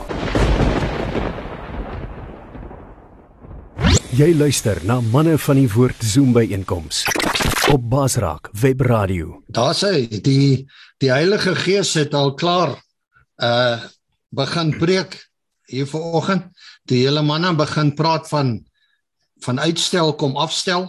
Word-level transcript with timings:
Jy 4.15 4.34
luister 4.37 4.79
na 4.87 5.01
manne 5.10 5.34
van 5.43 5.56
die 5.59 5.66
woord 5.70 6.02
Zoom 6.06 6.30
by 6.37 6.45
einkoms 6.55 7.02
op 7.70 7.88
Basraak 7.91 8.51
Web 8.62 8.80
Radio. 8.87 9.43
Daar 9.51 9.74
sê 9.74 10.06
die 10.06 10.66
die 11.02 11.10
Heilige 11.10 11.55
Gees 11.59 11.95
het 11.98 12.15
al 12.15 12.34
klaar 12.38 12.79
uh 13.43 13.82
begin 14.30 14.71
preek 14.79 15.18
hier 15.66 15.91
vanoggend. 15.91 16.55
Die 16.87 17.02
hele 17.02 17.27
manne 17.27 17.51
begin 17.59 17.90
praat 17.99 18.30
van 18.30 18.62
van 19.43 19.59
uitstel 19.59 20.15
kom 20.15 20.38
afstel 20.38 20.87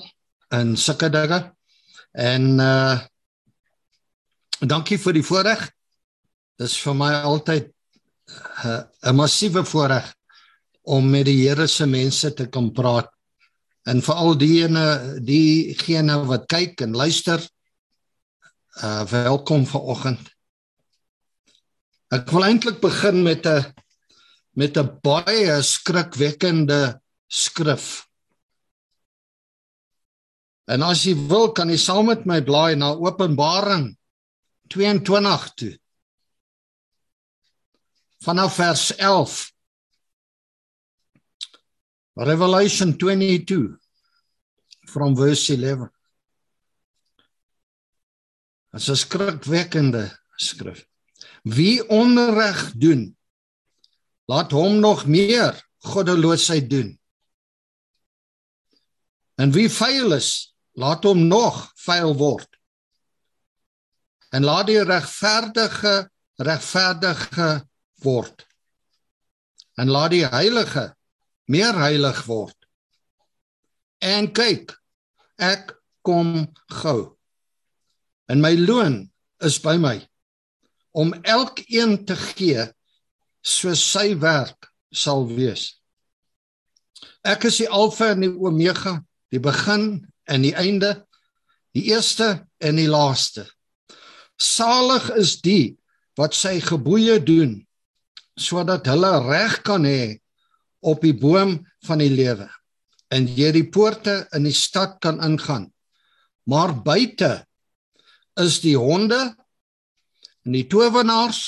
en 0.53 0.77
sulke 0.77 1.09
dinge. 1.09 1.49
En 2.13 2.61
uh 2.61 3.01
dankie 4.69 4.97
vir 5.01 5.17
die 5.17 5.25
voorreg. 5.25 5.63
Dis 6.61 6.77
vir 6.83 6.93
my 6.97 7.11
altyd 7.25 7.71
uh, 8.65 8.83
'n 9.09 9.15
massiewe 9.15 9.63
voorreg 9.65 10.13
om 10.83 11.09
met 11.09 11.25
die 11.25 11.47
Here 11.47 11.67
se 11.67 11.85
mense 11.85 12.33
te 12.33 12.47
kan 12.47 12.71
praat. 12.71 13.09
En 13.85 14.01
veral 14.01 14.37
diegene 14.37 15.17
diegene 15.25 16.25
wat 16.25 16.45
kyk 16.47 16.81
en 16.81 16.93
luister. 16.93 17.41
Uh 18.83 19.03
welkom 19.09 19.65
vanoggend. 19.65 20.29
Ek 22.11 22.29
wil 22.29 22.45
eintlik 22.45 22.79
begin 22.81 23.23
met 23.23 23.45
'n 23.45 23.73
met 24.53 24.77
'n 24.77 24.99
baie 25.01 25.61
skrikwekkende 25.61 27.01
skrif. 27.27 28.05
En 30.67 30.81
as 30.81 31.03
jy 31.03 31.15
wil, 31.27 31.51
kan 31.51 31.69
jy 31.69 31.77
saam 31.77 32.05
met 32.05 32.25
my 32.25 32.41
blaai 32.41 32.75
na 32.75 32.93
Openbaring 32.93 33.97
22 34.71 35.53
toe. 35.53 35.79
Vanaf 38.23 38.55
vers 38.55 38.95
11. 38.95 39.51
Revelation 42.13 42.97
22 42.97 43.77
from 44.87 45.15
verse 45.15 45.53
11. 45.53 45.89
Dit 48.71 48.81
is 48.81 48.89
'n 48.89 48.95
skrikwekkende 48.95 50.19
skrif. 50.35 50.87
Wie 51.43 51.89
onreg 51.89 52.71
doen, 52.73 53.17
laat 54.25 54.51
hom 54.51 54.79
nog 54.79 55.05
meer 55.05 55.67
goddeloosheid 55.77 56.69
doen. 56.69 56.99
En 59.35 59.51
wie 59.51 59.69
vuil 59.69 60.13
is, 60.13 60.55
laat 60.71 61.03
hom 61.03 61.27
nog 61.27 61.71
vuil 61.75 62.15
word 62.15 62.60
en 64.31 64.47
laat 64.47 64.69
die 64.71 64.79
regverdige 64.83 65.95
regverdige 66.41 67.49
word. 68.01 68.45
En 69.77 69.91
laat 69.91 70.13
die 70.15 70.25
heilige 70.25 70.91
meer 71.51 71.75
heilig 71.77 72.23
word. 72.25 72.55
En 74.01 74.31
kyk 74.33 74.73
ek 75.41 75.75
kom 76.05 76.47
gou. 76.81 77.13
En 78.31 78.41
my 78.41 78.55
loon 78.57 79.03
is 79.43 79.59
by 79.61 79.77
my 79.81 79.99
om 80.91 81.13
elkeen 81.23 82.01
te 82.05 82.17
gee 82.19 82.65
soos 83.41 83.83
sy 83.93 84.11
werk 84.19 84.67
sal 84.91 85.23
wees. 85.29 85.77
Ek 87.23 87.45
is 87.47 87.61
die 87.61 87.69
alfa 87.69 88.11
en 88.11 88.25
die 88.25 88.33
omega 88.33 88.97
die 89.31 89.39
begin 89.39 90.03
en 90.27 90.43
die 90.43 90.55
einde 90.57 90.97
die 91.75 91.87
eerste 91.93 92.41
en 92.59 92.79
die 92.81 92.89
laaste 92.91 93.45
Salig 94.41 95.09
is 95.21 95.35
die 95.45 95.77
wat 96.19 96.33
sy 96.37 96.57
geboeye 96.63 97.19
doen 97.21 97.59
sodat 98.39 98.87
hulle 98.89 99.11
reg 99.27 99.59
kan 99.67 99.85
hê 99.85 100.17
op 100.81 101.03
die 101.05 101.13
boom 101.13 101.59
van 101.85 102.01
die 102.01 102.09
lewe 102.09 102.47
en 103.13 103.27
deur 103.27 103.53
die 103.53 103.67
poorte 103.69 104.15
in 104.33 104.47
die 104.47 104.55
stad 104.55 104.97
kan 105.03 105.19
ingaan. 105.21 105.67
Maar 106.47 106.71
buite 106.83 107.43
is 108.39 108.61
die 108.63 108.77
honde 108.79 109.19
en 110.47 110.55
die 110.55 110.65
towenaars 110.71 111.41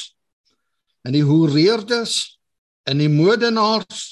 en 1.08 1.16
die 1.16 1.24
hoereerdes 1.26 2.18
en 2.86 3.00
die 3.02 3.10
modenaars 3.10 4.04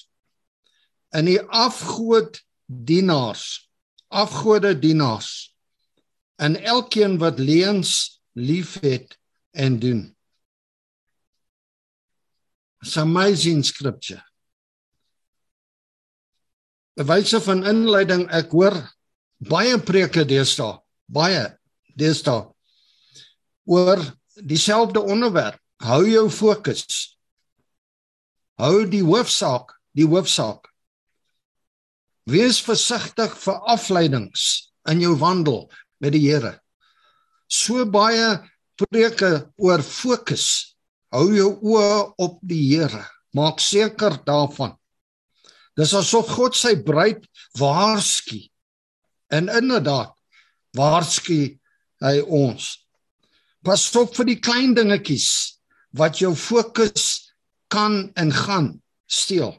en 1.11 1.27
die 1.27 1.41
afgod 1.43 2.39
dienaars 2.65 3.67
afgode 4.11 4.73
dienaars 4.79 5.53
en 6.35 6.57
elkeen 6.59 7.17
wat 7.21 7.39
leuns 7.39 8.20
liefhet 8.33 9.17
en 9.51 9.79
doen. 9.79 10.15
It's 12.81 12.97
amazing 12.97 13.63
scripture. 13.63 14.23
'n 16.97 17.05
Wyse 17.07 17.41
van 17.41 17.65
inleiding 17.65 18.27
ek 18.29 18.51
hoor 18.51 18.75
baie 19.37 19.77
preke 19.79 20.25
deesdae, 20.27 20.79
baie 21.07 21.45
deesdae 21.97 22.49
oor 23.65 24.01
dieselfde 24.35 25.01
onderwerp. 25.01 25.59
Hou 25.81 26.05
jou 26.05 26.29
fokus. 26.29 27.17
Hou 28.61 28.85
die 28.85 29.01
hoofsaak, 29.01 29.73
die 29.97 30.05
hoofsaak. 30.05 30.67
Wees 32.29 32.61
versigtig 32.61 33.33
vir 33.33 33.57
afleidings 33.65 34.71
in 34.89 35.01
jou 35.01 35.15
wandel 35.17 35.71
met 35.97 36.13
die 36.13 36.21
Here 36.29 36.60
so 37.51 37.85
baie 37.85 38.39
preke 38.79 39.31
oor 39.59 39.83
fokus. 39.83 40.77
Hou 41.11 41.27
jou 41.35 41.51
oë 41.59 42.13
op 42.23 42.39
die 42.47 42.63
Here. 42.71 43.03
Maak 43.35 43.59
seker 43.63 44.15
daarvan. 44.27 44.77
Dis 45.75 45.93
asof 45.95 46.31
God 46.35 46.55
sy 46.55 46.77
bruid 46.83 47.23
waarsku. 47.59 48.39
En 49.31 49.51
inderdaad 49.51 50.15
waarsku 50.75 51.57
hy 52.01 52.15
ons. 52.23 52.71
Pas 53.63 53.83
op 53.99 54.15
vir 54.17 54.31
die 54.31 54.39
klein 54.39 54.75
dingetjies 54.75 55.59
wat 55.95 56.21
jou 56.23 56.31
fokus 56.35 57.33
kan 57.71 58.09
en 58.19 58.31
gaan 58.31 58.71
steel. 59.07 59.53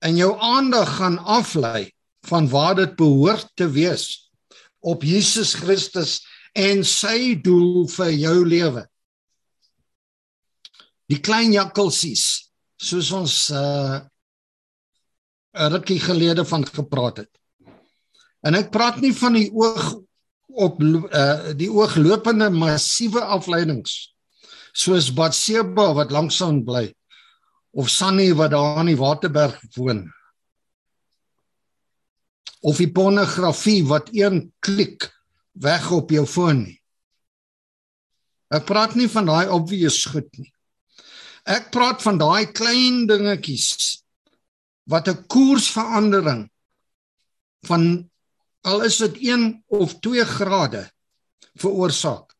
En 0.00 0.16
jou 0.16 0.32
aandag 0.38 0.96
gaan 0.98 1.18
aflei 1.18 1.90
van 2.30 2.48
waar 2.48 2.78
dit 2.78 2.94
behoort 2.96 3.50
te 3.58 3.68
wees 3.70 4.29
op 4.80 5.04
Jesus 5.04 5.54
Christus 5.54 6.20
en 6.56 6.84
sy 6.84 7.34
doel 7.42 7.86
vir 7.88 8.12
jou 8.16 8.36
lewe. 8.46 8.84
Die 11.10 11.20
klein 11.22 11.52
jakkalsies 11.54 12.52
soos 12.80 13.10
ons 13.12 13.34
uh 13.50 14.00
'n 15.50 15.72
rukkie 15.72 15.98
gelede 15.98 16.44
van 16.44 16.64
gepraat 16.66 17.16
het. 17.16 17.32
En 18.46 18.54
ek 18.54 18.70
praat 18.70 19.00
nie 19.00 19.12
van 19.12 19.34
die 19.34 19.50
oog 19.52 19.98
op 20.46 20.80
uh 20.82 21.52
die 21.54 21.70
ooglopende 21.70 22.50
massiewe 22.50 23.20
afleidings 23.20 24.14
soos 24.72 25.10
Batseba 25.14 25.92
wat 25.94 26.10
langsaan 26.14 26.64
bly 26.64 26.94
of 27.70 27.90
Sunny 27.90 28.32
wat 28.34 28.50
daar 28.50 28.80
in 28.80 28.92
die 28.94 28.98
Waterberg 28.98 29.58
woon 29.76 30.06
of 32.60 32.76
die 32.76 32.90
pornografie 32.92 33.82
wat 33.88 34.10
een 34.12 34.52
klik 34.60 35.08
weg 35.52 35.90
op 35.90 36.10
jou 36.10 36.26
foon 36.26 36.64
nie. 36.64 36.76
Ek 38.50 38.66
praat 38.66 38.96
nie 38.98 39.08
van 39.08 39.28
daai 39.28 39.46
obvious 39.48 40.04
goed 40.10 40.28
nie. 40.38 40.50
Ek 41.46 41.70
praat 41.74 42.02
van 42.02 42.18
daai 42.18 42.50
klein 42.52 43.06
dingetjies 43.08 44.02
wat 44.90 45.08
'n 45.08 45.24
koersverandering 45.26 46.50
van 47.68 48.10
al 48.62 48.82
is 48.84 48.96
dit 48.96 49.16
1 49.32 49.64
of 49.68 50.00
2 50.00 50.24
grade 50.24 50.90
veroorsaak. 51.54 52.34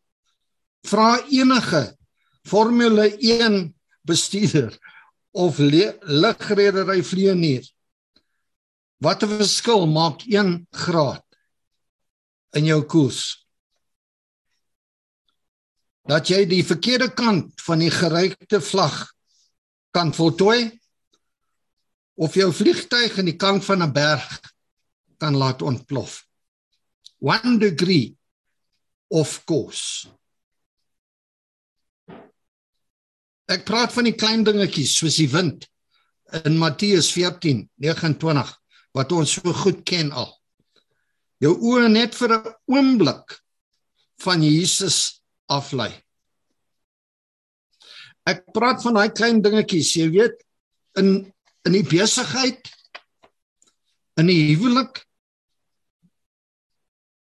Vra 0.82 1.20
enige 1.28 1.96
Formule 2.42 3.16
1 3.18 3.74
bestuurder 4.02 4.78
of 5.30 5.58
lugredery 5.58 7.02
vlieënier. 7.04 7.64
Wat 9.00 9.22
'n 9.22 9.32
verskil 9.40 9.86
maak 9.86 10.20
1 10.28 10.66
graad 10.70 11.24
in 12.52 12.64
jou 12.64 12.82
koers? 12.84 13.46
Dat 16.04 16.28
jy 16.28 16.44
die 16.44 16.64
verkeerde 16.64 17.08
kant 17.14 17.60
van 17.64 17.78
die 17.80 17.90
gereikte 17.90 18.60
vlag 18.60 19.08
kan 19.90 20.12
voltooi 20.12 20.80
of 22.14 22.34
jou 22.34 22.52
vliegtyg 22.52 23.16
in 23.16 23.24
die 23.24 23.36
kant 23.40 23.64
van 23.64 23.82
'n 23.82 23.92
berg 23.92 24.40
kan 25.16 25.36
laat 25.36 25.62
ontplof. 25.62 26.26
1 27.20 27.58
degree 27.58 28.16
of 29.08 29.44
course. 29.44 30.08
Ek 33.48 33.64
praat 33.64 33.92
van 33.92 34.04
die 34.04 34.14
klein 34.14 34.44
dingetjies 34.44 34.92
soos 34.96 35.16
die 35.16 35.30
wind 35.32 35.70
in 36.44 36.58
Matteus 36.58 37.12
14:29 37.16 38.59
wat 38.96 39.12
ons 39.12 39.32
so 39.38 39.52
goed 39.62 39.82
ken 39.86 40.12
al. 40.12 40.30
Jou 41.40 41.54
oë 41.56 41.88
net 41.88 42.14
vir 42.14 42.36
'n 42.36 42.54
oomblik 42.68 43.40
van 44.24 44.42
Jesus 44.42 45.22
aflei. 45.48 45.92
Ek 48.26 48.44
praat 48.52 48.82
van 48.82 48.94
daai 48.94 49.10
klein 49.10 49.42
dingetjies, 49.42 49.96
jy 49.96 50.08
weet, 50.10 50.36
in 50.96 51.32
in 51.66 51.72
die 51.72 51.84
besigheid, 51.84 52.70
in 54.16 54.26
die 54.26 54.56
huwelik, 54.56 55.04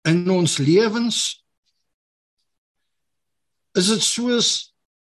in 0.05 0.29
ons 0.29 0.57
lewens 0.61 1.43
is 3.77 3.89
dit 3.91 4.03
soos 4.03 4.73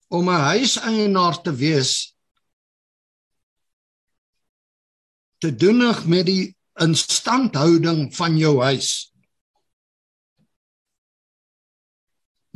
om 0.09 0.29
'n 0.29 0.45
huiseienaar 0.53 1.41
te 1.41 1.51
wees 1.51 2.13
te 5.37 5.55
doenig 5.55 6.05
met 6.05 6.25
die 6.25 6.57
instandhouding 6.73 8.15
van 8.15 8.37
jou 8.37 8.61
huis. 8.61 9.13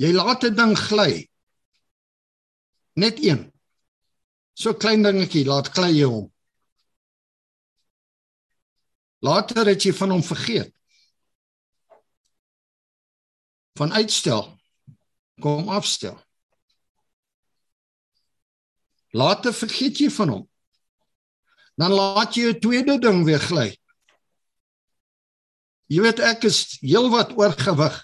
Jy 0.02 0.12
laat 0.14 0.44
'n 0.44 0.56
ding 0.56 0.78
gly. 0.78 1.30
Net 2.94 3.24
een. 3.24 3.52
So 4.54 4.74
klein 4.74 5.04
dingetjie 5.04 5.46
laat 5.46 5.68
gly 5.68 5.92
jy 5.94 6.06
hom. 6.06 6.28
Later 9.22 9.66
het 9.66 9.84
jy 9.84 9.94
van 9.94 10.10
hom 10.10 10.24
vergeet. 10.24 10.74
Van 13.78 13.94
uitstel 13.94 14.60
kom 15.40 15.70
afstel. 15.70 16.18
Later 19.12 19.54
vergeet 19.54 19.98
jy 19.98 20.10
van 20.10 20.30
hom. 20.30 20.51
Dan 21.80 21.92
laat 21.92 22.36
jy 22.36 22.52
'n 22.52 22.60
tweede 22.60 23.00
ding 23.00 23.24
weer 23.26 23.40
gly. 23.40 23.70
Jy 25.92 26.00
weet 26.02 26.20
ek 26.24 26.44
is 26.48 26.80
heelwat 26.80 27.36
oorgewig. 27.36 27.96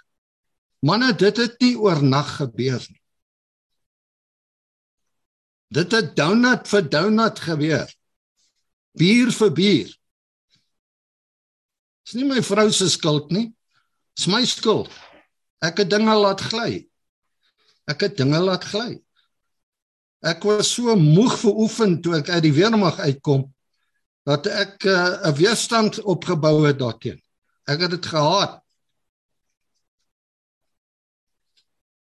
Manne, 0.84 1.14
dit 1.16 1.38
het 1.38 1.56
nie 1.64 1.76
oornag 1.80 2.36
gebeur 2.36 2.84
nie. 2.84 3.02
Dit 5.72 5.92
het 5.92 6.16
donut 6.16 6.68
vir 6.68 6.84
donut 6.90 7.40
gebeur. 7.40 7.88
Bier 8.98 9.32
vir 9.32 9.52
bier. 9.56 9.90
Dis 12.08 12.16
nie 12.20 12.28
my 12.28 12.44
vrou 12.44 12.70
se 12.72 12.90
skuld 12.92 13.32
nie. 13.32 13.50
Dis 14.16 14.28
my 14.32 14.44
skuld. 14.48 14.92
Ek 15.64 15.80
het 15.84 15.90
dinge 15.92 16.14
laat 16.16 16.44
gly. 16.44 16.88
Ek 17.88 18.04
het 18.04 18.18
dinge 18.20 18.40
laat 18.44 18.68
gly. 18.68 18.98
Ek 20.28 20.44
was 20.44 20.72
so 20.76 20.96
moeg 20.96 21.36
vir 21.40 21.60
oefen 21.66 22.02
toe 22.04 22.18
ek 22.20 22.32
uit 22.36 22.44
die 22.48 22.56
weermag 22.56 23.00
uitkom 23.00 23.48
dat 24.28 24.48
ek 24.52 24.84
eh, 24.84 24.92
'n 24.92 25.30
uh, 25.30 25.36
weerstand 25.40 26.02
opgebou 26.04 26.68
het 26.68 26.80
daarteen. 26.80 27.22
Ek 27.64 27.80
het 27.80 27.92
dit 27.92 28.06
gehaat. 28.06 28.60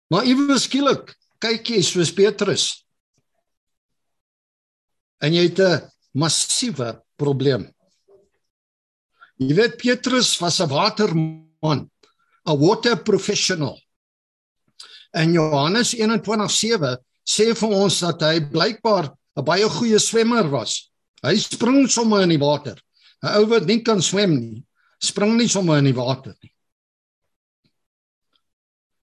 Maar 0.08 0.24
ewe 0.24 0.58
skielik 0.58 1.12
kyk 1.38 1.68
jy 1.68 1.82
soos 1.82 2.12
Petrus. 2.12 2.86
En 5.20 5.34
jy 5.34 5.48
het 5.48 5.60
'n 5.60 5.92
massiewe 6.12 7.04
probleem. 7.16 7.68
Jy 9.36 9.54
weet 9.54 9.76
Petrus 9.76 10.38
was 10.40 10.60
'n 10.60 10.68
waterman, 10.68 11.90
'n 12.46 12.58
water 12.58 12.96
professional. 13.02 13.76
En 15.12 15.32
Johannes 15.32 15.94
21:7 15.94 16.96
sê 17.24 17.54
vir 17.54 17.68
ons 17.68 17.98
dat 18.00 18.20
hy 18.20 18.40
blykbaar 18.40 19.12
'n 19.36 19.44
baie 19.44 19.68
goeie 19.68 19.98
swemmer 19.98 20.48
was. 20.48 20.95
Hy 21.26 21.34
spring 21.42 21.86
sommer 21.90 22.22
in 22.22 22.34
die 22.34 22.42
water. 22.42 22.78
'n 23.22 23.32
Ou 23.40 23.46
wat 23.50 23.66
nie 23.66 23.82
kan 23.82 24.02
swem 24.02 24.36
nie, 24.38 24.64
spring 25.02 25.36
nie 25.36 25.48
sommer 25.48 25.80
in 25.82 25.90
die 25.90 25.96
water 25.96 26.36
nie. 26.42 26.52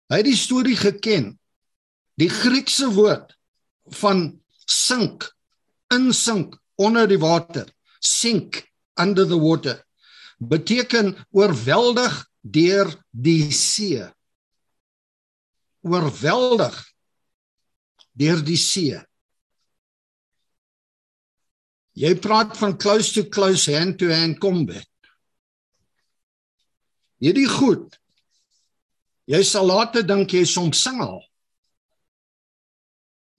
Hy 0.09 0.21
het 0.21 0.29
die 0.29 0.37
storie 0.37 0.77
geken. 0.77 1.33
Die 2.21 2.29
Griekse 2.29 2.91
woord 2.93 3.33
van 3.97 4.39
sink, 4.69 5.25
insink 5.91 6.55
onder 6.77 7.07
die 7.09 7.19
water, 7.19 7.65
sink 7.99 8.61
under 8.95 9.25
the 9.25 9.39
water 9.39 9.81
beteken 10.47 11.15
oorweldig 11.31 12.13
deur 12.41 12.91
die 13.11 13.51
see. 13.51 14.03
Oorweldig 15.83 16.75
deur 18.13 18.43
die 18.45 18.59
see. 18.59 18.99
Jy 21.93 22.15
praat 22.21 22.55
van 22.57 22.77
close 22.77 23.13
to 23.13 23.23
close 23.29 23.69
hand 23.69 23.99
to 23.99 24.09
hand 24.09 24.39
combat. 24.41 24.87
Hierdie 27.21 27.47
goed. 27.47 27.93
Jy 29.29 29.43
sal 29.47 29.69
later 29.69 30.03
dink 30.03 30.33
jy 30.33 30.41
is 30.43 30.55
omsingel. 30.59 31.21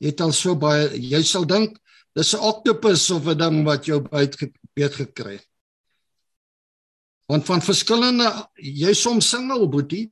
Jy 0.01 0.13
het 0.13 0.23
al 0.25 0.33
so 0.37 0.55
baie 0.57 0.87
jy 0.97 1.21
sal 1.27 1.45
dink 1.49 1.77
dis 2.15 2.35
'n 2.35 2.41
octopus 2.41 3.11
of 3.11 3.27
'n 3.27 3.39
ding 3.39 3.65
wat 3.65 3.87
jou 3.87 4.01
byt 4.01 4.37
gebeet 4.39 4.95
gekry 4.95 5.37
het. 5.39 5.49
Want 7.29 7.45
van 7.45 7.61
verskillende 7.61 8.49
jy 8.57 8.93
soms 8.95 9.29
singel 9.29 9.69
boetie. 9.69 10.11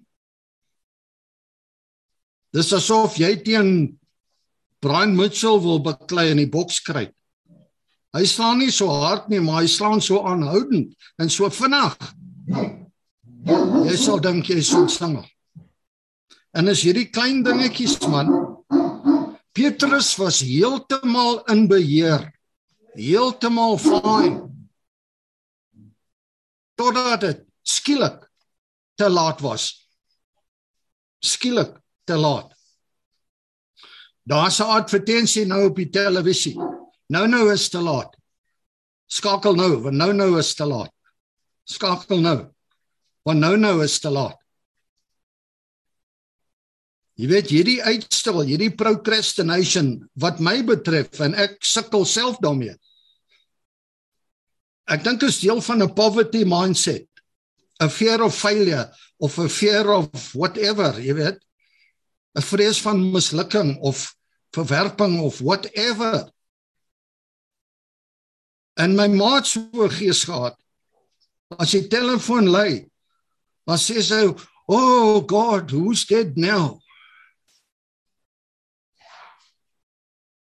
Dis 2.53 2.73
asof 2.73 3.17
jy 3.17 3.37
teen 3.43 3.99
Brian 4.81 5.17
Mitchell 5.17 5.61
wil 5.61 5.81
beklei 5.81 6.31
in 6.31 6.41
die 6.43 6.51
boks 6.51 6.81
kry. 6.81 7.13
Hy 8.13 8.25
slaan 8.29 8.59
nie 8.61 8.71
so 8.71 8.93
hard 8.93 9.29
nie, 9.33 9.41
maar 9.41 9.63
hy 9.63 9.69
slaan 9.73 10.01
so 10.05 10.21
aanhoudend 10.29 10.93
en 11.19 11.31
so 11.33 11.49
vinnig. 11.49 11.97
Jy 13.89 13.97
sal 13.97 14.21
dink 14.21 14.51
jy 14.51 14.59
is 14.61 14.71
so 14.71 14.87
singel. 14.87 15.25
En 16.53 16.69
as 16.69 16.83
hierdie 16.85 17.09
klein 17.09 17.41
dingetjies 17.45 17.97
man 18.13 18.29
Petrus 19.53 20.17
was 20.17 20.41
heeltemal 20.41 21.43
in 21.53 21.67
beheer. 21.69 22.31
Heeltemal 22.97 23.77
fine. 23.79 24.49
Totdat 26.77 27.21
dit 27.21 27.43
skielik 27.63 28.17
te 28.97 29.09
laat 29.13 29.41
was. 29.45 29.69
Skielik 31.21 31.77
te 32.09 32.17
laat. 32.17 32.53
Daar's 34.25 34.61
'n 34.61 34.73
advertensie 34.79 35.47
nou 35.47 35.69
op 35.69 35.77
die 35.77 35.91
televisie. 35.91 36.57
Nou 37.09 37.27
nou 37.29 37.53
is 37.53 37.69
te 37.69 37.81
laat. 37.81 38.13
Skakel 39.07 39.55
nou, 39.55 39.77
want 39.85 39.97
nou 39.97 40.13
nou 40.13 40.39
is 40.39 40.55
te 40.55 40.65
laat. 40.65 40.93
Skakel 41.69 42.21
nou. 42.21 42.39
Want 43.27 43.39
nou 43.39 43.57
nou 43.57 43.83
is 43.85 43.99
te 44.01 44.11
laat. 44.11 44.39
Jy 47.21 47.29
weet 47.29 47.51
hierdie 47.53 47.81
uitstel, 47.85 48.41
hierdie 48.49 48.73
procrastination 48.75 49.99
wat 50.19 50.41
my 50.41 50.63
betref 50.65 51.21
en 51.23 51.37
ek 51.39 51.59
sukkel 51.61 52.07
self 52.09 52.41
daarmee. 52.43 52.75
Ek 54.91 55.05
dink 55.05 55.21
dit 55.21 55.29
is 55.29 55.43
deel 55.45 55.61
van 55.61 55.83
'n 55.83 55.95
poverty 55.95 56.45
mindset. 56.45 57.07
A 57.83 57.89
fear 57.89 58.23
of 58.23 58.35
failure 58.35 58.91
of 59.19 59.39
a 59.39 59.49
fear 59.49 59.87
of 59.93 60.33
whatever, 60.35 60.99
jy 60.99 61.15
weet. 61.15 61.39
'n 62.35 62.43
vrees 62.43 62.81
van 62.81 63.13
mislukking 63.13 63.79
of 63.81 64.15
verwerping 64.57 65.21
of 65.21 65.39
whatever. 65.41 66.33
En 68.81 68.97
my 68.97 69.09
maat 69.09 69.47
so 69.47 69.89
gees 69.93 70.25
gehad. 70.25 70.57
As 71.61 71.75
jy 71.75 71.85
telefoon 71.93 72.49
lui, 72.49 72.87
dan 73.69 73.79
sê 73.79 74.03
sy, 74.03 74.23
"Oh 74.69 75.21
God, 75.21 75.71
who's 75.71 76.07
dead 76.07 76.37
now?" 76.37 76.81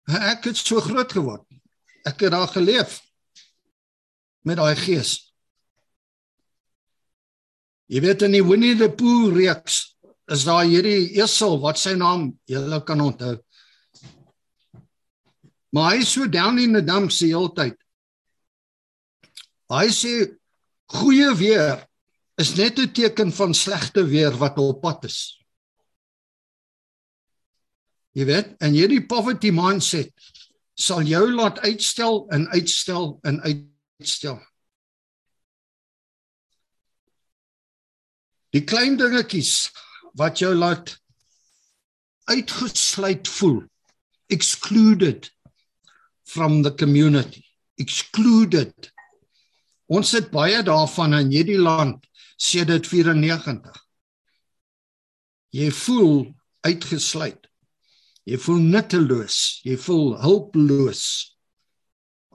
Ek 0.08 0.44
het 0.44 0.56
so 0.56 0.80
groot 0.80 1.12
geword. 1.12 1.46
Ek 2.06 2.20
het 2.20 2.30
daar 2.30 2.48
geleef 2.48 3.00
met 4.44 4.56
daai 4.56 4.76
gees. 4.76 5.32
Jy 7.88 8.00
weet 8.00 8.22
in 8.22 8.32
die 8.32 8.42
Winnie 8.42 8.74
the 8.74 8.88
Pooh 8.88 9.32
reeks 9.34 9.96
is 10.26 10.44
daar 10.44 10.64
hierdie 10.64 11.20
esel 11.20 11.60
wat 11.60 11.78
sy 11.78 11.94
naam 11.94 12.38
julle 12.46 12.84
kan 12.84 13.00
onthou 13.00 13.38
Maar 15.72 15.94
hy 15.94 16.02
is 16.04 16.10
so 16.12 16.28
down 16.28 16.58
in 16.60 16.74
the 16.76 16.82
dumps 16.84 17.18
die 17.22 17.30
hele 17.32 17.48
tyd. 17.56 17.78
Hy 19.72 19.88
sê 19.88 20.14
goeie 20.92 21.30
weer 21.40 21.86
is 22.42 22.54
net 22.56 22.78
'n 22.78 22.92
teken 22.92 23.32
van 23.32 23.54
slegte 23.54 24.04
weer 24.04 24.32
wat 24.36 24.58
op 24.58 24.80
pad 24.82 25.04
is. 25.04 25.38
Jy 28.12 28.24
weet, 28.28 28.48
en 28.60 28.72
hierdie 28.76 29.06
poverty 29.06 29.50
mindset 29.50 30.12
sal 30.76 31.02
jou 31.08 31.24
laat 31.32 31.58
uitstel 31.64 32.26
en 32.28 32.48
uitstel 32.52 33.18
en 33.22 33.40
uitstel. 33.40 34.40
Die 38.52 38.64
klein 38.68 38.98
dingetjies 39.00 39.70
wat 40.20 40.42
jou 40.42 40.52
laat 40.54 40.98
uitgesluit 42.28 43.28
voel, 43.28 43.62
excluded 44.28 45.30
from 46.28 46.62
the 46.62 46.74
community, 46.74 47.44
excluded. 47.80 48.92
Ons 49.92 50.14
het 50.16 50.30
baie 50.32 50.62
daarvan 50.64 51.18
in 51.18 51.32
hierdie 51.34 51.60
land 51.60 52.00
sedert 52.40 52.86
94. 52.88 53.76
Jy 55.52 55.68
voel 55.82 56.14
uitgesluit. 56.64 57.48
Jy 58.24 58.38
voel 58.38 58.62
nutteloos, 58.72 59.36
jy 59.66 59.76
voel 59.82 60.14
hulpeloos. 60.22 61.04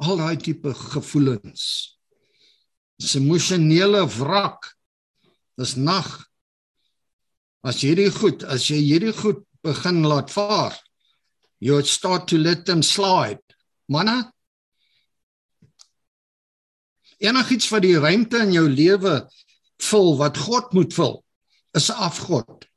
Al 0.03 0.19
daai 0.19 0.37
tipe 0.37 0.73
gevoelens. 0.77 1.63
Dis 3.01 3.15
emosionele 3.17 4.03
wrak. 4.19 4.67
Dis 5.57 5.73
nag. 5.79 6.09
As 7.65 7.81
hierdie 7.81 8.11
goed, 8.13 8.43
as 8.45 8.67
jy 8.69 8.77
hierdie 8.83 9.15
goed 9.17 9.41
begin 9.65 10.03
laat 10.05 10.29
vaar, 10.29 10.75
you 11.59 11.81
start 11.81 12.27
to 12.29 12.37
let 12.37 12.67
them 12.67 12.83
slide. 12.83 13.41
Manne, 13.89 14.27
enigiets 17.23 17.69
wat 17.73 17.85
die 17.85 17.97
ruimte 17.99 18.41
in 18.45 18.53
jou 18.53 18.67
lewe 18.69 19.19
vul 19.89 20.15
wat 20.17 20.37
God 20.37 20.73
moet 20.73 20.93
vul, 20.93 21.15
is 21.77 21.89
afgod 21.91 22.67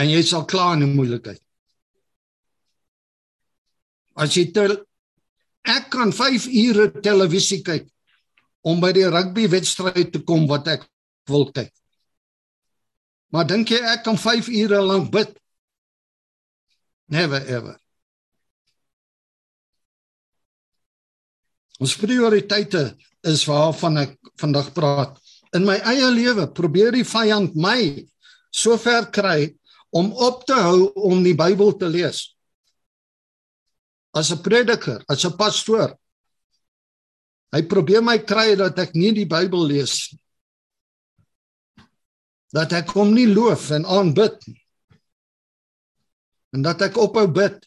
en 0.00 0.08
jy 0.08 0.22
sal 0.24 0.46
klaar 0.48 0.76
in 0.76 0.82
'n 0.86 0.96
moeilikheid. 0.96 1.42
As 4.16 4.34
jy 4.36 4.52
tel 4.52 4.76
ek 5.64 5.90
kan 5.90 6.12
5 6.12 6.46
ure 6.46 6.90
televisie 7.00 7.62
kyk 7.62 7.86
om 8.64 8.80
by 8.80 8.92
die 8.92 9.08
rugby 9.08 9.48
wedstryd 9.48 10.12
te 10.12 10.20
kom 10.24 10.46
wat 10.48 10.68
ek 10.68 10.88
wil 11.28 11.50
kyk. 11.52 11.72
Maar 13.32 13.46
dink 13.46 13.70
jy 13.70 13.80
ek 13.80 14.04
kan 14.04 14.18
5 14.18 14.48
ure 14.48 14.82
lank 14.82 15.10
bid? 15.10 15.38
Never 17.08 17.40
ever. 17.46 17.81
Ons 21.82 21.96
prioriteite 21.98 22.92
is 23.26 23.42
waarvan 23.48 23.98
ek 24.04 24.14
vandag 24.38 24.70
praat. 24.74 25.16
In 25.52 25.66
my 25.66 25.80
eie 25.90 26.06
lewe 26.14 26.46
probeer 26.54 26.94
die 26.94 27.06
vyand 27.06 27.56
my 27.58 28.06
sover 28.54 29.08
kry 29.10 29.50
om 29.92 30.12
op 30.14 30.46
te 30.46 30.54
hou 30.56 30.92
om 31.10 31.24
die 31.24 31.34
Bybel 31.36 31.74
te 31.80 31.90
lees. 31.90 32.30
As 34.14 34.30
'n 34.30 34.42
prediker, 34.42 35.02
as 35.08 35.24
'n 35.24 35.36
pastoor. 35.36 35.98
Hy 37.52 37.62
probeer 37.62 38.02
my 38.02 38.18
kry 38.18 38.54
dat 38.56 38.78
ek 38.78 38.94
nie 38.94 39.12
die 39.12 39.26
Bybel 39.26 39.66
lees 39.66 40.12
nie. 40.12 40.20
Dat 42.52 42.72
ek 42.72 42.90
hom 42.90 43.14
nie 43.14 43.26
loof 43.26 43.70
en 43.70 43.84
aanbid 43.84 44.46
nie. 44.46 44.62
En 46.52 46.62
dat 46.62 46.82
ek 46.82 46.96
ophou 46.96 47.26
bid. 47.26 47.58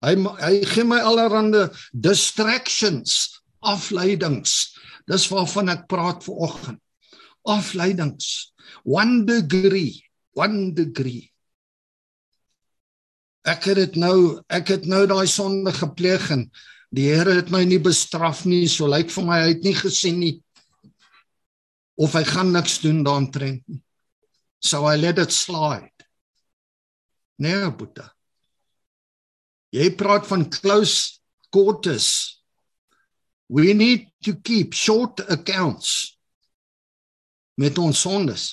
Hy 0.00 0.14
hy 0.16 0.64
gee 0.64 0.84
my 0.84 1.00
allerlei 1.04 1.68
distractions, 1.92 3.39
afleidings. 3.60 4.76
Dis 5.08 5.26
waarvan 5.32 5.72
ek 5.72 5.86
praat 5.90 6.24
ver 6.24 6.44
oggend. 6.46 6.80
Afleidings. 7.48 8.52
One 8.84 9.24
degree, 9.28 10.00
one 10.36 10.72
degree. 10.76 11.30
Ek 13.48 13.64
het 13.70 13.78
dit 13.80 13.96
nou, 14.00 14.40
ek 14.52 14.74
het 14.76 14.84
nou 14.88 15.06
daai 15.08 15.26
sonde 15.30 15.72
gepleeg 15.72 16.28
en 16.34 16.44
die 16.92 17.08
Here 17.08 17.38
het 17.38 17.50
my 17.54 17.62
nie 17.64 17.80
bestraf 17.80 18.44
nie, 18.44 18.66
so 18.68 18.88
lyk 18.90 19.12
vir 19.14 19.26
my 19.26 19.38
hy 19.44 19.52
het 19.54 19.64
nie 19.64 19.76
gesien 19.78 20.18
nie 20.20 20.34
of 22.00 22.14
hy 22.16 22.22
gaan 22.24 22.52
niks 22.52 22.78
doen 22.80 23.02
daaroor 23.04 23.44
nie. 23.44 23.80
So 24.60 24.86
I 24.88 24.96
let 24.96 25.18
it 25.18 25.32
slide. 25.32 26.04
Nee, 27.40 27.68
Boeta. 27.72 28.10
Jy 29.72 29.92
praat 29.96 30.26
van 30.28 30.48
close 30.50 31.20
quarters. 31.52 32.39
We 33.50 33.72
need 33.74 34.06
to 34.22 34.36
keep 34.38 34.74
short 34.74 35.20
accounts 35.28 36.18
met 37.58 37.78
ons 37.82 37.98
sondes. 38.00 38.44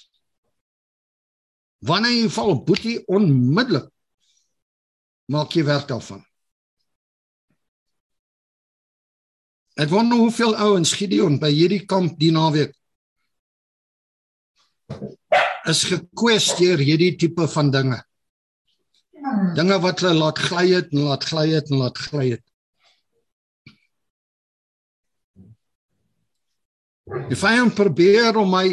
Wanneer 1.86 2.24
jy 2.24 2.32
val, 2.34 2.56
boetie 2.66 2.96
onmiddellik 3.06 3.92
maak 5.30 5.54
jy 5.54 5.68
werk 5.68 5.86
daarvan. 5.92 6.24
Ek 9.77 9.94
wonder 9.94 10.18
hoeveel 10.18 10.58
ouens 10.58 10.96
Gideon 10.98 11.38
by 11.38 11.51
hierdie 11.54 11.84
kamp 11.86 12.18
die 12.18 12.34
naweek 12.34 12.74
is 15.70 15.84
gekwesteer 15.86 16.82
hierdie 16.82 17.13
tipe 17.22 17.46
van 17.54 17.70
dinge. 17.70 18.01
Dinge 19.54 19.77
wat 19.84 20.01
hulle 20.01 20.18
laat 20.18 20.42
gly 20.42 20.70
het 20.72 20.89
en 20.96 21.06
laat 21.06 21.30
gly 21.30 21.50
het 21.51 21.70
en 21.70 21.84
laat 21.84 22.06
gly 22.08 22.32
het. 22.32 22.46
Die 27.08 27.40
vyand 27.40 27.76
probeer 27.76 28.36
om 28.40 28.52
my 28.52 28.68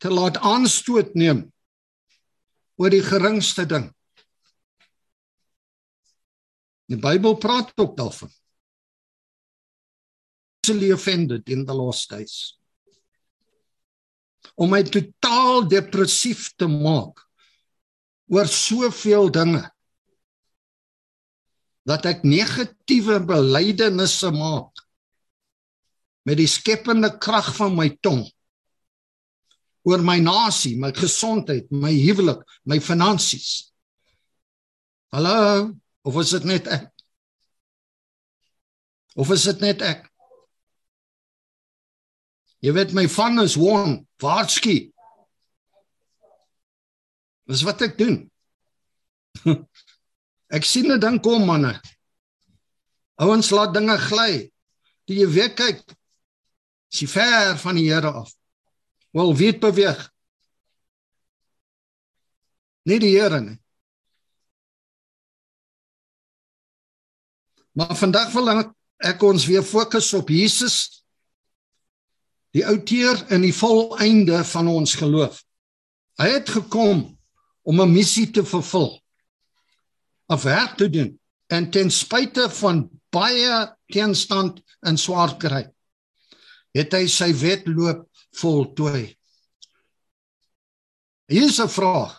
te 0.00 0.10
laat 0.12 0.38
aanstoot 0.40 1.14
neem 1.18 1.44
oor 2.78 2.92
die 2.94 3.02
geringste 3.04 3.66
ding. 3.68 3.88
Die 6.88 6.96
Bybel 6.96 7.36
praat 7.36 7.74
ook 7.76 7.96
daarvan. 7.98 8.30
Easily 10.62 10.92
offended 10.94 11.48
in 11.52 11.66
the 11.66 11.74
last 11.76 12.08
days. 12.08 12.56
Om 14.56 14.72
my 14.72 14.82
totaal 14.86 15.66
depressief 15.68 16.52
te 16.56 16.68
maak 16.70 17.20
oor 18.32 18.48
soveel 18.48 19.28
dinge 19.32 19.64
dat 21.88 22.04
ek 22.08 22.24
negatiewe 22.24 23.16
belydenisse 23.24 24.28
maak 24.34 24.77
met 26.28 26.36
die 26.36 26.50
skepende 26.50 27.08
krag 27.16 27.48
van 27.56 27.72
my 27.78 27.88
tong 28.04 28.26
oor 29.88 30.02
my 30.04 30.18
nasie, 30.20 30.74
my 30.76 30.90
gesondheid, 30.92 31.70
my 31.72 31.94
huwelik, 31.94 32.42
my 32.68 32.76
finansies. 32.84 33.70
Hallo, 35.14 35.72
Of 36.08 36.16
is 36.22 36.30
dit 36.32 36.44
net 36.48 36.68
ek? 36.72 36.86
Of 39.18 39.32
is 39.34 39.42
dit 39.50 39.60
net 39.60 39.82
ek? 39.84 40.06
Jy 42.64 42.72
weet 42.74 42.94
my 42.96 43.04
van 43.12 43.42
is 43.42 43.58
won, 43.60 43.98
waarski. 44.22 44.78
Dis 47.48 47.64
wat 47.66 47.84
ek 47.84 47.98
doen. 48.00 48.22
ek 50.56 50.64
sien 50.64 50.88
'n 50.92 51.00
ding 51.02 51.20
kom 51.22 51.44
manne. 51.44 51.76
Ouens 53.20 53.52
laat 53.52 53.76
dinge 53.76 53.98
gly. 54.08 54.48
Die 55.10 55.20
jy 55.20 55.28
weet 55.28 55.54
kyk. 55.60 55.84
Sy 56.88 57.06
ver 57.06 57.56
van 57.60 57.76
die 57.76 57.88
Here 57.90 58.12
af. 58.12 58.32
Wel 59.12 59.36
weet 59.36 59.60
beweeg. 59.60 60.00
Nie 62.88 62.98
die 63.02 63.14
Here 63.16 63.40
nie. 63.40 63.58
Maar 67.78 67.94
vandag 67.96 68.32
wil 68.34 68.48
ek 69.06 69.22
ons 69.22 69.46
weer 69.46 69.62
fokus 69.62 70.10
op 70.18 70.32
Jesus. 70.32 71.04
Die 72.56 72.64
outeur 72.66 73.20
en 73.30 73.44
die 73.44 73.54
volëinde 73.54 74.40
van 74.50 74.70
ons 74.72 74.96
geloof. 74.98 75.44
Hy 76.18 76.32
het 76.32 76.48
gekom 76.50 77.04
om 77.62 77.80
'n 77.80 77.92
missie 77.92 78.30
te 78.30 78.42
vervul. 78.44 78.98
'n 80.28 80.40
Werk 80.42 80.76
te 80.76 80.90
doen 80.90 81.20
en 81.46 81.70
ten 81.70 81.90
spyte 81.90 82.50
van 82.50 82.88
baie 83.10 83.76
teenstand 83.86 84.60
en 84.80 84.98
swaar 85.00 85.36
kry, 85.40 85.64
het 86.78 86.94
hy 86.94 87.06
sy 87.10 87.32
wedloop 87.34 88.06
voltooi. 88.38 89.08
Hier 91.28 91.48
is 91.50 91.60
'n 91.60 91.68
vraag. 91.68 92.14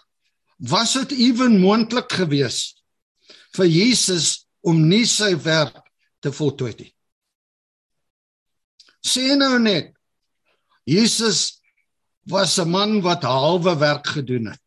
Was 0.59 0.93
dit 0.93 1.11
ewen 1.11 1.59
moontlik 1.59 2.11
geweest 2.11 2.83
vir 3.55 3.65
Jesus 3.65 4.45
om 4.61 4.87
nie 4.87 5.05
sy 5.05 5.35
werk 5.43 5.79
te 6.19 6.31
voltooi 6.31 6.73
nie. 6.77 6.91
Sien 9.01 9.39
nou 9.39 9.59
net. 9.59 9.95
Jesus 10.85 11.61
was 12.27 12.59
'n 12.59 12.69
man 12.69 13.01
wat 13.01 13.23
halwe 13.23 13.77
werk 13.77 14.07
gedoen 14.07 14.51
het. 14.51 14.61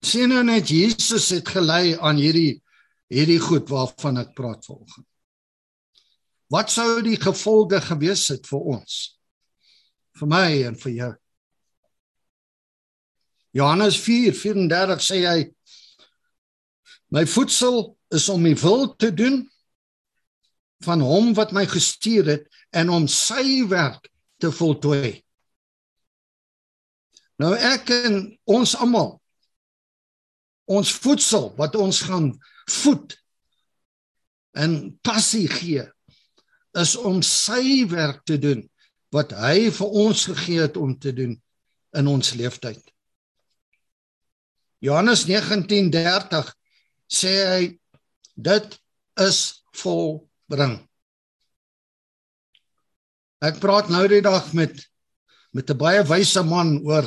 Sien 0.00 0.28
nou 0.28 0.44
net 0.44 0.68
Jesus 0.68 1.28
het 1.30 1.48
gelei 1.48 1.96
aan 1.98 2.16
hierdie 2.16 2.62
hierdie 3.12 3.40
goed 3.40 3.68
waarvan 3.72 4.20
ek 4.22 4.34
praat 4.36 4.64
volgens. 4.68 5.04
Wat 6.48 6.72
sou 6.72 7.02
die 7.04 7.18
gevolge 7.20 7.80
gewees 7.84 8.28
het 8.32 8.46
vir 8.48 8.68
ons? 8.76 8.98
Vir 10.16 10.30
my 10.32 10.46
en 10.68 10.76
vir 10.80 10.92
jou. 10.92 11.12
Johannes 13.56 13.98
4:34 14.00 15.04
sê 15.04 15.22
hy 15.26 15.38
My 17.08 17.24
voedsel 17.24 17.96
is 18.12 18.28
om 18.28 18.42
die 18.44 18.56
wil 18.60 18.90
te 18.96 19.08
doen 19.14 19.40
van 20.84 21.00
hom 21.00 21.32
wat 21.34 21.54
my 21.56 21.64
gestuur 21.66 22.26
het 22.28 22.58
en 22.76 22.92
om 22.92 23.06
sy 23.08 23.64
werk 23.70 24.10
te 24.36 24.50
voltooi. 24.52 25.16
Nou 27.40 27.54
ek 27.54 27.88
en 27.94 28.20
ons 28.44 28.76
almal 28.76 29.16
ons 30.68 30.90
voedsel 31.00 31.48
wat 31.56 31.78
ons 31.80 32.02
gaan 32.04 32.34
voed 32.68 33.16
en 34.58 34.98
passie 35.02 35.48
gee 35.48 35.84
is 36.78 36.96
om 36.96 37.22
sy 37.24 37.86
werk 37.90 38.24
te 38.28 38.38
doen 38.38 38.62
wat 39.14 39.32
hy 39.32 39.70
vir 39.72 39.94
ons 40.04 40.26
gegee 40.28 40.60
het 40.66 40.76
om 40.76 40.92
te 41.00 41.12
doen 41.16 41.32
in 41.96 42.10
ons 42.10 42.34
lewenstyd. 42.36 42.82
Johannes 44.84 45.24
19:30 45.26 46.52
sê 47.08 47.32
hy 47.52 47.62
dit 48.36 48.76
is 49.18 49.64
volbring. 49.80 50.76
Ek 53.42 53.58
praat 53.62 53.90
nou 53.90 54.04
die 54.10 54.22
dag 54.22 54.52
met 54.52 54.76
met 55.50 55.70
'n 55.70 55.78
baie 55.78 56.02
wyse 56.04 56.42
man 56.44 56.78
oor 56.84 57.06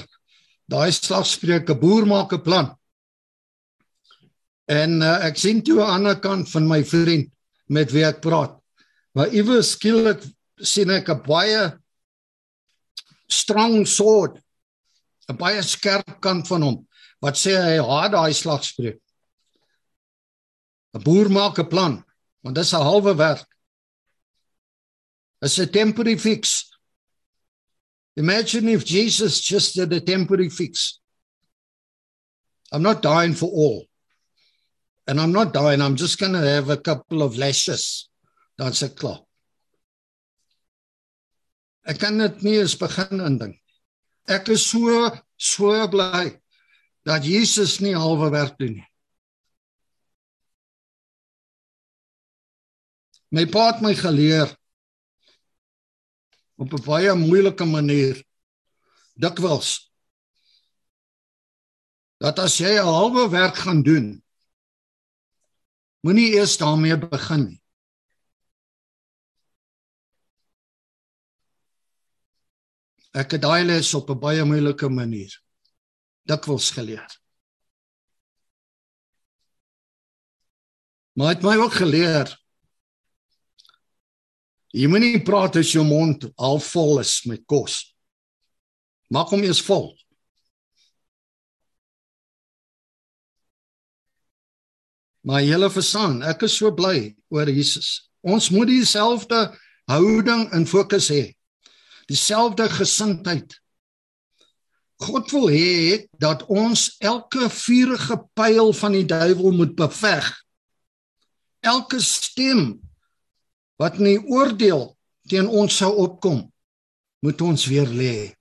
daai 0.68 0.92
slagspreuke 0.92 1.76
boer 1.76 2.06
maak 2.06 2.34
'n 2.34 2.42
plan. 2.42 2.68
En 4.72 5.02
uh, 5.04 5.18
ek 5.28 5.40
sien 5.40 5.60
toe 5.66 5.82
aan 5.82 6.06
die 6.06 6.12
ander 6.12 6.20
kant 6.24 6.50
van 6.54 6.68
my 6.70 6.80
vriend 6.88 7.32
met 7.72 7.92
wie 7.92 8.06
ek 8.08 8.22
praat. 8.24 8.56
Maar 9.18 9.34
iewers 9.36 9.74
skielik 9.76 10.24
sien 10.62 10.92
ek 10.94 11.10
'n 11.12 11.24
baie 11.26 11.64
strong 13.28 13.84
sword, 13.88 14.40
'n 15.28 15.36
baie 15.36 15.62
skerp 15.64 16.20
kant 16.24 16.48
van 16.48 16.62
hom 16.62 16.78
wat 17.22 17.38
sê 17.38 17.54
hy 17.54 17.78
haat 17.78 18.12
daai 18.16 18.34
slagspreuk. 18.34 19.00
'n 20.96 21.04
Boer 21.04 21.30
maak 21.30 21.60
'n 21.60 21.70
plan, 21.70 22.04
want 22.44 22.56
dit 22.56 22.64
is 22.64 22.74
'n 22.74 22.88
halwe 22.88 23.16
werk. 23.16 23.48
It's 25.42 25.60
a 25.60 25.66
temporary 25.66 26.18
fix. 26.18 26.70
Imagine 28.16 28.70
if 28.70 28.86
Jesus 28.86 29.42
just 29.42 29.76
did 29.76 29.94
a 29.94 30.00
temporary 30.00 30.50
fix. 30.50 31.00
I'm 32.72 32.84
not 32.84 33.02
dying 33.02 33.34
for 33.34 33.50
all. 33.50 33.91
And 35.08 35.20
I'm 35.20 35.32
not 35.32 35.54
dying, 35.54 35.82
I'm 35.82 35.96
just 35.96 36.20
going 36.20 36.34
to 36.34 36.40
have 36.40 36.70
a 36.70 36.78
couple 36.78 37.22
of 37.24 37.38
lashes. 37.38 38.10
Dan's 38.58 38.84
ek 38.84 38.96
klaar. 38.96 39.24
Ek 41.90 41.98
kan 41.98 42.20
dit 42.22 42.44
nie 42.46 42.60
eens 42.62 42.78
begin 42.78 43.24
indink. 43.26 43.58
Ek 44.30 44.50
is 44.54 44.68
so 44.70 45.10
so 45.42 45.74
bly 45.90 46.30
dat 47.08 47.26
Jesus 47.26 47.80
nie 47.82 47.96
halwe 47.98 48.30
werk 48.30 48.60
doen 48.62 48.78
nie. 48.78 48.88
My 53.32 53.48
pa 53.50 53.72
het 53.72 53.82
my 53.82 53.96
geleer 53.96 54.52
op 56.62 56.74
'n 56.74 56.86
baie 56.86 57.14
moeilike 57.16 57.66
manier 57.66 58.22
dikwels 59.18 59.90
dat 62.22 62.38
as 62.40 62.60
jy 62.60 62.78
'n 62.78 62.86
halwe 62.86 63.30
werk 63.30 63.56
gaan 63.56 63.82
doen 63.82 64.21
moenie 66.06 66.34
eers 66.36 66.58
daarmee 66.62 66.98
begin 66.98 67.46
nie 67.48 67.60
ek 73.22 73.36
het 73.36 73.44
daai 73.44 73.64
les 73.68 73.94
op 73.94 74.10
'n 74.10 74.20
baie 74.20 74.44
moeilike 74.46 74.90
manier 74.90 75.34
dikwels 76.28 76.72
geleer 76.78 77.18
maar 81.16 81.36
het 81.36 81.44
my 81.44 81.58
ook 81.60 81.74
geleer 81.82 82.42
Jy 84.72 84.88
moenie 84.88 85.20
praat 85.28 85.58
as 85.60 85.74
jou 85.76 85.84
mond 85.84 86.30
half 86.40 86.70
vol 86.72 87.02
is 87.02 87.18
met 87.28 87.44
kos. 87.50 87.92
Maak 89.12 89.34
hom 89.34 89.44
eers 89.44 89.60
vol. 89.68 89.92
Maar 95.22 95.44
julle 95.46 95.70
verstaan, 95.70 96.22
ek 96.26 96.48
is 96.48 96.58
so 96.58 96.74
bly 96.74 97.12
oor 97.30 97.50
Jesus. 97.50 98.10
Ons 98.26 98.50
moet 98.54 98.70
dieselfde 98.70 99.50
houding 99.90 100.48
en 100.54 100.66
fokus 100.66 101.10
hê. 101.14 101.34
Dieselfde 102.10 102.68
gesindheid. 102.70 103.54
God 105.02 105.32
wil 105.34 105.50
hê 105.50 106.08
dat 106.22 106.46
ons 106.50 106.96
elke 107.02 107.50
vuurige 107.50 108.18
pyl 108.38 108.74
van 108.78 108.98
die 108.98 109.06
duiwel 109.06 109.54
moet 109.58 109.74
beveg. 109.78 110.28
Elke 111.66 112.02
stem 112.02 112.82
wat 113.82 113.98
in 114.02 114.26
oordeel 114.30 114.92
teen 115.30 115.48
ons 115.50 115.78
sou 115.82 115.90
opkom, 116.04 116.44
moet 117.26 117.42
ons 117.42 117.66
weer 117.70 117.90
lê. 117.90 118.34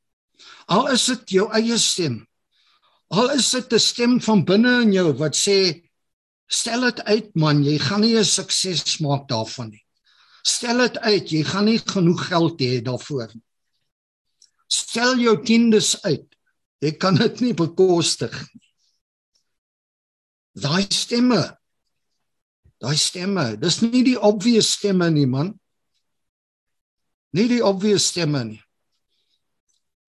Al 0.69 0.93
is 0.93 1.07
dit 1.09 1.37
jou 1.38 1.47
eie 1.57 1.77
stem. 1.81 2.21
Al 3.11 3.33
is 3.37 3.51
dit 3.51 3.73
'n 3.73 3.79
stem 3.79 4.21
van 4.21 4.45
binne 4.45 4.83
in 4.83 4.93
jou 4.93 5.12
wat 5.19 5.35
sê 5.37 5.83
stel 6.51 6.89
dit 6.89 7.03
uit 7.07 7.31
man, 7.39 7.63
jy 7.65 7.77
gaan 7.79 8.03
nie 8.03 8.17
'n 8.19 8.25
sukses 8.25 8.99
maak 9.01 9.29
daarvan 9.29 9.71
nie. 9.71 9.85
Stel 10.43 10.79
dit 10.79 10.99
uit, 10.99 11.33
jy 11.33 11.43
gaan 11.45 11.65
nie 11.65 11.79
genoeg 11.79 12.27
geld 12.29 12.61
hê 12.61 12.83
daarvoor 12.83 13.31
nie. 13.35 13.45
Stel 14.69 15.19
jou 15.19 15.37
tiendes 15.45 16.03
uit. 16.03 16.27
Jy 16.81 16.93
kan 16.93 17.15
dit 17.15 17.41
nie 17.41 17.55
bekostig 17.55 18.33
nie. 18.55 18.69
Daai 20.55 20.87
stemme 20.91 21.61
Daai 22.81 22.97
stemme, 22.97 23.59
dis 23.61 23.83
nie 23.85 24.01
die 24.07 24.17
obvious 24.17 24.73
stemme 24.79 25.11
nie, 25.13 25.27
man. 25.29 25.53
Nie 27.37 27.45
die 27.51 27.61
obvious 27.61 28.07
stemme 28.09 28.41
nie. 28.49 28.61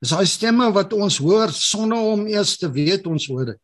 Dis 0.02 0.14
daai 0.16 0.26
stemme 0.26 0.70
wat 0.74 0.96
ons 0.96 1.20
hoor 1.22 1.52
sonder 1.54 2.00
om 2.14 2.24
eers 2.32 2.56
te 2.62 2.72
weet 2.72 3.10
ons 3.12 3.28
hoor 3.30 3.52
dit. 3.52 3.60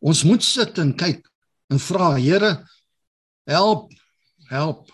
Ons 0.00 0.24
moet 0.24 0.44
sit 0.44 0.78
en 0.80 0.92
kyk 0.96 1.26
en 1.70 1.78
vra, 1.78 2.14
Here, 2.16 2.54
help, 3.46 3.92
help. 4.48 4.88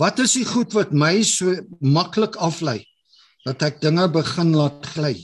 Wat 0.00 0.18
is 0.24 0.34
die 0.38 0.46
goed 0.48 0.74
wat 0.76 0.92
my 0.92 1.20
so 1.26 1.54
maklik 1.80 2.36
aflei 2.40 2.80
dat 3.46 3.62
ek 3.62 3.80
dinge 3.82 4.06
begin 4.12 4.52
laat 4.56 4.86
gly? 4.94 5.14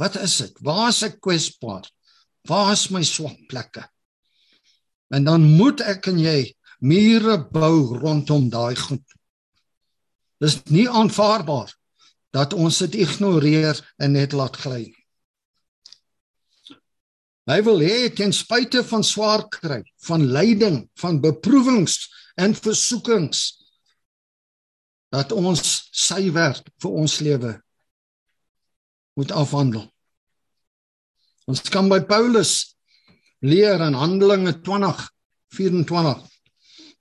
Wat 0.00 0.16
is 0.20 0.36
dit? 0.40 0.54
Waar 0.64 0.90
is 0.90 1.02
ek 1.06 1.20
kwesbaar? 1.24 1.84
Waar 2.48 2.72
is 2.74 2.88
my 2.90 3.02
swak 3.06 3.38
plekke? 3.50 3.84
En 5.12 5.26
dan 5.28 5.44
moet 5.58 5.82
ek 5.84 6.08
en 6.10 6.18
jy 6.22 6.52
mure 6.82 7.36
bou 7.52 7.98
rondom 8.00 8.48
daai 8.50 8.76
goed. 8.78 9.04
Dis 10.42 10.58
nie 10.74 10.88
aanvaarbaar 10.90 11.70
dat 12.34 12.56
ons 12.56 12.80
dit 12.86 13.02
ignoreer 13.04 13.78
en 14.02 14.16
net 14.16 14.34
laat 14.34 14.56
gly. 14.64 14.88
Hy 17.50 17.58
wil 17.66 17.82
hê 17.82 18.06
ten 18.14 18.30
spyte 18.34 18.84
van 18.86 19.02
swaar 19.02 19.48
kry, 19.50 19.80
van 20.06 20.28
lyding, 20.30 20.84
van 21.00 21.18
beproewings 21.22 22.06
en 22.38 22.54
versoekings 22.54 23.40
dat 25.12 25.34
ons 25.34 25.62
sy 25.90 26.30
werk 26.32 26.70
vir 26.80 27.00
ons 27.02 27.18
lewe 27.20 27.56
moet 29.18 29.34
afhandel. 29.34 29.84
Ons 31.50 31.60
kan 31.68 31.90
by 31.90 31.98
Paulus 32.06 32.78
leer 33.42 33.82
in 33.82 33.98
Handelinge 33.98 34.54
20:24. 34.62 36.22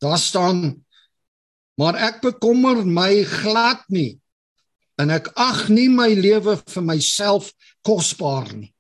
Daar 0.01 0.17
staan: 0.17 0.82
Maar 1.77 1.95
ek 1.95 2.21
bekommer 2.21 2.82
my 2.86 3.23
glad 3.23 3.86
nie 3.88 4.19
en 4.97 5.10
ek 5.10 5.32
ag 5.38 5.69
nie 5.69 5.88
my 5.89 6.10
lewe 6.13 6.58
vir 6.58 6.84
myself 6.84 7.54
kosbaar 7.86 8.51
nie. 8.54 8.73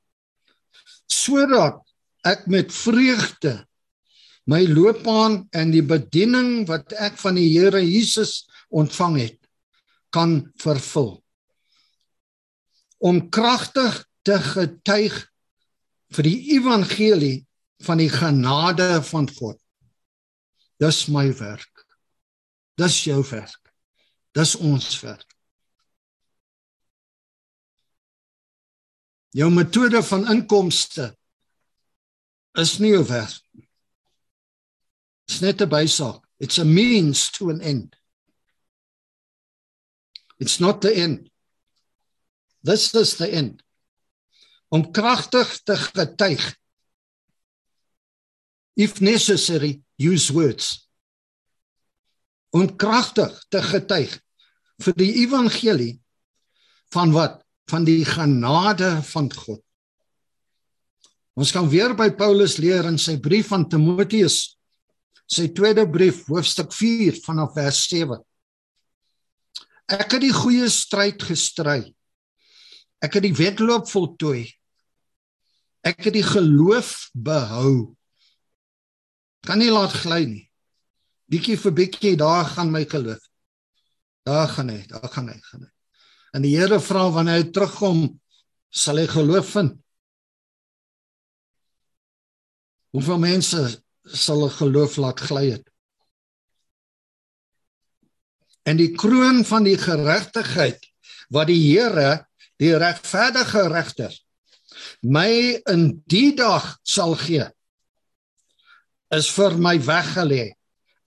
Sodat 1.11 1.81
ek 2.27 2.47
met 2.51 2.71
vreugde 2.73 3.57
my 4.49 4.63
loopbaan 4.69 5.43
en 5.53 5.73
die 5.73 5.85
bediening 5.85 6.63
wat 6.69 6.95
ek 6.97 7.19
van 7.21 7.37
die 7.37 7.49
Here 7.51 7.81
Jesus 7.83 8.45
ontvang 8.71 9.19
het 9.21 9.37
kan 10.15 10.39
vervul 10.61 11.19
om 13.01 13.23
kragtig 13.33 14.03
te 14.27 14.37
getuig 14.37 15.15
vir 16.13 16.27
die 16.27 16.39
evangelie 16.57 17.41
van 17.81 18.01
die 18.01 18.11
genade 18.11 19.01
van 19.07 19.25
God. 19.39 19.57
Dis 20.81 21.07
my 21.09 21.27
werk. 21.39 21.85
Dis 22.77 23.03
jou 23.07 23.21
werk. 23.31 23.73
Dis 24.37 24.53
ons 24.55 24.93
werk. 25.01 25.30
Jou 29.31 29.47
metode 29.51 30.01
van 30.03 30.27
inkomste 30.33 31.11
is 32.59 32.77
nie 32.83 32.91
jou 32.91 33.03
werk. 33.07 33.43
Dit's 35.25 35.39
net 35.39 35.61
'n 35.61 35.69
bysaak. 35.69 36.25
It's 36.39 36.59
a 36.59 36.65
means 36.65 37.29
to 37.31 37.49
an 37.49 37.61
end. 37.61 37.95
It's 40.39 40.59
not 40.59 40.81
the 40.81 40.93
end. 40.93 41.29
This 42.63 42.93
is 42.93 43.15
the 43.15 43.29
end. 43.29 43.63
Om 44.69 44.91
kragtig 44.91 45.63
te 45.63 45.75
getuig. 45.75 46.57
If 48.73 49.01
necessary, 49.01 49.81
use 49.97 50.33
words. 50.33 50.89
Om 52.49 52.75
kragtig 52.75 53.45
te 53.49 53.61
getuig 53.61 54.19
vir 54.81 54.93
die 54.97 55.13
evangelie 55.23 56.01
van 56.89 57.13
wat? 57.13 57.45
Van 57.71 57.85
die 57.87 58.03
genade 58.05 58.97
van 59.07 59.29
God. 59.31 59.61
Ons 61.39 61.53
kan 61.55 61.69
weer 61.71 61.93
by 61.95 62.09
Paulus 62.19 62.57
leer 62.59 62.89
in 62.89 62.99
sy 62.99 63.15
brief 63.23 63.53
aan 63.55 63.69
Timoteus, 63.71 64.57
sy 65.31 65.47
tweede 65.55 65.85
brief, 65.87 66.25
hoofstuk 66.27 66.73
4 66.75 67.21
vanaf 67.23 67.55
vers 67.55 67.79
7. 67.87 68.19
Ek 69.91 70.17
het 70.17 70.23
die 70.23 70.35
goeie 70.35 70.67
stryd 70.71 71.23
gestry. 71.23 71.79
Ek 73.01 73.15
het 73.17 73.25
die 73.25 73.35
wedloop 73.35 73.87
voltooi. 73.89 74.45
Ek 75.87 76.03
het 76.05 76.13
die 76.13 76.27
geloof 76.27 77.09
behou. 77.17 77.95
Kan 79.47 79.63
nie 79.63 79.71
laat 79.73 79.95
gly 80.03 80.21
nie. 80.29 80.45
Bietjie 81.31 81.57
vir 81.57 81.73
bietjie 81.73 82.17
daar 82.19 82.45
gaan 82.45 82.71
my 82.71 82.83
geloof. 82.85 83.23
Daar 84.27 84.51
gaan 84.51 84.69
hy, 84.69 84.83
daar 84.91 85.09
gaan 85.09 85.31
hy, 85.31 85.39
gaan 85.47 85.63
hy. 85.65 85.71
En 86.31 86.45
die 86.45 86.55
Here 86.55 86.79
vra 86.79 87.09
wanneer 87.11 87.41
hy 87.41 87.47
terugkom, 87.51 88.03
sal 88.71 89.01
hy 89.01 89.07
geloof 89.11 89.51
vind. 89.55 89.75
Hoeveel 92.95 93.19
mense 93.23 93.61
sal 94.03 94.45
'n 94.47 94.57
geloof 94.59 94.97
laat 94.97 95.19
gly 95.19 95.45
het? 95.51 95.67
En 98.63 98.77
die 98.77 98.91
kroon 98.95 99.43
van 99.45 99.63
die 99.63 99.77
geregtigheid 99.77 100.79
wat 101.29 101.47
die 101.47 101.59
Here, 101.59 102.27
die 102.59 102.75
regverdige 102.77 103.67
regter, 103.67 104.11
my 105.01 105.61
in 105.71 106.03
die 106.05 106.35
dag 106.35 106.77
sal 106.83 107.15
gee, 107.15 107.47
is 109.11 109.29
vir 109.31 109.57
my 109.57 109.79
weggelê. 109.79 110.53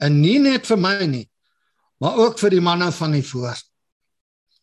En 0.02 0.20
nie 0.20 0.38
net 0.38 0.66
vir 0.66 0.76
my 0.76 1.06
nie, 1.06 1.28
maar 2.00 2.18
ook 2.18 2.38
vir 2.38 2.50
die 2.50 2.64
manne 2.64 2.90
van 2.92 3.12
die 3.12 3.24
woord. 3.32 3.64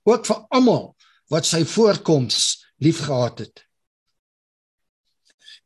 Ook 0.09 0.25
vir 0.25 0.39
almal 0.49 0.87
wat 1.31 1.47
sy 1.47 1.61
voorkoms 1.67 2.39
liefgehad 2.81 3.45
het. 3.45 3.65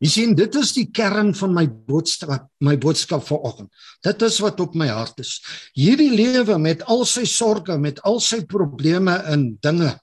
Jy 0.03 0.09
sien, 0.11 0.33
dit 0.35 0.55
is 0.59 0.73
die 0.75 0.89
kern 0.91 1.31
van 1.39 1.53
my 1.55 1.63
boodskap, 1.87 2.49
my 2.59 2.75
boodskap 2.77 3.23
vanoggend. 3.23 3.71
Dit 4.03 4.25
is 4.27 4.41
wat 4.43 4.59
op 4.59 4.75
my 4.75 4.89
hart 4.91 5.21
is. 5.23 5.37
Hierdie 5.73 6.11
lewe 6.11 6.57
met 6.59 6.83
al 6.91 7.05
sy 7.07 7.23
sorges, 7.29 7.79
met 7.79 8.01
al 8.03 8.19
sy 8.19 8.41
probleme 8.43 9.15
en 9.31 9.53
dinge 9.63 9.93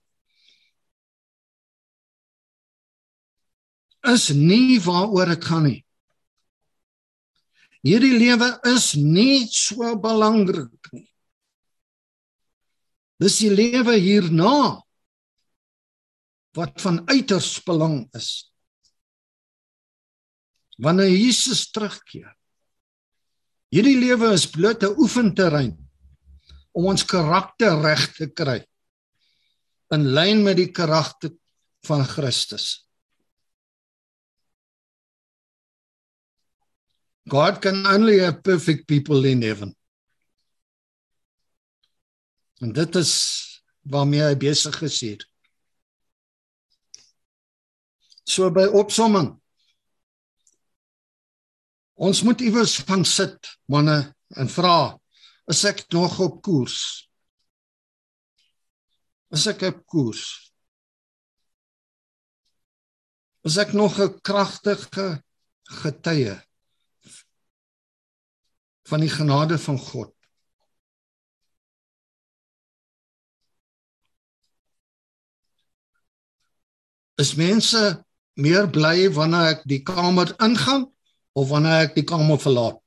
is 4.10 4.30
nie 4.34 4.80
waaroor 4.82 5.30
dit 5.30 5.44
gaan 5.46 5.66
nie. 5.68 5.80
Hierdie 7.86 8.14
lewe 8.18 8.48
is 8.70 8.92
nie 8.98 9.46
so 9.50 9.94
belangrik 9.98 10.90
nie. 10.94 11.11
Dis 13.22 13.38
die 13.38 13.52
lewe 13.54 13.94
hierna 14.02 14.82
wat 16.58 16.80
van 16.82 17.02
uiters 17.08 17.60
belang 17.64 18.04
is 18.18 18.48
wanneer 20.82 21.12
Jesus 21.12 21.68
terugkeer. 21.70 22.32
Hierdie 23.70 23.98
lewe 24.00 24.32
is 24.34 24.48
bloot 24.50 24.82
'n 24.82 24.98
oefenterrein 24.98 25.76
om 26.74 26.88
ons 26.90 27.04
karakter 27.04 27.78
reg 27.84 28.08
te 28.16 28.26
kry 28.26 28.58
in 29.94 30.08
lyn 30.16 30.42
met 30.42 30.56
die 30.56 30.72
karakter 30.72 31.30
van 31.86 32.04
Christus. 32.04 32.88
God 37.28 37.60
can 37.60 37.86
only 37.86 38.18
have 38.18 38.42
perfect 38.42 38.86
people 38.86 39.24
in 39.28 39.42
heaven. 39.42 39.76
En 42.62 42.72
dit 42.72 42.96
is 42.96 43.12
waarmee 43.90 44.22
hy 44.22 44.34
besig 44.38 44.76
gesien. 44.78 45.22
So 48.22 48.50
by 48.54 48.68
opsomming 48.70 49.32
Ons 52.02 52.22
moet 52.26 52.40
iewers 52.42 52.80
van 52.88 53.04
sit 53.06 53.46
manne 53.70 53.96
en 54.34 54.48
vra 54.50 54.98
is 55.52 55.60
ek 55.68 55.84
nog 55.94 56.16
op 56.24 56.40
koers? 56.42 56.78
Is 59.34 59.44
ek 59.50 59.62
op 59.68 59.82
koers? 59.86 60.24
Is 63.46 63.58
ek 63.58 63.74
nog 63.74 63.98
'n 64.00 64.18
kragtige 64.22 65.22
getuie 65.82 66.34
van 68.88 69.00
die 69.00 69.10
genade 69.10 69.58
van 69.58 69.78
God? 69.78 70.14
Is 77.20 77.34
mense 77.36 78.04
meer 78.40 78.68
bly 78.72 79.08
wanneer 79.12 79.56
ek 79.56 79.66
die 79.68 79.82
kamer 79.84 80.32
ingaan 80.40 80.86
of 81.36 81.50
wanneer 81.52 81.88
ek 81.88 81.96
die 81.98 82.06
kamer 82.08 82.40
verlaat. 82.40 82.78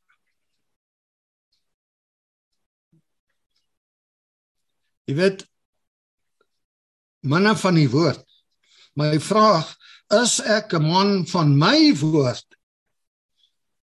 Jy 5.06 5.14
weet 5.20 5.44
manne 7.30 7.54
van 7.62 7.78
die 7.78 7.90
woord. 7.90 8.24
My 8.98 9.18
vraag 9.22 9.76
is 10.14 10.40
ek 10.42 10.74
'n 10.74 10.82
man 10.82 11.26
van 11.30 11.58
my 11.58 11.94
woord? 12.02 12.46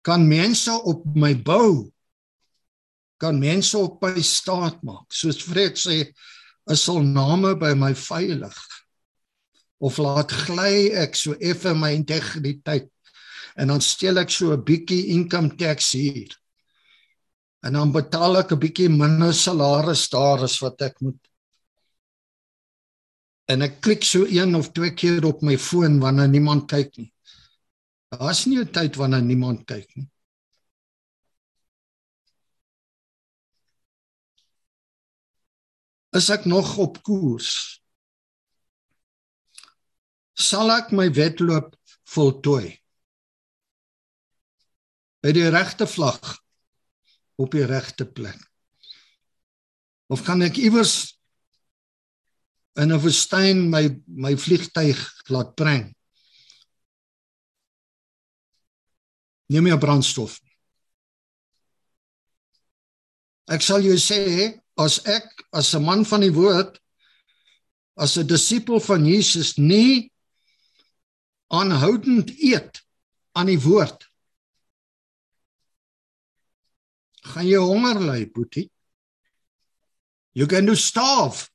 Kan 0.03 0.27
mense 0.27 0.71
op 0.71 1.03
my 1.15 1.33
bou? 1.35 1.91
Kan 3.19 3.39
mense 3.39 3.77
op 3.77 4.01
my 4.01 4.21
staat 4.21 4.83
maak? 4.83 5.11
Soos 5.11 5.41
Fred 5.43 5.75
sê, 5.75 6.13
is 6.69 6.83
sal 6.83 7.01
name 7.01 7.55
by 7.55 7.73
my 7.73 7.93
veilig. 7.93 8.57
Of 9.79 9.97
laat 10.01 10.31
gly 10.31 10.89
ek 10.97 11.15
so 11.15 11.35
effe 11.37 11.73
my 11.77 11.91
integriteit 11.93 12.89
en 13.57 13.71
dan 13.73 13.81
steel 13.81 14.17
ek 14.21 14.29
so 14.29 14.53
'n 14.53 14.63
bietjie 14.65 15.07
income 15.13 15.55
tax 15.57 15.91
hier. 15.91 16.29
En 17.65 17.73
dan 17.73 17.91
betaal 17.91 18.37
ek 18.41 18.51
'n 18.53 18.59
bietjie 18.59 18.89
minder 18.89 19.33
salaris 19.33 20.09
daar 20.09 20.43
as 20.43 20.59
wat 20.61 20.81
ek 20.81 21.01
moet. 21.01 21.21
En 23.47 23.61
ek 23.61 23.81
klik 23.81 24.03
so 24.03 24.25
een 24.25 24.55
of 24.55 24.71
twee 24.71 24.93
keer 24.93 25.25
op 25.25 25.41
my 25.41 25.57
foon 25.57 25.99
wanneer 25.99 26.27
niemand 26.27 26.67
kyk 26.67 26.97
nie. 26.97 27.13
Daar's 28.11 28.45
nie 28.45 28.59
'n 28.59 28.71
tyd 28.71 28.95
wanneer 28.95 29.21
niemand 29.21 29.65
kyk 29.65 29.89
nie. 29.95 30.09
Is 36.11 36.29
ek 36.29 36.45
nog 36.45 36.77
op 36.77 37.03
koers? 37.03 37.81
Sal 40.37 40.69
ek 40.71 40.91
my 40.93 41.09
wedloop 41.09 41.73
voltooi? 42.13 42.77
by 45.27 45.33
die 45.35 45.49
regte 45.51 45.87
vlag 45.89 46.37
op 47.41 47.51
die 47.51 47.65
regte 47.67 48.05
plek? 48.07 48.39
Of 50.07 50.23
kan 50.23 50.39
ek 50.45 50.59
iewers 50.61 51.17
in 52.79 52.93
'n 52.93 53.01
woestyn 53.03 53.69
my 53.69 53.89
my 54.07 54.37
vliegtyg 54.37 54.97
laat 55.27 55.55
bring? 55.55 55.93
Neem 59.49 59.63
my 59.63 59.77
brandstof. 59.77 60.39
Ek 63.49 63.61
sal 63.61 63.81
jou 63.81 63.97
sê 63.99 64.61
as 64.77 64.99
ek 65.05 65.27
as 65.51 65.75
'n 65.75 65.83
man 65.83 66.05
van 66.05 66.21
die 66.21 66.31
woord 66.31 66.79
as 67.97 68.17
'n 68.17 68.27
disipel 68.27 68.79
van 68.79 69.05
Jesus 69.05 69.57
nie 69.57 70.11
aanhoudend 71.47 72.33
eet 72.43 72.81
aan 73.37 73.51
die 73.51 73.61
woord 73.61 74.07
gaan 77.27 77.47
jy 77.47 77.59
honger 77.61 77.99
ly, 78.01 78.25
boetie. 78.31 78.69
You're 80.33 80.49
going 80.49 80.67
to 80.67 80.75
starve. 80.75 81.49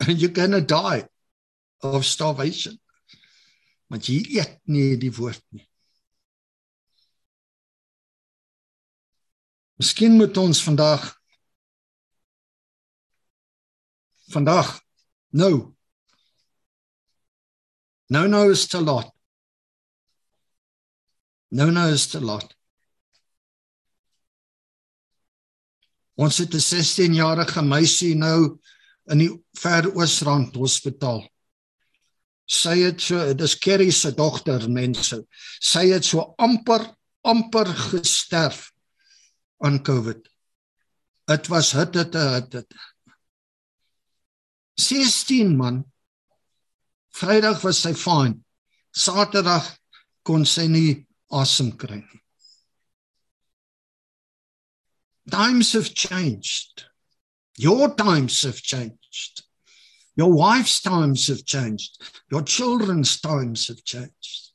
And 0.00 0.20
going 0.34 0.50
to 0.50 0.60
die 0.60 1.06
of 1.80 2.04
starvation. 2.04 2.78
Want 3.88 4.08
jy 4.08 4.22
eet 4.38 4.58
nie 4.64 4.96
die 5.00 5.12
woord 5.14 5.42
nie. 5.54 5.66
Miskien 9.80 10.16
moet 10.16 10.36
ons 10.38 10.62
vandag 10.62 11.10
vandag 14.32 14.68
nou 15.36 15.71
Nou 18.12 18.26
nou 18.28 18.50
is 18.52 18.66
te 18.68 18.80
laat. 18.82 19.08
Nou 21.56 21.70
nou 21.72 21.86
is 21.92 22.06
te 22.12 22.20
laat. 22.20 22.50
Ons 26.20 26.38
het 26.38 26.54
'n 26.54 26.60
16-jarige 26.60 27.62
meisie 27.62 28.14
nou 28.14 28.58
in 29.12 29.18
die 29.18 29.30
Ver 29.52 29.88
Oosrand 29.96 30.54
Hospitaal. 30.54 31.22
Sy 32.44 32.76
het 32.82 33.00
so 33.00 33.34
dis 33.34 33.58
Kerry 33.58 33.90
se 33.90 34.12
dogter 34.14 34.68
mense. 34.70 35.24
Sy 35.60 35.86
het 35.92 36.04
so 36.04 36.34
amper 36.36 36.84
amper 37.22 37.66
gesterf 37.66 38.72
aan 39.58 39.82
COVID. 39.82 40.28
Dit 41.24 41.46
was 41.46 41.72
hit 41.72 41.92
dit 41.92 42.12
dit. 42.50 42.74
16 44.74 45.56
man. 45.56 45.91
Vrydag 47.16 47.62
was 47.64 47.82
sy 47.84 47.92
fyn. 47.96 48.40
Saterdag 48.92 49.68
kon 50.24 50.44
sy 50.48 50.66
nie 50.68 51.06
asem 51.32 51.72
kry 51.78 52.00
nie. 52.00 52.22
Times 55.30 55.72
have 55.72 55.94
changed. 55.94 56.86
Your 57.56 57.94
times 57.94 58.42
have 58.42 58.60
changed. 58.60 59.44
Your 60.16 60.32
wife's 60.32 60.80
times 60.80 61.28
have 61.28 61.44
changed. 61.44 62.02
Your 62.30 62.42
children's 62.42 63.20
times 63.20 63.68
have 63.68 63.82
changed. 63.84 64.52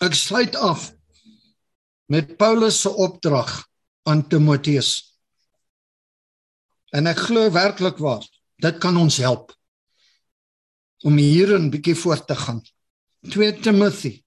Ek 0.00 0.14
sluit 0.14 0.54
af 0.54 0.92
met 2.08 2.36
Paulus 2.38 2.80
se 2.80 2.88
opdrag 2.88 3.50
aan 4.06 4.22
Timoteus. 4.28 5.17
En 6.90 7.06
ek 7.06 7.20
glo 7.28 7.50
werklik 7.52 8.00
waar, 8.00 8.24
dit 8.62 8.78
kan 8.82 8.96
ons 8.96 9.16
help 9.22 9.52
om 11.06 11.16
hier 11.16 11.54
'n 11.58 11.70
bietjie 11.70 11.94
voort 11.94 12.26
te 12.26 12.34
gaan. 12.34 12.62
2 13.30 13.60
Timothy 13.60 14.24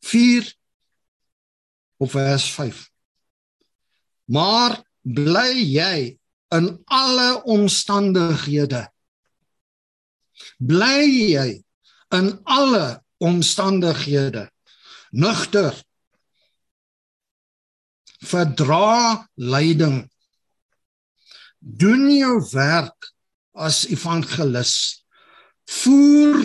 4 0.00 0.54
of 1.96 2.10
vers 2.10 2.50
5. 2.50 2.90
Maar 4.24 4.82
bly 5.02 5.52
jy 5.54 6.18
in 6.48 6.82
alle 6.84 7.42
omstandighede. 7.44 8.88
Bly 10.58 11.04
jy 11.34 11.64
in 12.14 12.40
alle 12.44 13.04
omstandighede 13.18 14.50
nugter 15.10 15.76
verdra 18.24 19.28
lyding 19.34 20.10
doen 21.64 22.08
jou 22.12 22.36
werk 22.52 23.10
as 23.52 23.84
evangelis 23.88 24.74
voer 25.80 26.42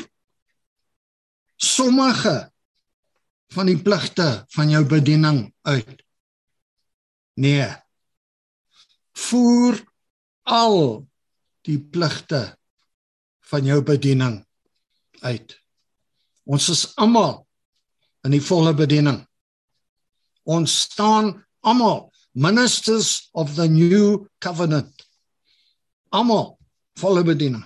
sommige 1.60 2.36
van 3.56 3.68
die 3.68 3.80
pligte 3.82 4.30
van 4.56 4.72
jou 4.72 4.86
bediening 4.88 5.42
uit 5.68 6.06
nee 7.36 7.68
voer 9.28 9.82
al 10.48 10.80
die 11.68 11.80
pligte 11.80 12.46
van 13.52 13.68
jou 13.68 13.82
bediening 13.84 14.40
uit 15.26 15.60
ons 16.50 16.72
is 16.72 16.88
almal 16.98 17.44
in 18.26 18.36
die 18.36 18.44
volle 18.44 18.74
bediening. 18.76 19.22
Ons 20.50 20.76
staan 20.88 21.34
almal 21.66 22.10
ministers 22.34 23.30
of 23.34 23.56
the 23.56 23.68
new 23.68 24.26
covenant. 24.44 24.92
Almal 26.10 26.56
volle 27.00 27.24
bediening. 27.24 27.66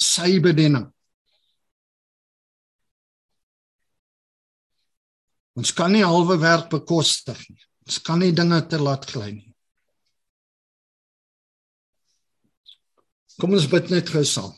Sy 0.00 0.40
bediening. 0.44 0.86
Ons 5.60 5.72
kan 5.76 5.92
nie 5.92 6.04
halwe 6.06 6.38
werk 6.40 6.70
bekostig 6.72 7.40
nie. 7.50 7.60
Ons 7.88 7.98
kan 8.06 8.20
nie 8.22 8.32
dinge 8.32 8.60
te 8.70 8.78
laat 8.80 9.08
gly 9.10 9.30
nie. 9.34 9.50
Kom 13.40 13.56
ons 13.56 13.66
bid 13.72 13.90
net 13.92 14.12
gou 14.12 14.22
saam. 14.24 14.52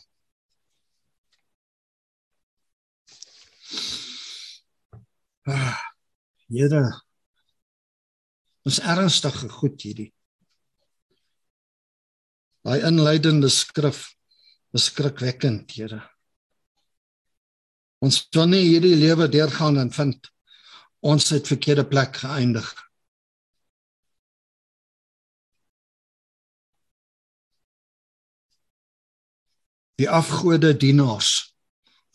Ah, 5.47 5.79
Here. 6.47 6.83
Ons 8.63 8.79
ernstige 8.79 9.49
goed 9.51 9.81
hierdie. 9.83 10.12
Daai 12.63 12.79
inleidende 12.87 13.49
skrif 13.51 14.13
is 14.73 14.87
skrikwekkend, 14.87 15.71
Here. 15.75 15.99
Ons 18.03 18.21
kan 18.31 18.51
nie 18.51 18.63
hierdie 18.63 18.95
lewe 18.95 19.27
deurgaan 19.31 19.79
en 19.81 19.91
vind 19.91 20.29
ons 21.03 21.27
het 21.35 21.47
verkeerde 21.51 21.83
plek 21.87 22.21
geëindig. 22.23 22.67
Die 29.99 30.07
afgode 30.09 30.71
dienaars. 30.79 31.35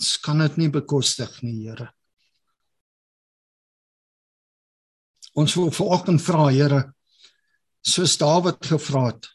Ons 0.01 0.17
kan 0.25 0.41
dit 0.45 0.61
nie 0.65 0.73
bekostig 0.73 1.43
nie, 1.45 1.59
Here. 1.69 1.93
Ons 5.37 5.55
wil 5.61 5.69
vanoggend 5.77 6.25
vra 6.25 6.49
Here 6.49 6.87
soos 7.89 8.17
Dawid 8.21 8.65
gevra 8.65 9.11
het. 9.13 9.29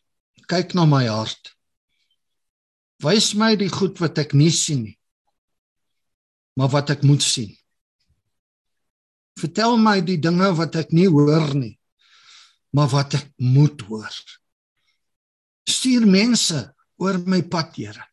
Kyk 0.49 0.73
na 0.75 0.85
my 0.85 1.05
hart. 1.07 1.53
Wys 3.03 3.33
my 3.35 3.55
die 3.59 3.71
goed 3.71 3.99
wat 4.03 4.19
ek 4.21 4.35
nie 4.37 4.51
sien 4.51 4.83
nie. 4.87 4.97
Maar 6.59 6.71
wat 6.75 6.93
ek 6.93 7.03
moet 7.07 7.23
sien. 7.25 7.51
Vertel 9.39 9.79
my 9.81 9.97
die 10.05 10.19
dinge 10.21 10.51
wat 10.55 10.75
ek 10.79 10.93
nie 10.93 11.09
hoor 11.09 11.53
nie. 11.57 11.75
Maar 12.73 12.89
wat 12.93 13.17
ek 13.17 13.27
moet 13.41 13.81
hoor. 13.89 14.13
Stuur 15.69 16.05
mense 16.09 16.61
oor 17.01 17.19
my 17.25 17.41
pad, 17.41 17.73
Here. 17.75 18.03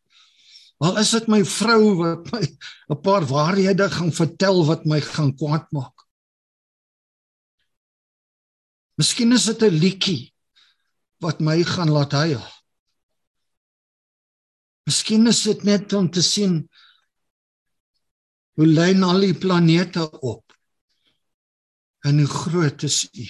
Al 0.81 0.97
is 0.97 1.11
dit 1.13 1.27
my 1.29 1.43
vrou 1.45 1.93
wat 1.99 2.31
my 2.33 2.41
'n 2.89 3.01
paar 3.05 3.25
waarhede 3.29 3.85
gaan 3.89 4.11
vertel 4.11 4.65
wat 4.65 4.85
my 4.85 4.99
gaan 4.99 5.35
kwaad 5.37 5.67
maak. 5.71 5.93
Miskien 8.97 9.31
is 9.31 9.45
dit 9.45 9.61
'n 9.61 9.77
liedjie 9.77 10.33
wat 11.21 11.39
my 11.39 11.61
gaan 11.67 11.91
laat 11.93 12.15
huil. 12.17 12.43
Miskien 14.89 15.29
is 15.29 15.43
dit 15.45 15.63
net 15.63 15.93
om 15.93 16.09
te 16.09 16.23
sien 16.25 16.63
hoe 18.57 18.67
lyn 18.67 19.05
al 19.05 19.21
die 19.23 19.37
planete 19.37 20.03
op. 20.19 20.51
En 22.05 22.17
hoe 22.17 22.27
groot 22.27 22.83
is 22.83 23.05
U? 23.13 23.27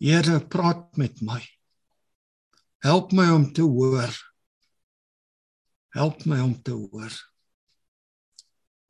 Here, 0.00 0.40
praat 0.40 0.96
met 0.96 1.20
my. 1.20 1.40
Help 2.80 3.12
my 3.12 3.28
om 3.34 3.50
te 3.52 3.62
hoor. 3.62 4.14
Help 5.92 6.24
my 6.24 6.40
om 6.40 6.54
te 6.64 6.72
hoor. 6.72 7.12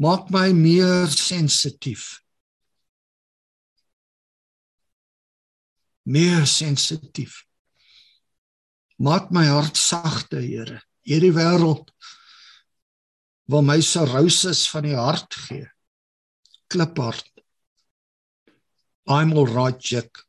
Maak 0.00 0.30
my 0.30 0.52
meer 0.54 1.10
sensitief. 1.10 2.20
Meer 6.10 6.46
sensitief. 6.46 7.44
Maak 9.00 9.30
my 9.30 9.46
hart 9.48 9.78
sagte, 9.78 10.40
Here. 10.42 10.82
Hierdie 11.06 11.32
wêreld 11.32 11.88
wil 13.50 13.64
my 13.66 13.80
se 13.82 14.02
roses 14.06 14.66
van 14.70 14.86
die 14.86 14.96
hart 14.98 15.34
gee. 15.46 15.66
Kliphart. 16.70 17.26
I'm 19.10 19.32
all 19.32 19.48
right, 19.48 19.80
Jack. 19.80 20.22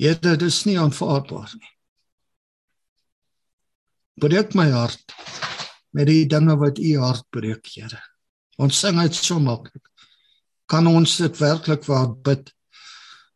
Here, 0.00 0.18
dit 0.18 0.42
is 0.42 0.64
nie 0.66 0.78
aanvaarbaar 0.80 1.52
nie. 1.58 1.74
Breek 4.20 4.56
my 4.56 4.66
hart 4.72 5.14
met 5.96 6.08
die 6.08 6.24
dinge 6.28 6.56
wat 6.58 6.80
u 6.80 6.96
hart 7.02 7.28
breek, 7.30 7.68
Here. 7.76 8.00
Ons 8.60 8.80
sing 8.80 8.98
dit 9.00 9.14
so 9.16 9.38
maklik. 9.40 9.84
Kan 10.70 10.88
ons 10.88 11.16
dit 11.20 11.40
werklik 11.40 11.84
waar 11.86 12.10
bid 12.14 12.50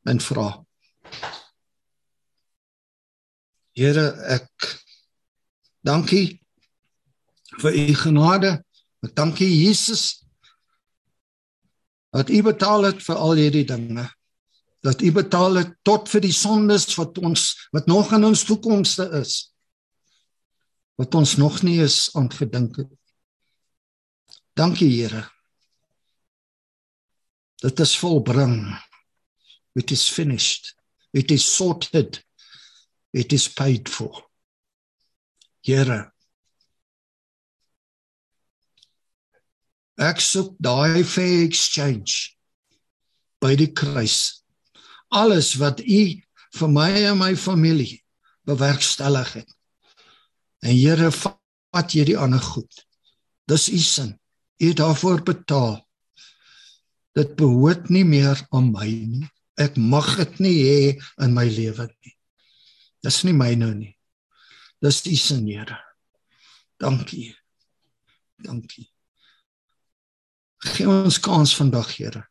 en 0.08 0.20
vra? 0.20 0.63
Here, 3.74 4.06
ek 4.30 4.46
dankie 5.82 6.38
vir 7.58 7.74
u 7.74 7.94
genade. 7.98 8.52
Ek 9.02 9.14
dankie 9.18 9.50
Jesus 9.50 10.22
dat 12.14 12.30
u 12.30 12.42
betaal 12.46 12.86
het 12.86 13.02
vir 13.02 13.18
al 13.18 13.40
hierdie 13.40 13.64
dinge. 13.66 14.06
Dat 14.86 15.02
u 15.02 15.10
betaal 15.16 15.58
het 15.58 15.72
tot 15.82 16.06
vir 16.12 16.22
die 16.22 16.34
sondes 16.36 16.86
wat 16.94 17.18
ons 17.18 17.48
wat 17.74 17.90
nog 17.90 18.12
in 18.14 18.28
ons 18.30 18.44
toekomste 18.46 19.08
is. 19.18 19.50
Wat 20.94 21.14
ons 21.18 21.34
nog 21.42 21.64
nie 21.66 21.80
is 21.82 22.12
aangedink 22.14 22.78
het. 22.78 22.92
Dankie 24.54 24.92
Here. 24.92 25.24
Dit 27.58 27.80
is 27.82 27.96
volbring. 27.98 28.60
It 29.74 29.90
is 29.90 30.06
finished. 30.06 30.76
It 31.10 31.34
is 31.34 31.42
sorted. 31.42 32.22
It 33.14 33.32
is 33.32 33.46
paid 33.46 33.88
for. 33.88 34.10
Here. 35.62 36.10
Ek 39.94 40.18
soek 40.18 40.56
daai 40.58 41.04
fair 41.06 41.44
exchange 41.46 42.34
by 43.38 43.54
die 43.54 43.70
kruis. 43.70 44.42
Alles 45.14 45.52
wat 45.60 45.78
u 45.78 46.00
vir 46.58 46.72
my 46.74 46.88
en 47.12 47.20
my 47.20 47.30
familie 47.38 48.00
bewerkstellig 48.50 49.30
het. 49.38 49.54
En 50.66 50.74
Here, 50.74 51.12
vat 51.14 51.94
jy 51.94 52.08
die 52.10 52.18
ander 52.18 52.42
goed. 52.42 52.82
Dis 53.46 53.68
u 53.70 53.78
sin. 53.78 54.10
U 54.58 54.72
het 54.72 54.80
daarvoor 54.82 55.22
betaal. 55.22 55.78
Dit 57.14 57.38
behoort 57.38 57.94
nie 57.94 58.02
meer 58.02 58.42
aan 58.50 58.72
my 58.74 58.90
nie. 58.90 59.30
Ek 59.54 59.78
mag 59.78 60.16
dit 60.18 60.42
nie 60.48 60.56
hê 60.66 60.78
in 61.22 61.38
my 61.38 61.46
lewe 61.46 61.86
nie. 61.86 62.13
Dis 63.04 63.20
nie 63.26 63.34
myne 63.36 63.68
nie. 63.76 63.92
Dis 64.80 65.04
U 65.06 65.16
se 65.16 65.36
Here. 65.44 65.78
Dankie. 66.80 67.34
Dankie. 68.40 68.88
Gee 70.64 70.88
ons 70.88 71.18
kans 71.20 71.52
vandag, 71.56 71.96
Here. 71.96 72.24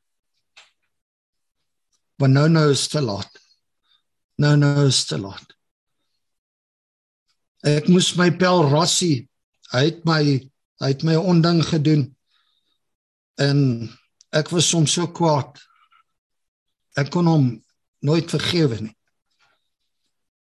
Want 2.18 2.34
nou 2.34 2.48
nou 2.50 2.72
is 2.72 2.88
te 2.88 3.02
laat. 3.02 3.40
Nou 4.42 4.56
nou 4.58 4.88
is 4.88 5.04
te 5.06 5.18
laat. 5.18 5.54
Ek 7.64 7.88
moes 7.88 8.14
my 8.18 8.32
pel 8.38 8.66
rassie. 8.72 9.28
Hy 9.74 9.86
het 9.90 10.02
my 10.06 10.24
hy 10.84 10.90
het 10.90 11.06
my 11.08 11.16
onding 11.16 11.62
gedoen. 11.64 12.08
En 13.40 13.60
ek 14.34 14.50
was 14.52 14.68
soms 14.70 14.98
so 14.98 15.08
kwaad. 15.08 15.62
Ek 17.00 17.14
kon 17.14 17.30
hom 17.30 17.48
nooit 18.04 18.30
vergewe 18.34 18.82
nie. 18.82 18.96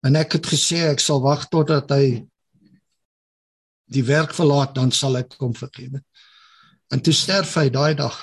En 0.01 0.17
ek 0.17 0.37
het 0.39 0.49
gesê 0.49 0.81
ek 0.89 1.01
sal 1.03 1.21
wag 1.21 1.45
totdat 1.53 1.91
hy 1.93 2.23
die 3.91 4.03
werk 4.07 4.33
verlaat 4.33 4.73
dan 4.75 4.91
sal 4.95 5.19
ek 5.19 5.35
hom 5.41 5.53
vergewe. 5.57 6.01
En 6.91 7.03
toe 7.03 7.13
sterf 7.15 7.53
hy 7.59 7.69
daai 7.73 7.93
dag. 7.99 8.17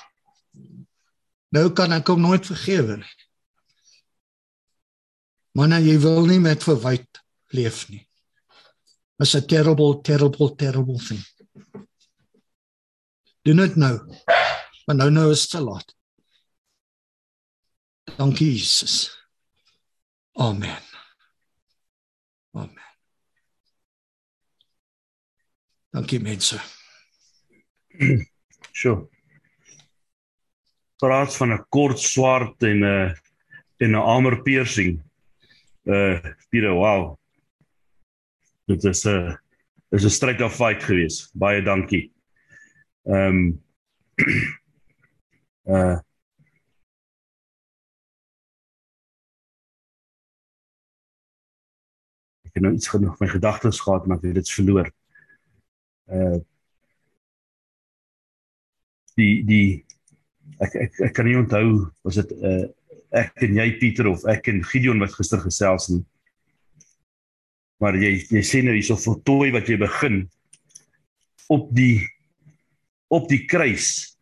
Nou 1.55 1.69
kan 1.77 1.95
ek 1.97 2.11
hom 2.13 2.25
nooit 2.25 2.45
vergewe 2.49 2.99
nie. 3.01 3.15
Maar 5.57 5.73
nou 5.75 5.81
jy 5.83 5.97
wil 6.03 6.27
nie 6.29 6.41
met 6.43 6.63
verwyd 6.63 7.23
leef 7.57 7.87
nie. 7.91 8.05
It's 9.19 9.35
a 9.35 9.43
terrible 9.43 10.01
terrible 10.07 10.55
terrible 10.55 10.99
thing. 11.03 11.23
Doen 13.43 13.65
dit 13.65 13.79
nou. 13.81 13.95
Maar 14.87 14.97
nou 14.97 15.11
nou 15.11 15.31
is 15.33 15.47
te 15.49 15.61
laat. 15.61 15.95
Dankie 18.17 18.53
Jesus. 18.53 19.09
Amen. 20.33 20.88
Amen. 22.59 22.89
Dankie 25.95 26.21
mense. 26.21 26.59
Sjoe. 28.79 29.07
Praat 30.99 31.37
van 31.39 31.55
'n 31.55 31.67
kort 31.71 31.99
swart 31.99 32.63
en 32.63 32.83
'n 32.83 33.15
en 33.79 33.91
'n 33.91 33.95
armor 33.95 34.43
piercing. 34.43 34.99
Uh, 35.87 36.19
Pieter, 36.51 36.75
wow. 36.75 37.17
Dit 38.67 38.85
is 38.85 39.05
'n 39.07 39.39
is 39.91 40.05
'n 40.05 40.11
strike 40.11 40.45
of 40.45 40.57
fight 40.57 40.83
geweest. 40.83 41.31
Baie 41.35 41.63
dankie. 41.63 42.13
Ehm 43.07 43.37
um, 43.39 43.65
uh 45.75 45.99
het 52.59 52.67
nou 52.67 52.75
iets 52.75 52.91
genoeg 52.93 53.19
my 53.23 53.29
gedagtes 53.31 53.81
gehad 53.85 54.07
maar 54.07 54.19
ek 54.21 54.31
het 54.31 54.41
dit 54.43 54.55
verloor. 54.59 54.91
Uh 56.09 56.39
die 59.19 59.43
die 59.47 59.69
ek 60.63 60.75
ek 60.79 61.01
ek 61.09 61.15
kan 61.17 61.27
nie 61.27 61.39
onthou 61.39 61.89
was 62.07 62.21
dit 62.21 62.35
uh 62.39 62.67
ek 63.19 63.41
en 63.47 63.57
jy 63.57 63.69
Pieter 63.81 64.11
of 64.11 64.25
ek 64.29 64.51
en 64.53 64.61
Gideon 64.69 65.01
wat 65.03 65.15
gister 65.17 65.41
gesels 65.43 65.89
nie. 65.93 66.03
Maar 67.83 67.97
jy 67.97 68.19
jy 68.29 68.45
sê 68.45 68.63
nou 68.65 68.75
hierso 68.77 68.99
voltooi 69.01 69.51
wat 69.55 69.71
jy 69.71 69.79
begin 69.81 70.23
op 71.49 71.71
die 71.75 72.05
op 73.09 73.29
die 73.31 73.45
kruis 73.49 74.19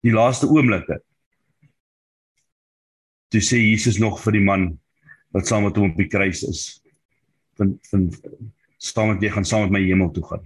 die 0.00 0.14
laaste 0.14 0.48
oomblikke. 0.48 0.96
Toe 3.30 3.42
sê 3.44 3.60
Jesus 3.60 4.00
nog 4.00 4.22
vir 4.24 4.38
die 4.38 4.46
man 4.46 4.70
wat 5.34 5.46
saam 5.46 5.68
met 5.68 5.76
hom 5.76 5.92
op 5.92 6.00
die 6.00 6.08
kruis 6.10 6.42
is 6.48 6.62
van 7.60 7.76
van 7.90 8.08
saam 8.80 9.12
met 9.12 9.22
jy 9.24 9.30
gaan 9.34 9.44
saam 9.44 9.66
met 9.66 9.76
my 9.76 9.82
hemel 9.84 10.10
toe 10.16 10.24
gaan. 10.24 10.44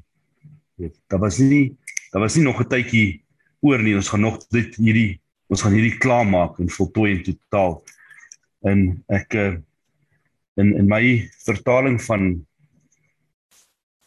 Weet, 0.81 0.99
daar 1.09 1.23
was 1.23 1.39
nie 1.39 1.77
daar 2.11 2.23
was 2.23 2.35
nie 2.35 2.45
nog 2.45 2.61
'n 2.61 2.69
tydjie 2.69 3.23
oor 3.61 3.83
nie. 3.83 3.95
Ons 3.95 4.09
gaan 4.09 4.21
nog 4.21 4.39
dit 4.51 4.77
hierdie 4.77 5.21
ons 5.47 5.63
gaan 5.63 5.73
hierdie 5.73 5.99
klaar 5.99 6.27
maak 6.27 6.59
en 6.59 6.71
voltooi 6.71 7.13
in 7.15 7.23
totaal. 7.23 7.83
En 8.63 9.05
ek 9.09 9.35
eh, 9.35 9.57
in 10.57 10.75
in 10.77 10.89
my 10.89 11.31
vertaling 11.45 12.03
van 12.03 12.47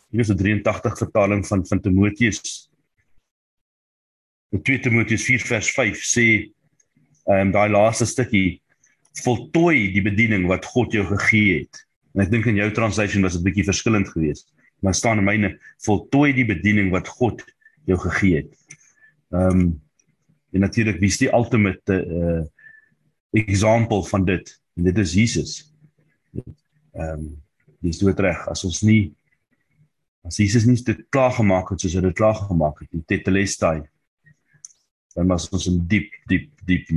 hier 0.10 0.22
is 0.22 0.32
'n 0.32 0.38
83 0.38 0.98
vertaling 0.98 1.48
van 1.48 1.65
van 1.65 1.82
Timoteus. 1.82 2.70
In 4.52 4.62
2 4.62 4.80
Timoteus 4.80 5.24
4 5.24 5.39
vers 5.39 5.72
5 5.72 6.04
sê 6.04 6.28
ehm 7.28 7.48
um, 7.48 7.52
daai 7.52 7.70
laaste 7.70 8.06
stukkie 8.06 8.62
voltooi 9.24 9.91
die 9.91 10.02
bediening 10.02 10.48
wat 10.48 10.65
God 10.65 10.91
jou 10.91 11.06
gegee 11.06 11.60
het. 11.60 11.87
En 12.18 12.24
ek 12.26 12.32
dink 12.34 12.48
in 12.50 12.58
jou 12.58 12.68
translation 12.74 13.22
was 13.22 13.38
dit 13.38 13.46
bietjie 13.46 13.68
verskillend 13.68 14.10
geweest. 14.10 14.50
Maar 14.82 14.98
staan 14.98 15.22
in 15.22 15.28
myne 15.28 15.52
voltooi 15.86 16.32
die 16.34 16.48
bediening 16.50 16.90
wat 16.94 17.10
God 17.20 17.44
jou 17.86 18.00
gegee 18.10 18.42
het. 18.42 18.80
Ehm 19.36 19.62
um, 19.62 19.68
en 20.56 20.64
natuurlik 20.64 20.98
wie 20.98 21.12
is 21.12 21.20
die 21.22 21.30
ultimate 21.36 21.94
uh 21.94 22.46
example 23.38 24.00
van 24.08 24.24
dit? 24.26 24.50
En 24.80 24.88
dit 24.88 24.98
is 24.98 25.14
Jesus. 25.14 25.52
Ehm 26.34 27.12
um, 27.14 27.28
dis 27.86 28.00
dood 28.02 28.20
reg 28.26 28.48
as 28.50 28.64
ons 28.66 28.82
nie 28.82 29.14
as 30.26 30.40
Jesus 30.42 30.66
nie 30.66 30.80
dit 30.82 31.04
klaar 31.14 31.36
gemaak 31.38 31.70
het 31.70 31.84
soos 31.84 31.94
hy 31.96 32.02
dit 32.08 32.18
klaar 32.18 32.40
gemaak 32.40 32.82
het 32.82 32.98
in 32.98 33.06
Tetelestai 33.06 33.84
dan 35.14 35.30
was 35.30 35.46
ons 35.54 35.70
in 35.70 35.80
diep 35.90 36.14
diep 36.30 36.50
diep 36.66 36.90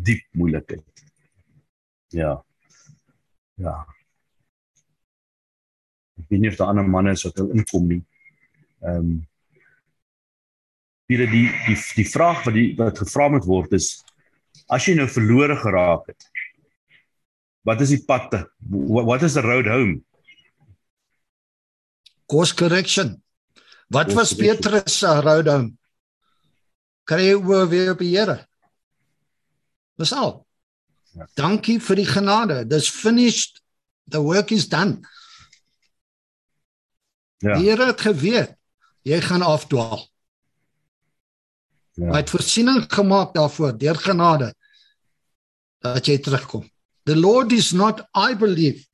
diep 0.00 0.26
moeilikheid. 0.38 1.04
Ja. 2.14 2.36
Ja. 3.54 3.74
Ek 6.20 6.28
weet 6.28 6.44
nie 6.44 6.52
of 6.52 6.58
daar 6.60 6.72
ander 6.72 6.88
manne 6.88 7.16
is 7.16 7.24
wat 7.26 7.40
wil 7.40 7.52
inkom 7.56 7.88
nie. 7.88 8.02
Ehm 8.84 8.96
um, 9.02 9.18
die 11.10 11.18
die 11.26 11.46
die 11.66 11.78
die 11.96 12.06
vraag 12.06 12.44
wat 12.46 12.54
die 12.54 12.68
wat 12.78 13.00
gevra 13.02 13.26
moet 13.32 13.46
word 13.48 13.72
is 13.74 13.96
as 14.70 14.84
jy 14.86 14.94
nou 14.94 15.08
verlore 15.10 15.56
geraak 15.58 16.06
het 16.12 16.28
wat 17.66 17.82
is 17.82 17.90
die 17.96 18.04
pad 18.06 18.30
what, 18.70 19.24
is 19.26 19.34
the 19.34 19.42
road 19.42 19.66
home? 19.66 20.00
Course 22.30 22.54
correction. 22.54 23.18
Wat 23.90 24.12
was 24.14 24.32
Petrus 24.34 25.00
se 25.02 25.10
road 25.20 25.50
home? 25.50 25.74
Kry 27.04 27.26
jy 27.26 27.34
oor 27.42 27.66
weer 27.68 27.90
op 27.92 28.04
die 28.04 28.12
Here? 28.14 28.38
Dis 29.98 30.14
al. 30.14 30.38
Ja. 31.10 31.26
dankie 31.34 31.80
vir 31.82 31.98
die 31.98 32.06
genade. 32.06 32.60
Dis 32.70 32.86
finished. 32.86 33.58
The 34.06 34.22
work 34.22 34.52
is 34.54 34.68
done 34.70 35.02
ja 37.40 37.58
die 37.58 37.68
Here 37.68 37.90
het 37.90 38.00
geweet 38.00 38.56
jy 39.02 39.20
gaan 39.24 39.42
afdwaal 39.42 40.10
Ja. 42.00 42.14
Hy 42.14 42.20
het 42.22 42.30
voorsiening 42.32 42.84
gemaak 42.88 43.34
daarvoor 43.36 43.74
deur 43.78 43.98
genade 44.00 44.54
dat 45.84 46.06
jy 46.06 46.16
terugkom. 46.22 46.64
The 47.04 47.16
Lord 47.16 47.52
is 47.52 47.72
not 47.76 48.04
I 48.16 48.36
believe. 48.38 48.86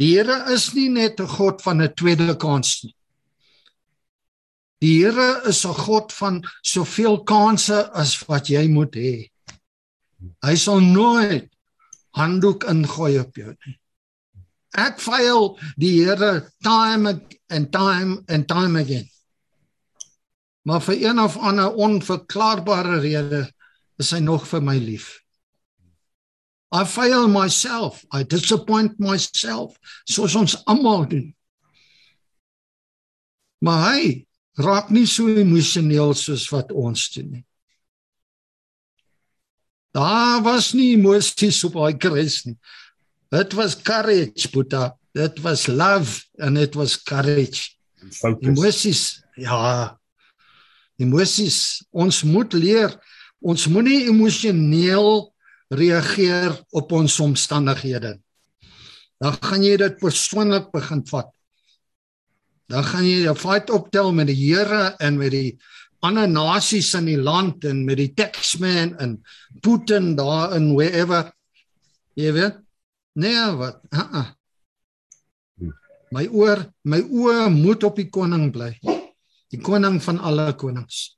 Die 0.00 0.14
Here 0.16 0.50
is 0.52 0.72
nie 0.74 0.88
net 0.88 1.20
'n 1.20 1.28
God 1.28 1.62
van 1.62 1.82
'n 1.82 1.94
tweede 1.94 2.36
kans 2.36 2.82
nie. 2.82 2.96
Die 4.80 5.04
Here 5.04 5.42
is 5.46 5.64
'n 5.64 5.74
God 5.74 6.12
van 6.12 6.42
soveel 6.62 7.22
kansse 7.22 7.90
as 7.92 8.18
wat 8.26 8.48
jy 8.48 8.66
moet 8.68 8.94
hê. 8.94 9.30
Hy 10.42 10.54
sal 10.56 10.80
nooit 10.80 11.50
handdoek 12.14 12.64
ingooi 12.64 13.18
op 13.18 13.36
jou 13.36 13.54
nie. 13.66 13.78
Ek 14.74 14.98
faal 15.02 15.54
die 15.78 15.92
Here 16.02 16.50
time 16.64 17.20
and 17.48 17.72
time 17.72 18.24
and 18.28 18.48
time 18.48 18.76
again. 18.76 19.08
Maar 20.64 20.80
vir 20.80 21.02
een 21.02 21.20
of 21.20 21.36
ander 21.36 21.74
onverklaarbare 21.74 22.98
rede 23.04 23.44
is 24.00 24.10
hy 24.10 24.18
nog 24.24 24.48
vir 24.48 24.62
my 24.64 24.78
lief. 24.80 25.20
I 26.74 26.82
fail 26.84 27.28
myself. 27.28 28.02
I 28.10 28.24
disappoint 28.24 28.98
myself 28.98 29.76
soos 30.10 30.34
ons 30.34 30.56
almal 30.66 31.06
doen. 31.06 31.28
Maar 33.62 33.82
hy 33.92 34.24
raak 34.58 34.90
nie 34.90 35.06
so 35.06 35.28
emosioneel 35.30 36.14
soos 36.18 36.48
wat 36.50 36.72
ons 36.72 37.06
doen 37.14 37.30
nie. 37.36 37.44
Daar 39.94 40.42
was 40.42 40.72
nie 40.74 40.96
emosies 40.96 41.60
op 41.68 41.78
hy 41.78 41.92
kruis 41.94 42.40
nie. 42.48 42.56
Dit 43.34 43.52
was 43.58 43.74
courage, 43.82 44.48
Boeta. 44.52 44.94
Dit 45.14 45.40
was 45.42 45.66
love 45.66 46.22
and 46.38 46.58
it 46.58 46.74
was 46.74 47.02
courage. 47.02 47.74
Fokus. 48.10 48.46
Emosies, 48.46 49.02
ja. 49.34 49.98
Emosies, 51.00 51.82
ons 51.90 52.22
moet 52.22 52.52
leer 52.54 52.94
ons 53.44 53.66
moenie 53.68 54.06
emosioneel 54.08 55.28
reageer 55.74 56.54
op 56.72 56.92
ons 56.96 57.18
omstandighede. 57.20 58.14
Dan 59.20 59.36
gaan 59.40 59.64
jy 59.64 59.76
dit 59.82 59.98
persoonlik 60.00 60.70
begin 60.72 61.02
vat. 61.10 61.30
Dan 62.70 62.84
gaan 62.84 63.04
jy 63.04 63.28
'n 63.28 63.36
fight 63.36 63.70
optel 63.70 64.12
met 64.12 64.26
die 64.26 64.38
Here 64.38 64.96
en 64.98 65.18
met 65.18 65.30
die 65.30 65.58
ander 66.00 66.28
nasies 66.28 66.94
in 66.94 67.06
die 67.06 67.20
land 67.20 67.64
en 67.64 67.84
met 67.84 67.96
die 67.96 68.12
taxman 68.14 68.96
en 68.98 69.22
Putin 69.60 70.16
daar 70.16 70.56
in 70.56 70.74
wherever. 70.74 71.32
Jy 72.14 72.32
weet? 72.32 72.63
Nee, 73.14 73.56
wat? 73.56 73.80
Uh 73.90 74.12
-uh. 74.12 74.26
My 76.10 76.26
oor, 76.30 76.60
my 76.82 77.00
oë 77.02 77.48
moet 77.50 77.84
op 77.86 77.96
die 77.98 78.08
koning 78.10 78.50
bly. 78.54 78.72
Die 79.50 79.60
koning 79.62 80.00
van 80.02 80.18
alle 80.18 80.52
konings. 80.58 81.14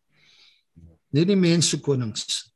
Nie 1.13 1.25
die 1.25 1.37
mense 1.37 1.81
konings. 1.81 2.53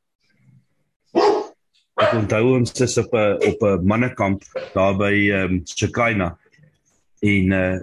Ek 2.01 2.13
onthou 2.17 2.55
ons 2.57 2.73
is 2.81 2.97
op 3.01 3.13
'n 3.13 3.37
op 3.49 3.61
'n 3.61 3.85
mannekamp 3.85 4.43
daar 4.73 4.97
by 4.97 5.13
ehm 5.13 5.53
um, 5.53 5.61
Chikaina. 5.65 6.37
En 7.21 7.51
uh 7.51 7.79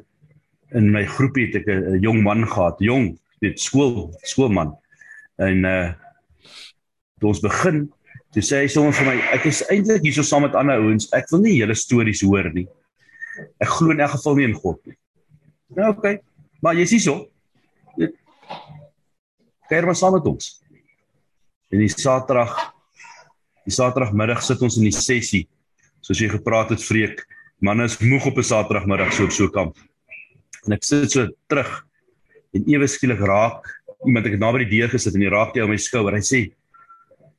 in 0.70 0.90
my 0.92 1.04
groepie 1.06 1.46
het 1.46 1.54
ek 1.54 1.66
'n 1.66 2.02
jong 2.02 2.22
man 2.22 2.46
gehad, 2.46 2.78
jong, 2.78 3.18
weet 3.40 3.60
skool, 3.60 4.14
skoolman. 4.22 4.78
En 5.36 5.64
uh 5.64 5.92
toe 7.18 7.28
ons 7.28 7.40
begin, 7.40 7.92
toe 8.34 8.44
sê 8.44 8.62
hy 8.62 8.68
sommer 8.72 8.92
vir 8.92 9.06
my, 9.08 9.16
ek 9.36 9.46
is 9.50 9.62
eintlik 9.72 10.04
hierso 10.04 10.24
saam 10.26 10.44
met 10.46 10.56
ander 10.58 10.80
ouens. 10.82 11.08
Ek 11.16 11.30
wil 11.32 11.44
nie 11.44 11.56
julle 11.58 11.76
stories 11.78 12.22
hoor 12.26 12.50
nie. 12.54 12.66
Ek 13.62 13.70
glo 13.70 13.94
in 13.94 14.00
elk 14.04 14.16
geval 14.16 14.38
nie 14.38 14.48
in 14.48 14.56
God 14.58 14.80
nie. 14.86 14.96
Nou 15.76 15.92
oké, 15.92 15.98
okay, 15.98 16.14
maar 16.62 16.78
jy's 16.78 16.96
hierso. 16.96 17.28
Kyk 19.68 19.84
maar 19.84 19.98
saam 19.98 20.16
met 20.16 20.26
ons. 20.26 20.58
En 21.68 21.82
die 21.82 21.90
Saterdag 21.92 22.56
Die 23.68 23.74
Saterdagmiddag 23.76 24.40
sit 24.40 24.62
ons 24.64 24.78
in 24.80 24.86
die 24.86 24.96
sessie. 24.96 25.42
Soos 26.00 26.22
jy 26.22 26.30
gepraat 26.32 26.70
het, 26.72 26.80
Freek, 26.80 27.20
manne 27.60 27.84
is 27.84 27.98
moeg 28.00 28.30
op 28.30 28.38
'n 28.40 28.48
Saterdagmiddag 28.50 29.12
so 29.12 29.24
op 29.24 29.32
so 29.32 29.48
kamp. 29.48 29.76
En 30.64 30.72
ek 30.72 30.84
sit 30.84 31.10
so 31.12 31.28
terug 31.48 31.84
en 32.54 32.64
ewe 32.64 32.86
skielik 32.88 33.20
raak 33.20 33.68
iemand 34.06 34.26
ek 34.26 34.32
het 34.32 34.40
naby 34.40 34.64
die 34.64 34.78
deur 34.78 34.88
gesit 34.88 35.14
en 35.14 35.20
hy 35.20 35.28
raak 35.28 35.54
jy 35.54 35.62
op 35.62 35.68
my 35.68 35.76
skouer. 35.76 36.14
Hy 36.14 36.24
sê: 36.24 36.40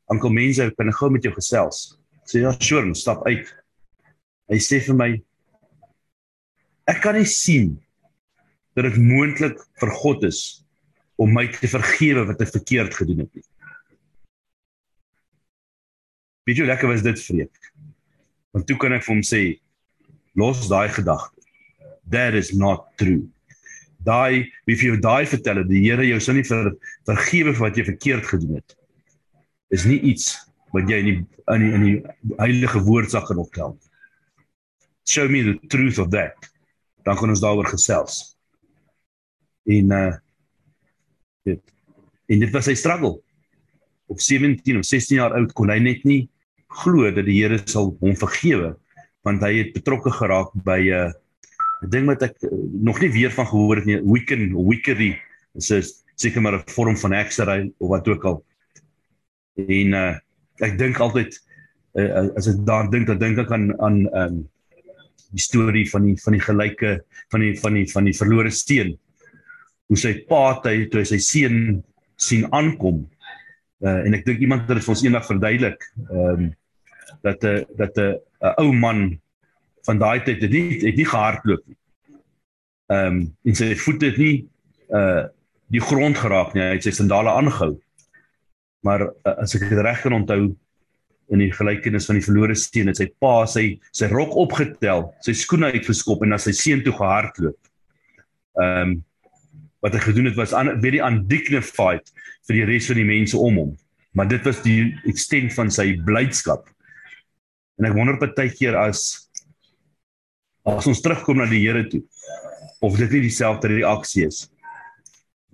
"Ankel 0.09 0.33
mense, 0.33 0.63
ek 0.65 0.95
gou 0.99 1.09
met 1.09 1.23
jou 1.23 1.33
gesels?" 1.33 1.97
Sê: 2.25 2.41
"Ja, 2.41 2.51
sure, 2.59 2.93
stap 2.95 3.25
uit." 3.27 3.47
Hy 4.49 4.57
sê 4.57 4.79
vir 4.81 4.95
my: 4.95 5.21
"Ek 6.87 7.01
kan 7.01 7.15
nie 7.15 7.25
sien 7.25 7.79
dat 8.75 8.85
dit 8.85 8.97
moontlik 8.97 9.57
vir 9.79 9.91
God 10.01 10.23
is 10.23 10.63
om 11.17 11.33
my 11.33 11.47
te 11.47 11.67
vergewe 11.67 12.25
wat 12.25 12.41
ek 12.41 12.53
verkeerd 12.53 12.93
gedoen 12.93 13.19
het 13.19 13.35
nie." 13.35 13.45
Weet 16.49 16.57
jy 16.57 16.65
lekker 16.65 16.89
was 16.89 17.03
dit 17.05 17.19
vreek? 17.21 17.73
Want 18.55 18.65
toe 18.65 18.77
kan 18.81 18.95
ek 18.95 19.03
vir 19.05 19.13
hom 19.13 19.21
sê 19.21 19.59
los 20.33 20.63
daai 20.71 20.89
gedagte. 20.89 21.43
That 22.09 22.33
is 22.33 22.55
not 22.57 22.87
true. 22.97 23.27
Daai 24.01 24.49
wie 24.65 24.77
vir 24.79 24.87
jou 24.87 24.97
daai 25.03 25.29
vertel 25.29 25.61
het 25.61 25.69
die 25.69 25.83
Here 25.83 26.07
jou 26.07 26.17
sou 26.23 26.33
nie 26.33 26.47
ver, 26.47 26.71
vergewe 27.05 27.53
vir 27.53 27.65
wat 27.67 27.77
jy 27.77 27.85
verkeerd 27.91 28.25
gedoen 28.31 28.57
het. 28.57 28.78
Is 29.69 29.85
nie 29.85 29.99
iets 30.11 30.33
wat 30.73 30.89
jy 30.89 30.99
in 31.01 31.09
die 31.09 31.19
in 31.49 31.63
die, 31.63 31.71
in 31.73 31.83
die 31.85 32.35
heilige 32.37 32.81
woord 32.85 33.09
sal 33.09 33.25
kan 33.25 33.41
optel. 33.41 33.77
Show 35.09 35.25
me 35.29 35.41
the 35.43 35.55
truth 35.67 35.97
of 35.97 36.11
that. 36.13 36.37
Dan 37.05 37.17
kan 37.17 37.31
ons 37.33 37.41
daaroor 37.41 37.69
gesels. 37.71 38.35
En 39.69 39.95
uh 39.95 40.11
dit 41.47 41.61
en 42.29 42.43
dit 42.43 42.51
was 42.53 42.67
sy 42.69 42.75
struggle. 42.77 43.17
Op 44.09 44.19
17 44.21 44.77
of 44.77 44.85
16 44.85 45.17
jaar 45.17 45.33
oud 45.37 45.53
kon 45.57 45.71
hy 45.73 45.79
net 45.81 46.05
nie 46.05 46.27
glo 46.83 47.09
dat 47.09 47.25
die 47.25 47.39
Here 47.39 47.57
sal 47.65 47.95
hom 48.01 48.17
vergewe 48.17 48.75
want 49.27 49.41
hy 49.43 49.51
het 49.57 49.73
betrokke 49.75 50.11
geraak 50.15 50.53
by 50.65 50.79
'n 50.79 51.09
uh, 51.09 51.89
ding 51.89 52.05
wat 52.07 52.21
ek 52.23 52.37
uh, 52.43 52.49
nog 52.81 53.01
nie 53.01 53.11
weer 53.11 53.31
van 53.31 53.47
gehoor 53.47 53.81
het 53.81 53.85
nie 53.89 53.99
Wiccan 54.03 54.53
Wickery 54.53 55.17
is 55.55 55.71
'n 55.71 55.81
seker 56.15 56.41
maar 56.41 56.55
'n 56.55 56.69
vorm 56.69 56.97
van 56.97 57.13
heksery 57.13 57.73
of 57.79 57.89
wat 57.89 58.07
ook 58.07 58.23
al 58.25 58.43
en 59.67 59.97
uh, 59.97 60.15
ek 60.65 60.77
dink 60.79 60.99
altyd 61.03 61.35
uh, 61.99 62.29
as 62.37 62.49
ek 62.51 62.63
daar 62.67 62.89
dink 62.93 63.07
dan 63.09 63.21
dink 63.21 63.41
ek 63.43 63.51
aan 63.55 63.69
aan 63.83 63.99
um, 64.21 64.39
die 65.29 65.43
storie 65.43 65.85
van 65.91 66.07
die 66.07 66.17
van 66.23 66.37
die 66.37 66.45
gelyke 66.45 66.95
van 67.33 67.45
die 67.45 67.53
van 67.59 67.77
die 67.77 67.85
van 67.91 68.09
die 68.09 68.17
verlore 68.17 68.51
steen 68.53 68.95
hoe 69.89 69.97
sy 69.97 70.15
pa 70.29 70.59
hy 70.65 70.87
toe 70.89 71.03
hy 71.03 71.07
sy 71.11 71.21
seun 71.23 71.59
sien 72.19 72.47
aankom 72.55 73.03
uh, 73.85 73.99
en 74.03 74.17
ek 74.17 74.25
dink 74.27 74.43
iemand 74.43 74.65
het 74.65 74.77
dit 74.77 74.85
vir 74.85 74.95
ons 74.95 75.05
eendag 75.05 75.27
verduidelik 75.27 75.89
um, 76.09 76.49
dat 77.25 77.43
'n 77.43 77.47
uh, 77.47 77.65
dat 77.77 77.97
'n 77.97 78.19
uh, 78.41 78.53
ou 78.57 78.71
man 78.73 79.19
van 79.87 79.97
daai 79.97 80.21
tyd 80.23 80.41
het 80.41 80.51
nie 80.51 80.79
het 80.83 80.95
nie 80.95 81.07
gehardloop 81.07 81.65
nie. 81.65 81.77
Ehm 82.89 83.05
um, 83.05 83.19
en 83.43 83.55
sy 83.55 83.75
voete 83.75 84.11
het 84.11 84.17
nie 84.17 84.47
uh 84.89 85.27
die 85.69 85.81
grond 85.81 86.17
geraak 86.17 86.55
nie. 86.55 86.63
Hy 86.65 86.77
het 86.79 86.83
sy 86.87 86.91
sandale 86.97 87.29
aangehou. 87.29 87.75
Maar 88.85 89.09
uh, 89.09 89.35
as 89.43 89.55
ek 89.57 89.67
dit 89.69 89.81
reg 89.83 90.01
kan 90.05 90.15
onthou 90.15 90.41
in 91.29 91.43
die 91.43 91.51
gelykenis 91.53 92.07
van 92.09 92.17
die 92.17 92.25
verlore 92.25 92.55
steen 92.57 92.89
het 92.89 92.97
sy 92.97 93.09
pa 93.21 93.43
sy 93.49 93.65
sy 93.95 94.09
rok 94.09 94.33
opgetel, 94.39 95.09
sy 95.25 95.35
skoene 95.37 95.69
uitgeskop 95.75 96.23
en 96.25 96.33
na 96.33 96.39
sy 96.41 96.55
seun 96.57 96.81
toe 96.85 96.95
gehardloop. 96.95 97.59
Ehm 98.59 98.81
um, 98.81 98.97
wat 99.79 99.93
hy 99.95 99.99
gedoen 100.03 100.27
het 100.27 100.35
was 100.35 100.51
aan 100.51 100.73
very 100.83 100.99
undignified 100.99 102.09
vir 102.49 102.57
die 102.57 102.65
res 102.67 102.89
van 102.89 102.97
die 102.99 103.07
mense 103.07 103.37
om 103.39 103.59
hom. 103.61 103.69
Maar 104.11 104.27
dit 104.27 104.43
was 104.43 104.59
die 104.65 104.89
extent 105.07 105.53
van 105.55 105.71
sy 105.71 105.93
blydskap. 106.03 106.65
En 107.79 107.87
ek 107.87 107.95
wonder 107.95 108.17
baie 108.19 108.51
keer 108.51 108.75
as 108.75 109.29
as 110.67 110.89
ons 110.91 110.99
terugkom 111.01 111.39
na 111.39 111.47
die 111.47 111.61
Here 111.63 111.85
toe 111.87 112.03
of 112.83 112.97
dit 112.99 113.11
nie 113.15 113.23
dieselfde 113.29 113.71
reaksie 113.71 114.27
is 114.27 114.43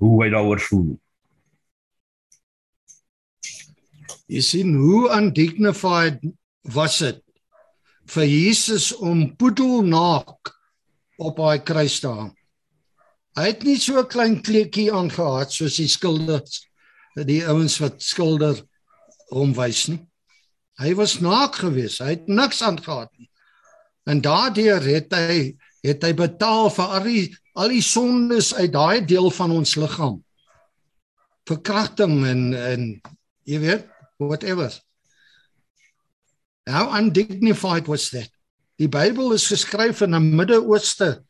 hoe 0.01 0.17
hy 0.23 0.31
daaroor 0.33 0.59
voel. 0.65 0.95
Jy 4.31 4.41
sien 4.41 4.73
hoe 4.79 5.09
undignified 5.13 6.21
was 6.73 6.97
dit 7.03 7.21
vir 8.09 8.25
Jesus 8.29 8.91
om 8.93 9.27
poedelnaak 9.37 10.51
op 11.21 11.37
daai 11.37 11.61
kruis 11.65 11.99
te 12.01 12.09
hang. 12.09 12.33
Hy 13.35 13.49
het 13.51 13.63
nie 13.63 13.77
so 13.77 13.99
'n 13.99 14.07
klein 14.07 14.41
kleedjie 14.41 14.91
aangehad 14.91 15.51
soos 15.51 15.77
die 15.77 15.87
skilders 15.87 16.65
die 17.15 17.43
ouens 17.47 17.77
wat 17.79 18.01
skilder 18.01 18.59
hom 19.31 19.53
wys 19.53 19.87
nie. 19.87 20.01
Hy 20.79 20.93
was 20.93 21.19
naak 21.23 21.55
geweest. 21.55 22.01
Hy 22.03 22.17
het 22.17 22.27
niks 22.27 22.61
aangehad 22.61 23.11
nie. 23.17 23.29
En 24.05 24.21
daardeur 24.21 24.81
het 24.83 25.13
hy 25.13 25.57
het 25.85 26.03
hy 26.03 26.13
betaal 26.13 26.69
vir 26.69 26.85
al 26.85 27.03
die 27.03 27.37
al 27.55 27.69
die 27.69 27.81
sondes 27.81 28.53
uit 28.53 28.73
daai 28.73 29.05
deel 29.05 29.29
van 29.31 29.51
ons 29.51 29.75
liggaam. 29.75 30.23
Verkrachting 31.47 32.25
en 32.25 32.53
en 32.53 33.01
jy 33.45 33.59
weet 33.59 33.94
whatever. 34.17 34.71
How 36.67 36.91
undignified 36.93 37.87
was 37.87 38.09
that? 38.09 38.29
Die 38.79 38.87
Bybel 38.87 39.33
is 39.33 39.47
geskryf 39.47 40.01
in 40.01 40.15
'n 40.15 40.35
Midde-Ooste 40.35 41.23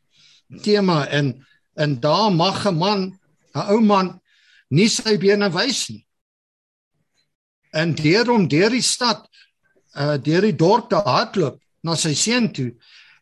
tema 0.62 1.06
en 1.06 1.46
en 1.74 2.00
daar 2.00 2.32
mag 2.32 2.66
'n 2.66 2.74
man, 2.74 3.20
'n 3.54 3.68
ou 3.70 3.80
man 3.80 4.20
nie 4.68 4.88
sy 4.88 5.16
bene 5.18 5.50
wys 5.52 5.88
nie. 5.88 6.06
En 7.72 7.94
deur 7.94 8.30
om 8.30 8.48
deur 8.48 8.70
die 8.70 8.82
stad 8.82 9.28
uh 9.94 10.16
deur 10.16 10.40
die 10.40 10.56
dorp 10.56 10.90
te 10.90 10.96
hardloop 10.96 11.60
na 11.82 11.94
sy 11.94 12.14
seun 12.14 12.52
toe, 12.52 12.74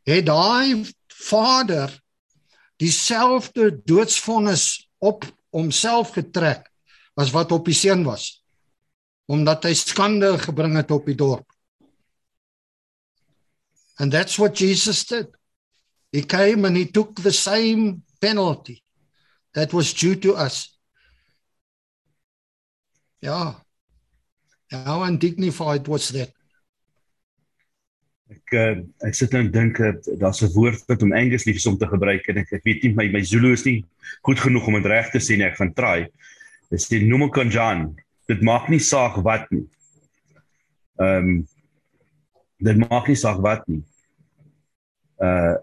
het 0.07 0.27
daai 0.27 0.85
vader 1.09 1.91
dieselfde 2.77 3.83
doodsvonnis 3.85 4.89
op 4.99 5.25
homself 5.51 6.11
getrek 6.11 6.71
as 7.17 7.31
wat 7.31 7.53
op 7.53 7.65
die 7.65 7.75
seun 7.75 8.05
was 8.05 8.44
omdat 9.27 9.65
hy 9.65 9.73
skande 9.75 10.35
gebring 10.39 10.77
het 10.77 10.91
op 10.91 11.07
die 11.09 11.17
dorp. 11.17 11.47
And 13.99 14.13
that's 14.13 14.39
what 14.39 14.59
Jesus 14.59 15.05
did. 15.07 15.29
He 16.13 16.23
came 16.23 16.65
and 16.65 16.77
he 16.77 16.85
took 16.85 17.15
the 17.23 17.33
same 17.33 18.03
penalty 18.21 18.83
that 19.55 19.73
was 19.73 19.95
due 19.95 20.15
to 20.17 20.35
us. 20.35 20.79
Ja. 23.21 23.55
How 24.71 25.03
undignified 25.03 25.89
was 25.89 26.11
that? 26.13 26.31
Ek 28.35 28.55
uh, 28.57 28.81
ek 29.07 29.17
sit 29.17 29.35
nou 29.35 29.45
en 29.45 29.51
dink 29.53 29.79
uh, 29.85 29.93
daar's 30.19 30.43
'n 30.43 30.51
woord 30.57 30.87
wat 30.89 31.03
om 31.05 31.13
Engels 31.15 31.45
liefs 31.45 31.67
om 31.71 31.77
te 31.79 31.87
gebruik 31.87 32.25
en 32.33 32.41
ek 32.43 32.55
ek 32.57 32.65
weet 32.65 32.83
nie 32.83 32.95
my 32.97 33.07
my 33.13 33.23
Zulu 33.23 33.53
is 33.53 33.67
nie 33.69 33.85
goed 34.27 34.41
genoeg 34.41 34.67
om 34.67 34.79
dit 34.81 34.89
reg 34.91 35.11
te 35.13 35.21
sê 35.23 35.37
nie. 35.37 35.47
Ek 35.47 35.61
gaan 35.61 35.75
try. 35.77 36.09
Dit 36.73 36.83
sê 36.83 37.03
nomo 37.05 37.29
konjan. 37.31 37.93
Dit 38.31 38.41
maak 38.43 38.71
nie 38.73 38.81
saak 38.81 39.21
wat 39.27 39.51
nie. 39.53 39.67
Ehm 41.01 41.29
um, 41.29 41.37
dit 42.65 42.79
maak 42.81 43.09
nie 43.11 43.19
saak 43.19 43.43
wat 43.45 43.67
nie. 43.69 43.83
Uh 45.21 45.57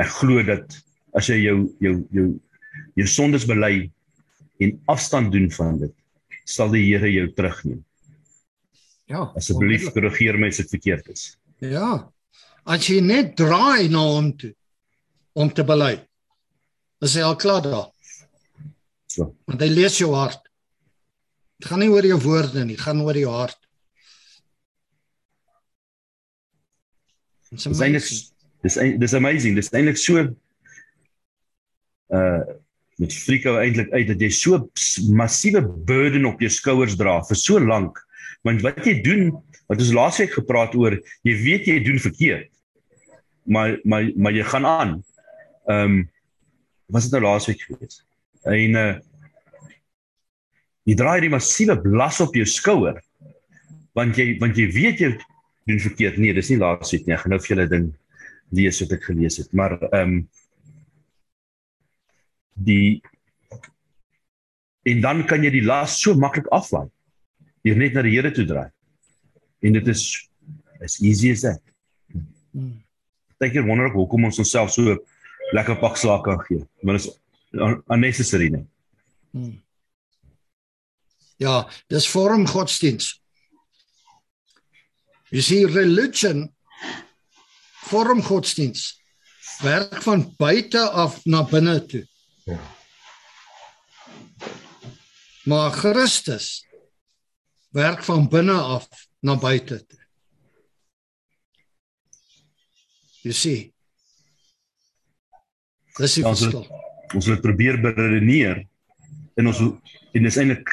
Ek 0.00 0.08
glo 0.08 0.40
dat 0.46 0.72
as 1.18 1.28
jy 1.28 1.42
jou 1.42 1.56
jou 1.84 1.96
jou 2.16 2.28
jou 2.96 3.08
sondes 3.08 3.44
bely 3.48 3.90
en 4.62 4.72
afstand 4.92 5.32
doen 5.34 5.50
van 5.52 5.78
dit, 5.82 5.92
sal 6.48 6.72
die 6.72 6.84
Here 6.86 7.10
jou 7.12 7.26
terugneem. 7.36 7.82
Ja. 9.10 9.26
Asseblief 9.36 9.90
korrigeer 9.92 10.38
my 10.40 10.48
as 10.52 10.62
dit 10.62 10.72
verkeerd 10.72 11.10
is. 11.12 11.26
Ja. 11.60 12.08
As 12.64 12.86
jy 12.88 13.02
net 13.04 13.34
draai 13.36 13.90
na 13.92 14.04
hom 14.06 14.30
toe 14.38 14.54
om 15.36 15.50
te 15.52 15.64
bely. 15.66 15.96
Is 17.02 17.18
hy 17.18 17.26
al 17.26 17.36
klaar 17.36 17.64
daar? 17.66 17.90
So. 19.10 19.32
Want 19.50 19.60
hy 19.60 19.68
lees 19.68 19.98
jou 20.00 20.12
hart. 20.16 20.40
Dit 21.62 21.70
gaan 21.70 21.78
nie 21.78 21.92
oor 21.94 22.02
jou 22.02 22.16
woorde 22.18 22.64
nie, 22.66 22.74
dit 22.74 22.82
gaan 22.82 22.98
oor 23.06 23.14
jou 23.14 23.30
hart. 23.30 23.58
Dis 27.52 27.68
Dis 27.68 27.82
eintlik 27.84 28.08
dis 28.66 28.76
ein- 28.82 28.98
dis 28.98 29.14
amazing. 29.14 29.54
Dis 29.54 29.70
eintlik 29.70 30.00
so 30.00 30.24
uh 32.10 32.40
met 33.00 33.14
Frieko 33.14 33.54
eintlik 33.58 33.90
uit 33.94 34.06
dat 34.10 34.20
jy 34.20 34.28
so 34.30 34.58
massiewe 35.16 35.62
burden 35.62 36.26
op 36.28 36.40
jou 36.42 36.50
skouers 36.52 36.96
dra 36.98 37.20
vir 37.24 37.38
so 37.38 37.58
lank. 37.62 37.96
Want 38.44 38.60
wat 38.62 38.82
jy 38.86 38.98
doen, 39.02 39.30
wat 39.70 39.78
ons 39.80 39.94
laasweek 39.96 40.34
gepraat 40.34 40.74
oor, 40.78 40.98
jy 41.26 41.34
weet 41.46 41.66
jy 41.70 41.78
doen 41.86 41.98
verkeerd. 42.02 42.50
Maar 43.46 43.78
maar 43.84 44.10
maar 44.16 44.34
jy 44.34 44.44
gaan 44.50 44.66
aan. 44.66 44.92
Ehm 45.70 45.94
um, 45.94 46.10
was 46.92 47.06
dit 47.06 47.12
nou 47.14 47.22
laasweek 47.22 47.62
gewees? 47.70 48.02
En 48.42 48.74
uh 48.74 48.98
jy 50.88 50.94
dra 50.98 51.14
hierdie 51.16 51.32
massiewe 51.32 51.76
las 51.96 52.20
op 52.24 52.34
jou 52.34 52.46
skouer. 52.48 53.00
Want 53.94 54.16
jy 54.18 54.38
want 54.40 54.56
jy 54.58 54.66
weet 54.72 55.00
jy 55.04 55.10
doen 55.68 55.78
verkeerd. 55.82 56.18
Nee, 56.18 56.34
dis 56.34 56.50
nie 56.50 56.58
laasweek 56.60 57.06
nie. 57.06 57.14
Ek 57.14 57.24
gaan 57.24 57.34
nou 57.36 57.40
vir 57.42 57.54
julle 57.54 57.68
ding 57.70 57.90
lees 58.52 58.80
wat 58.82 58.94
ek 58.98 59.04
gelees 59.10 59.38
het. 59.40 59.52
Maar 59.56 59.78
ehm 59.92 60.16
um, 60.16 60.22
die 62.54 63.00
en 64.84 65.00
dan 65.00 65.22
kan 65.30 65.44
jy 65.46 65.52
die 65.54 65.64
las 65.64 65.94
so 66.02 66.14
maklik 66.18 66.48
aflaai. 66.52 66.88
Jy 67.62 67.76
net 67.78 67.94
na 67.94 68.02
die 68.02 68.16
Here 68.16 68.32
toe 68.34 68.44
draai. 68.48 68.68
En 69.62 69.76
dit 69.78 69.88
is 69.88 70.02
as 70.82 70.98
easy 71.00 71.30
as 71.30 71.44
that. 71.46 71.62
Hmm. 72.52 72.80
Dink 73.40 73.54
jy 73.54 73.62
wonder 73.66 73.86
ek 73.88 73.94
hoekom 73.96 74.26
ons 74.26 74.40
onsself 74.42 74.72
so 74.74 74.96
lekker 75.54 75.78
pak 75.80 75.96
slaag 76.00 76.24
kan 76.26 76.42
gee. 76.48 76.64
Dit 76.82 76.98
is 76.98 77.08
un- 77.54 77.82
unnecessary 77.94 78.50
nie. 78.50 78.64
Hmm. 79.32 79.61
Ja, 81.42 81.62
dis 81.90 82.06
vorm 82.10 82.46
godsdiens. 82.46 83.16
Jy 85.32 85.42
sien 85.42 85.70
religion 85.72 86.44
vorm 87.88 88.20
godsdiens 88.22 88.92
werk 89.62 90.02
van 90.04 90.26
buite 90.38 90.82
af 90.90 91.18
na 91.24 91.42
binne 91.48 91.78
toe. 91.88 92.02
Ja. 92.46 92.60
Maar 95.48 95.72
Christus 95.74 96.66
werk 97.74 98.04
van 98.06 98.28
binne 98.28 98.58
af 98.76 98.88
na 99.20 99.38
buite 99.38 99.80
toe. 99.86 100.00
Jy 103.22 103.34
sien. 103.38 103.66
Dis 105.98 106.18
die 106.18 106.24
Ja, 106.24 106.34
verskil. 106.34 106.66
Ons 107.12 107.28
wil 107.28 107.40
probeer 107.44 107.80
beredeneer 107.80 108.62
en 109.36 109.50
ons 109.50 109.60
en 109.62 110.22
dit 110.22 110.30
is 110.30 110.38
eintlik 110.40 110.72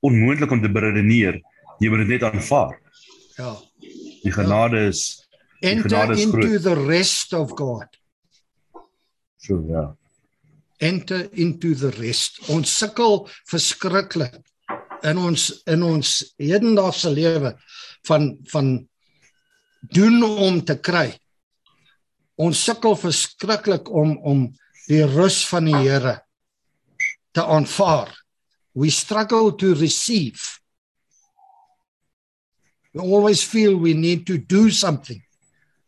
onmoontlik 0.00 0.50
om 0.50 0.62
te 0.62 0.70
beredeneer. 0.72 1.40
Jy 1.80 1.88
moet 1.88 2.04
dit 2.04 2.14
net 2.16 2.26
aanvaar. 2.28 2.76
Ja. 3.36 3.54
Die 4.24 4.32
genade 4.32 4.86
is 4.90 5.26
Enter 5.60 5.88
genade 5.88 6.14
is 6.16 6.22
into 6.24 6.40
groot. 6.40 6.62
the 6.62 6.76
rest 6.86 7.32
of 7.32 7.54
God. 7.56 7.88
so 9.36 9.64
ja. 9.68 9.96
enter 10.78 11.28
into 11.32 11.74
the 11.74 11.90
rest. 11.90 12.40
Ons 12.48 12.72
sukkel 12.78 13.26
verskriklik 13.48 14.40
in 15.04 15.18
ons 15.18 15.50
in 15.68 15.82
ons 15.82 16.10
hedendaagse 16.40 17.10
lewe 17.12 17.54
van 18.08 18.30
van 18.52 18.88
doen 19.80 20.22
om 20.22 20.60
te 20.64 20.76
kry. 20.76 21.12
Ons 22.40 22.64
sukkel 22.64 22.96
verskriklik 22.96 23.88
om 23.88 24.16
om 24.24 24.46
die 24.88 25.04
rus 25.06 25.42
van 25.48 25.68
die 25.68 25.76
Here 25.76 26.18
te 27.32 27.44
aanvaar. 27.44 28.12
We 28.74 28.90
struggle 28.90 29.52
to 29.52 29.74
receive. 29.74 30.40
We 32.94 33.00
always 33.00 33.42
feel 33.42 33.76
we 33.76 33.94
need 33.94 34.26
to 34.26 34.38
do 34.38 34.70
something 34.70 35.22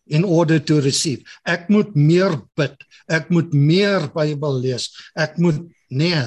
in 0.07 0.25
order 0.25 0.59
to 0.59 0.81
receive. 0.81 1.25
Ek 1.47 1.69
moet 1.71 1.95
meer 1.95 2.37
bid. 2.59 2.77
Ek 3.09 3.31
moet 3.31 3.55
meer 3.55 4.09
Bybel 4.15 4.61
lees. 4.61 4.91
Ek 5.15 5.39
moet 5.39 5.63
nee. 5.91 6.27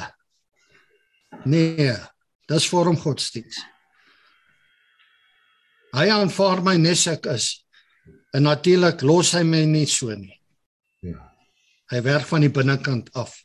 Nee. 1.45 1.95
Dis 2.49 2.67
vorm 2.69 2.97
godsdiens. 2.99 3.57
Hy 5.95 6.09
aanvaar 6.11 6.61
my 6.63 6.75
nes 6.81 7.05
ek 7.07 7.29
is. 7.31 7.47
En 8.35 8.43
natuurlik 8.43 9.03
los 9.07 9.31
hy 9.35 9.45
my 9.47 9.63
nie 9.69 9.87
so 9.87 10.11
nie. 10.11 10.35
Ja. 11.05 11.21
Hy 11.91 12.01
werk 12.03 12.27
van 12.27 12.43
die 12.43 12.51
binnekant 12.51 13.13
af. 13.15 13.44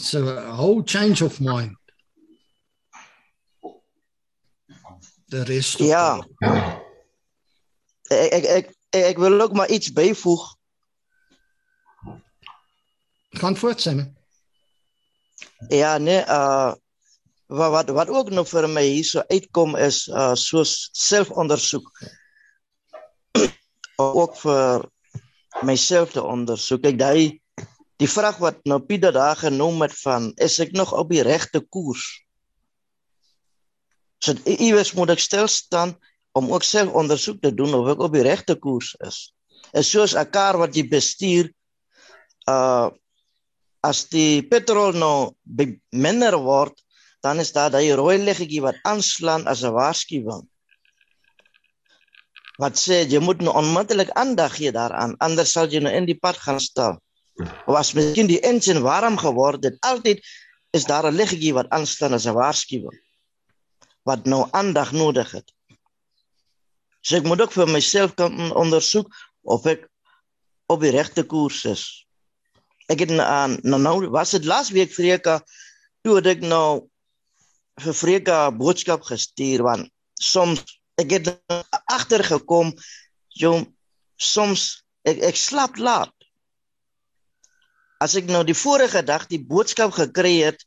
So 0.00 0.26
a 0.28 0.56
whole 0.56 0.82
change 0.82 1.20
of 1.22 1.40
mind. 1.40 1.76
The 5.28 5.44
rest 5.44 5.80
of 5.80 5.86
Ja. 5.86 6.16
God. 6.16 6.80
Ek 8.10 8.32
ek 8.32 8.44
ek 8.44 8.66
ek 8.90 9.18
wil 9.18 9.40
ook 9.40 9.52
maar 9.52 9.68
iets 9.70 9.92
byvoeg. 9.92 10.56
gaan 13.30 13.56
voort 13.56 13.80
Simon. 13.80 14.16
Ja, 15.68 15.98
nee, 15.98 16.24
uh 16.26 16.74
wat 17.46 17.70
wat 17.70 17.88
wat 17.90 18.08
ook 18.08 18.30
nog 18.30 18.48
vir 18.48 18.68
my 18.68 18.82
hierso 18.82 19.22
uitkom 19.28 19.76
is 19.76 20.08
uh 20.08 20.34
soos 20.34 20.88
selfondersoek. 20.92 21.90
ook 23.96 24.36
vir 24.36 24.88
myself 25.62 26.10
te 26.12 26.22
ondersoek. 26.22 26.84
Ek 26.84 26.98
daai 26.98 27.39
die 28.00 28.08
vraag 28.08 28.38
wat 28.40 28.62
nou 28.64 28.78
Pieter 28.80 29.12
daar 29.12 29.36
genoem 29.36 29.82
het 29.84 29.94
van 30.00 30.30
is 30.40 30.58
ek 30.64 30.72
nog 30.76 30.92
op 30.96 31.10
die 31.12 31.22
regte 31.26 31.60
koers? 31.60 32.04
So 34.24 34.32
i- 34.48 34.56
iewers 34.68 34.92
moet 34.96 35.10
ek 35.16 35.20
stil 35.22 35.48
staan 35.48 35.94
om 36.36 36.50
ook 36.52 36.62
self 36.64 36.92
ondersoek 36.96 37.40
te 37.42 37.52
doen 37.54 37.74
of 37.74 37.88
ek 37.92 38.00
op 38.06 38.12
die 38.16 38.24
regte 38.24 38.56
koers 38.56 38.94
is. 39.06 39.32
Is 39.74 39.90
soos 39.90 40.14
'n 40.16 40.30
kar 40.30 40.56
wat 40.58 40.74
jy 40.76 40.88
bestuur 40.88 41.52
uh 42.48 42.90
as 43.82 44.04
die 44.12 44.42
petrol 44.44 44.92
nou 44.92 45.32
minder 45.90 46.36
word, 46.36 46.74
dan 47.22 47.40
is 47.40 47.52
daar 47.52 47.70
daai 47.70 47.94
rooi 47.96 48.18
liggetjie 48.18 48.60
wat 48.60 48.76
aanslaan 48.84 49.46
as 49.48 49.62
'n 49.64 49.72
waarskuwing. 49.72 50.44
Wat 52.58 52.76
sê 52.76 53.08
jy 53.08 53.18
moet 53.20 53.40
nou 53.40 53.54
onmiddellik 53.56 54.10
aandag 54.10 54.56
gee 54.56 54.72
daaraan, 54.72 55.16
anders 55.18 55.52
sal 55.52 55.66
jy 55.68 55.80
nou 55.80 55.92
in 55.94 56.04
die 56.04 56.18
pad 56.18 56.36
gaan 56.36 56.60
staan. 56.60 57.00
Of 57.66 57.76
as 57.76 57.92
miskien 57.96 58.28
die 58.30 58.40
engine 58.40 58.82
warm 58.84 59.16
geword 59.20 59.64
het, 59.64 59.78
altyd 59.86 60.24
is 60.76 60.84
daar 60.84 61.06
'n 61.10 61.16
liggetjie 61.16 61.54
wat 61.54 61.70
aanslaan 61.70 62.14
as 62.14 62.26
'n 62.26 62.34
waarskuwing. 62.34 62.98
Wat 64.04 64.24
nou 64.24 64.48
aandag 64.50 64.92
nodig 64.92 65.30
het. 65.30 65.48
So 67.00 67.16
ek 67.16 67.24
moet 67.24 67.40
ook 67.40 67.52
vir 67.52 67.68
myself 67.68 68.14
kan 68.14 68.52
ondersoek 68.52 69.08
of 69.42 69.66
ek 69.66 69.88
op 70.66 70.80
die 70.80 70.90
regte 70.90 71.24
koers 71.24 71.64
is 71.64 72.06
ek 72.90 73.04
het 73.04 73.12
aan 73.22 73.58
nou, 73.62 73.78
nou 73.80 73.96
was 74.10 74.34
dit 74.34 74.46
laas 74.48 74.70
week 74.74 74.92
Freka 74.92 75.38
toe 76.02 76.18
ek 76.18 76.42
nou 76.42 76.90
vir 77.80 77.96
Freka 77.96 78.38
boodskap 78.54 79.04
gestuur 79.06 79.62
want 79.66 79.90
soms 80.20 80.64
ek 81.00 81.14
het 81.16 81.30
agtergekom 81.86 82.74
jy 83.38 83.52
soms 84.20 84.82
ek 85.08 85.22
ek 85.30 85.38
slaap 85.38 85.78
laat 85.78 86.14
as 88.00 88.16
ek 88.18 88.30
nou 88.32 88.42
die 88.46 88.56
vorige 88.56 89.02
dag 89.06 89.26
die 89.30 89.42
boodskap 89.52 89.92
gekry 89.96 90.40
het 90.46 90.64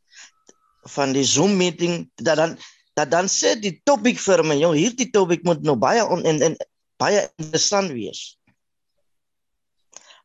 van 0.96 1.16
die 1.16 1.26
Zoom 1.26 1.58
meeting 1.58 2.08
dat 2.22 2.38
dan 2.42 2.58
dat 2.94 3.10
dan 3.10 3.26
sê 3.32 3.56
die 3.58 3.80
topik 3.88 4.20
vir 4.22 4.44
my 4.46 4.60
jy 4.60 4.70
hierdie 4.78 5.10
topik 5.10 5.42
moet 5.48 5.64
nou 5.66 5.76
baie 5.80 6.04
on, 6.06 6.22
en, 6.30 6.42
en 6.46 6.58
baie 7.02 7.26
interessant 7.42 7.90
wees 7.96 8.36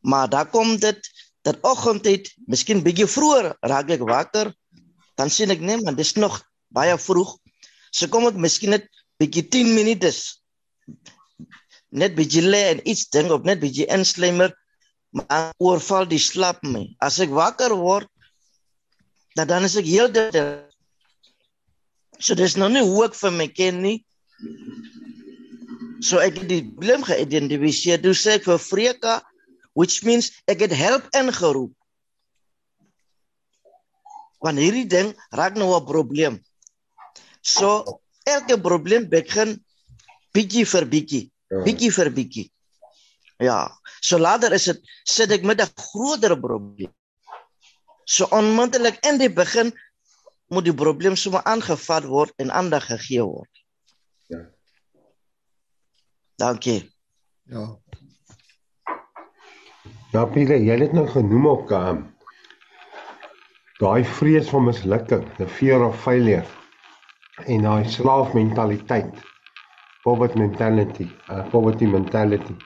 maar 0.00 0.28
daar 0.28 0.46
kom 0.50 0.76
dit 0.78 1.10
dat 1.48 1.60
oggendtyd, 1.64 2.30
miskien 2.50 2.82
bietjie 2.84 3.06
vroeër 3.08 3.54
raak 3.70 3.90
ek 3.94 4.04
wakker, 4.06 4.50
dan 5.18 5.30
sien 5.32 5.52
ek 5.54 5.62
nee 5.64 5.78
man, 5.80 5.96
dis 5.98 6.14
nog 6.18 6.40
baie 6.74 6.96
vroeg. 7.00 7.36
So 7.90 8.10
kom 8.12 8.28
ek 8.28 8.38
miskien 8.38 8.74
net 8.76 8.88
bietjie 9.20 9.46
10 9.48 9.72
minute 9.74 10.12
net 11.88 12.14
bietjie 12.18 12.44
lê 12.44 12.62
en 12.74 12.82
iets 12.84 13.08
ding 13.14 13.30
op 13.32 13.46
net 13.48 13.62
bietjie 13.62 13.88
inslymer, 13.94 14.52
maar 15.10 15.52
oorval 15.58 16.08
die 16.08 16.20
slaap 16.20 16.62
my. 16.62 16.84
As 17.00 17.18
ek 17.20 17.30
wakker 17.30 17.74
word, 17.76 18.08
dan 19.36 19.48
dan 19.48 19.64
is 19.64 19.76
ek 19.76 19.86
heeltyd 19.88 20.36
So 22.18 22.34
dis 22.34 22.56
nou 22.58 22.66
nie 22.66 22.82
hoe 22.82 23.04
ek 23.06 23.14
vir 23.14 23.30
my 23.30 23.46
ken 23.46 23.76
nie. 23.82 23.98
So 26.02 26.18
ek 26.22 26.40
het 26.42 26.48
die 26.50 26.64
probleem 26.66 27.04
geïdentifiseer. 27.06 28.00
Toe 28.02 28.14
sê 28.18 28.38
ek 28.40 28.48
vir 28.48 28.58
Freka 28.62 29.16
which 29.78 30.02
means 30.02 30.32
ek 30.50 30.64
het 30.66 30.74
help 30.74 31.06
ingeroep. 31.14 31.70
Want 34.42 34.58
hierdie 34.58 34.88
ding 34.90 35.12
raak 35.30 35.54
nou 35.54 35.70
'n 35.76 35.86
probleem. 35.86 36.42
So 37.42 38.00
elke 38.26 38.58
probleem 38.58 39.06
begin 39.08 39.58
bietjie 40.34 40.66
vir 40.66 40.84
bietjie, 40.84 41.30
Ja. 41.50 41.62
bietjie 41.64 41.90
vir 41.90 42.10
bietjie. 42.10 42.50
Ja, 43.40 43.70
so 44.00 44.18
later 44.18 44.52
is 44.52 44.64
dit 44.64 44.80
sit 45.04 45.32
ek 45.32 45.42
met 45.42 45.60
'n 45.60 45.72
groter 45.90 46.36
probleem. 46.40 46.92
So 48.04 48.26
onmiddellik 48.30 49.04
in 49.04 49.18
die 49.18 49.32
begin 49.32 49.72
moet 50.48 50.64
die 50.64 50.74
probleem 50.74 51.16
sommer 51.16 51.42
aangevat 51.44 52.04
word 52.04 52.32
en 52.36 52.50
aandag 52.50 52.86
gegee 52.86 53.24
word. 53.24 53.64
Ja. 54.28 54.44
Dankie. 56.36 56.90
Ja. 57.44 57.76
Ja, 60.12 60.24
Pieter, 60.24 60.56
jy 60.56 60.78
het 60.80 60.94
nou 60.96 61.04
genoem 61.06 61.48
ook 61.48 61.72
um, 61.76 61.98
daai 63.78 64.04
vrees 64.04 64.48
van 64.48 64.64
mislukking, 64.64 65.26
the 65.36 65.48
fear 65.58 65.84
of 65.84 65.98
failure 66.00 66.46
en 67.44 67.66
daai 67.66 67.84
slaafmentaliteit. 67.92 69.12
Poverty 70.02 70.38
mentality, 70.40 71.10
uh, 71.28 71.44
poverty 71.52 71.86
mentality. 71.86 72.56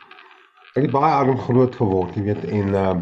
Ek 0.73 0.87
het 0.87 0.93
baie 0.95 1.13
arm 1.13 1.37
groot 1.37 1.75
geword, 1.77 2.15
jy 2.17 2.23
weet, 2.31 2.45
en 2.49 2.75
um, 2.81 3.01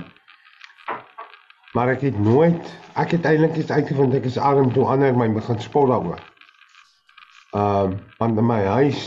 maar 1.74 1.92
ek 1.92 2.00
het 2.08 2.16
nooit 2.18 2.72
ek 2.98 3.12
het 3.14 3.26
eintlik 3.30 3.60
iets 3.62 3.70
uitgevind 3.70 4.16
ek 4.18 4.26
is 4.26 4.38
arm 4.42 4.72
toe 4.74 4.88
ander 4.90 5.14
my 5.14 5.28
begin 5.36 5.60
spot 5.62 5.86
daaroor. 5.92 6.22
Ehm 7.54 7.92
um, 7.92 7.94
want 8.18 8.38
in 8.38 8.46
my 8.46 8.58
huis 8.64 9.04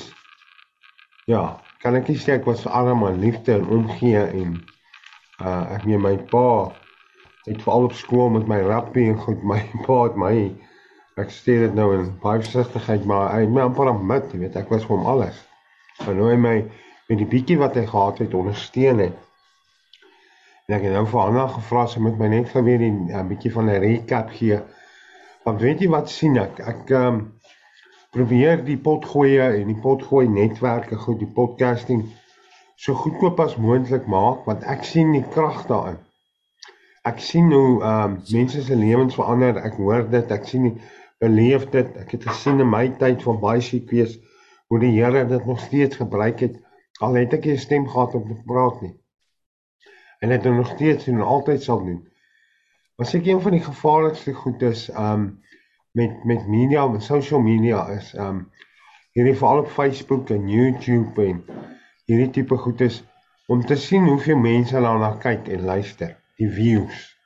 ja, 1.28 1.60
kan 1.84 1.96
ek 2.00 2.08
nie 2.08 2.20
sê 2.20 2.38
ek 2.38 2.48
was 2.48 2.64
arm 2.68 3.04
aan 3.04 3.20
liefde 3.20 3.58
en 3.58 3.68
omgee 3.80 4.24
en 4.24 4.56
uh 5.44 5.76
ek 5.76 5.84
meen 5.90 6.04
my 6.06 6.16
pa 6.32 6.48
het 7.44 7.60
veral 7.66 7.90
op 7.90 7.98
skool 8.00 8.32
met 8.38 8.48
my 8.48 8.62
rappie 8.64 9.10
en 9.12 9.20
goed 9.26 9.44
my 9.44 9.60
pa 9.88 9.98
het 10.06 10.16
my 10.20 10.36
ek 11.20 11.36
sê 11.36 11.60
dit 11.66 11.76
nou 11.76 11.90
in 11.98 12.08
baie 12.24 12.40
versigtigheid 12.40 13.04
maar 13.12 13.28
hy 13.34 13.44
het 13.44 13.52
my 13.52 13.68
amper 13.68 13.92
aanbid, 13.92 14.32
jy 14.32 14.46
weet, 14.46 14.56
ek 14.64 14.72
was 14.72 14.88
vir 14.88 14.96
hom 14.96 15.12
alles. 15.18 15.44
En 16.08 16.16
nou 16.18 16.32
hy 16.32 16.40
my 16.40 16.56
met 17.10 17.20
die 17.20 17.28
bietjie 17.28 17.58
wat 17.60 17.76
hy 17.76 17.86
gehad 17.90 18.22
het 18.24 18.34
ondersteun 18.34 19.00
het. 19.04 19.18
En 20.68 20.78
ek 20.78 20.86
het 20.88 20.94
nou 20.96 21.04
vir 21.12 21.22
Anna 21.26 21.48
gevra 21.52 21.84
sy 21.92 22.02
moet 22.04 22.20
my 22.20 22.30
net 22.32 22.52
gou 22.54 22.64
weer 22.64 22.84
'n 22.88 23.28
bietjie 23.28 23.52
van 23.52 23.70
'n 23.70 23.82
recap 23.84 24.30
gee. 24.38 24.60
Want 25.44 25.62
weet 25.62 25.82
jy 25.84 25.90
wat 25.92 26.10
sien 26.10 26.38
ek? 26.38 26.60
Ek 26.60 26.90
ehm 26.90 27.08
um, 27.08 27.20
probeer 28.16 28.64
die 28.64 28.78
potgoeie 28.78 29.50
en 29.60 29.68
die 29.68 29.82
potgooi 29.82 30.28
netwerke 30.28 30.96
goed, 30.96 31.20
die 31.20 31.34
podcasting 31.40 32.06
so 32.76 32.94
goedkoop 32.94 33.40
as 33.40 33.56
moontlik 33.58 34.06
maak 34.08 34.46
want 34.46 34.64
ek 34.64 34.84
sien 34.84 35.12
die 35.12 35.26
krag 35.36 35.66
daarin. 35.68 36.00
Ek 37.04 37.20
sien 37.20 37.52
hoe 37.52 37.82
ehm 37.82 38.04
um, 38.04 38.22
mense 38.32 38.62
se 38.62 38.76
lewens 38.76 39.16
verander. 39.16 39.58
Ek 39.58 39.74
hoor 39.74 40.10
dit, 40.10 40.32
ek 40.32 40.46
sien 40.46 40.64
die 40.70 40.78
beleef 41.20 41.70
dit. 41.70 41.98
Ek 41.98 42.12
het 42.12 42.24
gesien 42.28 42.60
in 42.60 42.70
my 42.70 42.88
tyd 43.00 43.24
van 43.24 43.40
baie 43.40 43.62
siek 43.62 43.92
wees 43.92 44.16
hoe 44.68 44.80
die 44.80 44.96
Here 44.96 45.28
dit 45.28 45.46
nog 45.46 45.60
steeds 45.60 46.00
gebruik 46.00 46.40
het 46.40 46.56
al 47.00 47.14
het 47.14 47.34
ek 47.34 47.46
nie 47.46 47.54
'n 47.54 47.66
stem 47.66 47.88
gehad 47.90 48.14
om 48.14 48.28
te 48.28 48.42
praat 48.46 48.82
nie. 48.82 48.96
En 50.20 50.30
dit 50.30 50.44
nog 50.44 50.68
steeds 50.68 51.08
en 51.08 51.22
altyd 51.22 51.64
sal 51.64 51.84
doen. 51.86 52.08
Maar 52.96 53.08
seker 53.08 53.34
een 53.34 53.42
van 53.42 53.52
die 53.52 53.64
gevaarlikste 53.64 54.34
goed 54.34 54.62
is 54.62 54.90
ehm 54.90 55.14
um, 55.14 55.42
met 55.92 56.24
met 56.24 56.48
media, 56.48 56.88
met 56.88 57.04
social 57.04 57.40
media 57.40 57.88
is 57.88 58.14
ehm 58.14 58.28
um, 58.28 58.52
hierdie 59.12 59.38
veral 59.38 59.60
op 59.60 59.70
Facebook 59.70 60.30
en 60.30 60.50
YouTube 60.50 61.26
en 61.26 61.46
hierdie 62.06 62.30
tipe 62.30 62.58
goed 62.58 62.82
is 62.82 63.04
om 63.48 63.66
te 63.66 63.76
sien 63.76 64.08
hoeveel 64.08 64.38
mense 64.38 64.82
daarna 64.82 65.12
kyk 65.22 65.48
en 65.48 65.66
luister, 65.66 66.16
die 66.36 66.50
views. 66.50 67.18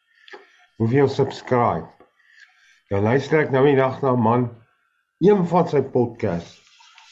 Hoeveel 0.77 1.07
subscribe. 1.07 1.87
Ja, 2.87 2.99
luister 3.01 3.39
ek 3.39 3.51
nou 3.51 3.65
die 3.65 3.75
dag 3.75 4.01
na 4.01 4.13
'n 4.13 4.19
man 4.19 4.49
een 5.19 5.47
van 5.47 5.67
sy 5.67 5.81
podcast 5.81 6.61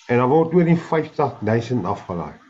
en 0.07 0.17
dan 0.17 0.29
word 0.29 0.53
oor 0.53 0.63
die 0.63 0.77
50000 0.77 1.85
afgelaai. 1.85 2.44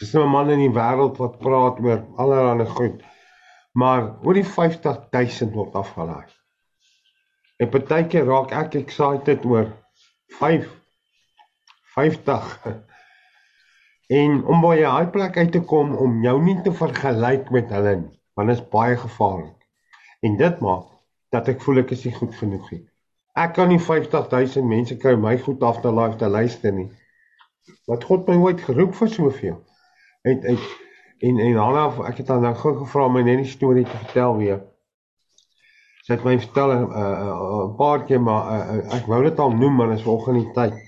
Dis 0.00 0.12
nou 0.12 0.24
'n 0.24 0.30
man 0.30 0.50
in 0.50 0.58
die 0.58 0.74
wêreld 0.74 1.18
wat 1.22 1.38
praat 1.38 1.80
oor 1.80 2.04
allerlei 2.16 2.66
goed. 2.66 3.02
Maar 3.72 4.18
oor 4.22 4.34
die 4.34 4.44
50000 4.44 5.52
word 5.54 5.74
afgelaai. 5.74 6.28
En 7.56 7.68
partykeer 7.68 8.24
raak 8.24 8.52
ek 8.52 8.74
excited 8.74 9.44
oor 9.44 9.68
5 10.38 10.70
50. 11.94 12.58
En 14.12 14.44
om 14.44 14.60
by 14.60 14.74
'n 14.76 14.96
high 14.96 15.10
plek 15.10 15.36
uit 15.36 15.52
te 15.52 15.60
kom 15.60 15.94
om 15.96 16.22
jou 16.22 16.42
nie 16.42 16.58
te 16.62 16.72
vergelyk 16.72 17.50
met 17.50 17.70
hulle 17.72 17.94
nie, 17.96 18.20
want 18.34 18.48
dit 18.48 18.58
is 18.58 18.68
baie 18.68 18.96
gevaarlik. 18.96 19.68
En 20.20 20.36
dit 20.36 20.58
maak 20.60 20.90
dat 21.32 21.48
ek 21.48 21.62
voel 21.64 21.80
ek 21.82 21.94
is 21.96 22.04
nie 22.04 22.14
goed 22.14 22.34
genoeg 22.34 22.70
nie. 22.70 22.82
Ek 23.40 23.54
kan 23.56 23.68
nie 23.68 23.80
50000 23.80 24.68
mense 24.68 24.96
kry 25.00 25.14
my 25.16 25.38
goed 25.38 25.62
af 25.64 25.80
te 25.80 25.90
laai 25.90 26.16
te 26.20 26.28
luister 26.28 26.72
nie. 26.72 26.90
Wat 27.88 28.04
God 28.04 28.28
my 28.28 28.36
ooit 28.36 28.60
geroep 28.60 28.94
vir 28.98 29.08
soveel. 29.08 29.60
En 30.22 30.42
en 30.42 30.58
en 31.18 31.38
en 31.38 31.56
Hanna, 31.56 31.86
ek 32.06 32.20
het 32.22 32.28
haar 32.30 32.42
nou 32.42 32.54
gou 32.54 32.72
gevra 32.78 33.06
om 33.08 33.16
my 33.16 33.22
net 33.26 33.40
die 33.42 33.50
storie 33.50 33.84
te 33.86 33.98
vertel 34.04 34.36
weer. 34.38 34.60
Sy 36.06 36.14
het 36.14 36.24
my 36.26 36.34
vertel 36.38 36.74
'n 36.74 36.84
uh, 36.86 37.08
uh, 37.22 37.66
paar 37.78 38.04
keer 38.06 38.22
maar 38.22 38.50
uh, 38.54 38.78
ek 38.98 39.06
wou 39.10 39.20
dit 39.22 39.42
al 39.42 39.54
noem 39.54 39.76
maar 39.78 39.90
dis 39.90 40.04
volgens 40.06 40.38
die 40.38 40.52
tyd. 40.58 40.78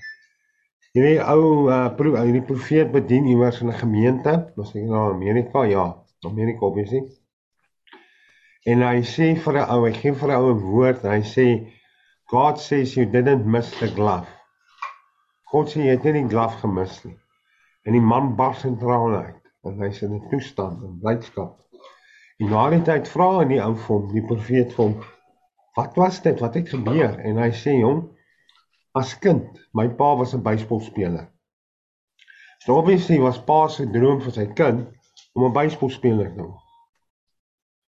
Hierdie 0.95 1.19
ou 1.33 1.67
uh, 1.67 1.89
pro, 1.97 2.15
hierdie 2.15 2.45
profeet 2.47 2.91
bedien 2.91 3.27
iewers 3.31 3.59
in 3.63 3.71
'n 3.71 3.79
gemeente, 3.83 4.35
was 4.55 4.71
ek 4.75 4.87
nou 4.87 5.03
in 5.09 5.15
Amerika, 5.15 5.63
ja, 5.67 5.85
Amerika 6.27 6.65
obviously. 6.65 7.03
En 8.63 8.87
hy 8.87 9.03
sê 9.03 9.33
vir 9.35 9.59
'n 9.59 9.67
ou, 9.75 9.83
hy 9.85 9.93
gee 9.99 10.13
vir 10.13 10.31
'n 10.31 10.39
ou 10.39 10.53
'n 10.53 10.63
woord, 10.71 11.03
hy 11.03 11.21
sê 11.35 11.47
God 12.31 12.59
says 12.59 12.95
you 12.95 13.05
didn't 13.05 13.45
miss 13.45 13.75
the 13.79 13.87
glove. 13.87 14.27
God 15.51 15.69
sê 15.69 15.83
jy 15.83 15.91
het 15.97 16.03
nie 16.03 16.21
die 16.21 16.27
glove 16.31 16.57
gemis 16.63 17.03
nie. 17.03 17.17
En 17.85 17.93
die 17.93 18.01
man 18.01 18.33
bars 18.35 18.63
in 18.65 18.77
trane 18.81 19.21
uit, 19.27 19.51
want 19.65 19.81
hy's 19.83 20.01
in 20.05 20.15
'n 20.15 20.29
toestand 20.29 20.79
van 20.81 20.97
blydskap. 21.01 21.59
En 22.41 22.49
na 22.49 22.69
die 22.69 22.81
tyd 22.81 23.07
vra 23.07 23.29
hy 23.37 23.45
die 23.53 23.61
ou 23.63 23.75
vir 23.87 24.07
die 24.13 24.25
profeet 24.31 24.73
vir 24.73 24.85
hom, 24.85 24.95
"Wat 25.77 25.95
was 25.95 26.21
dit? 26.21 26.39
Wat 26.39 26.53
het 26.53 26.69
gebeur?" 26.69 27.19
En 27.19 27.37
hy 27.37 27.51
sê 27.51 27.81
hom, 27.83 28.09
"As 28.93 29.13
kind, 29.19 29.59
my 29.73 29.87
pa 29.87 30.15
was 30.15 30.33
'n 30.33 30.41
baseballspeler." 30.41 31.27
So 32.65 32.75
obviously 32.77 33.19
was 33.19 33.37
pa 33.37 33.67
se 33.67 33.85
droom 33.85 34.21
vir 34.21 34.31
sy 34.31 34.45
kind 34.45 34.87
om 35.33 35.43
'n 35.43 35.53
baseballspeler 35.53 36.33
te 36.33 36.41
word. 36.41 36.61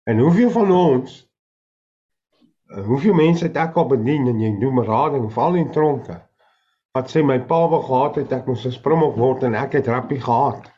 En 0.06 0.20
hoeveel 0.20 0.50
van 0.50 0.72
ons 0.72 1.28
hoeveel 2.86 3.14
mense 3.14 3.46
het 3.46 3.56
ek 3.56 3.76
al 3.76 3.88
bedien 3.88 4.28
en 4.28 4.40
jy 4.40 4.60
doen 4.60 4.76
berading 4.76 5.32
val 5.34 5.56
in 5.56 5.72
tronke. 5.72 6.27
Wat 6.96 7.12
sê 7.12 7.24
my 7.24 7.40
pa 7.40 7.68
wou 7.68 7.82
gehad 7.84 8.16
het 8.16 8.34
ek 8.34 8.48
moes 8.48 8.66
'n 8.66 8.72
springbok 8.72 9.16
word 9.18 9.44
en 9.44 9.56
ek 9.56 9.74
het 9.74 9.88
rappie 9.88 10.22
gehad. 10.22 10.72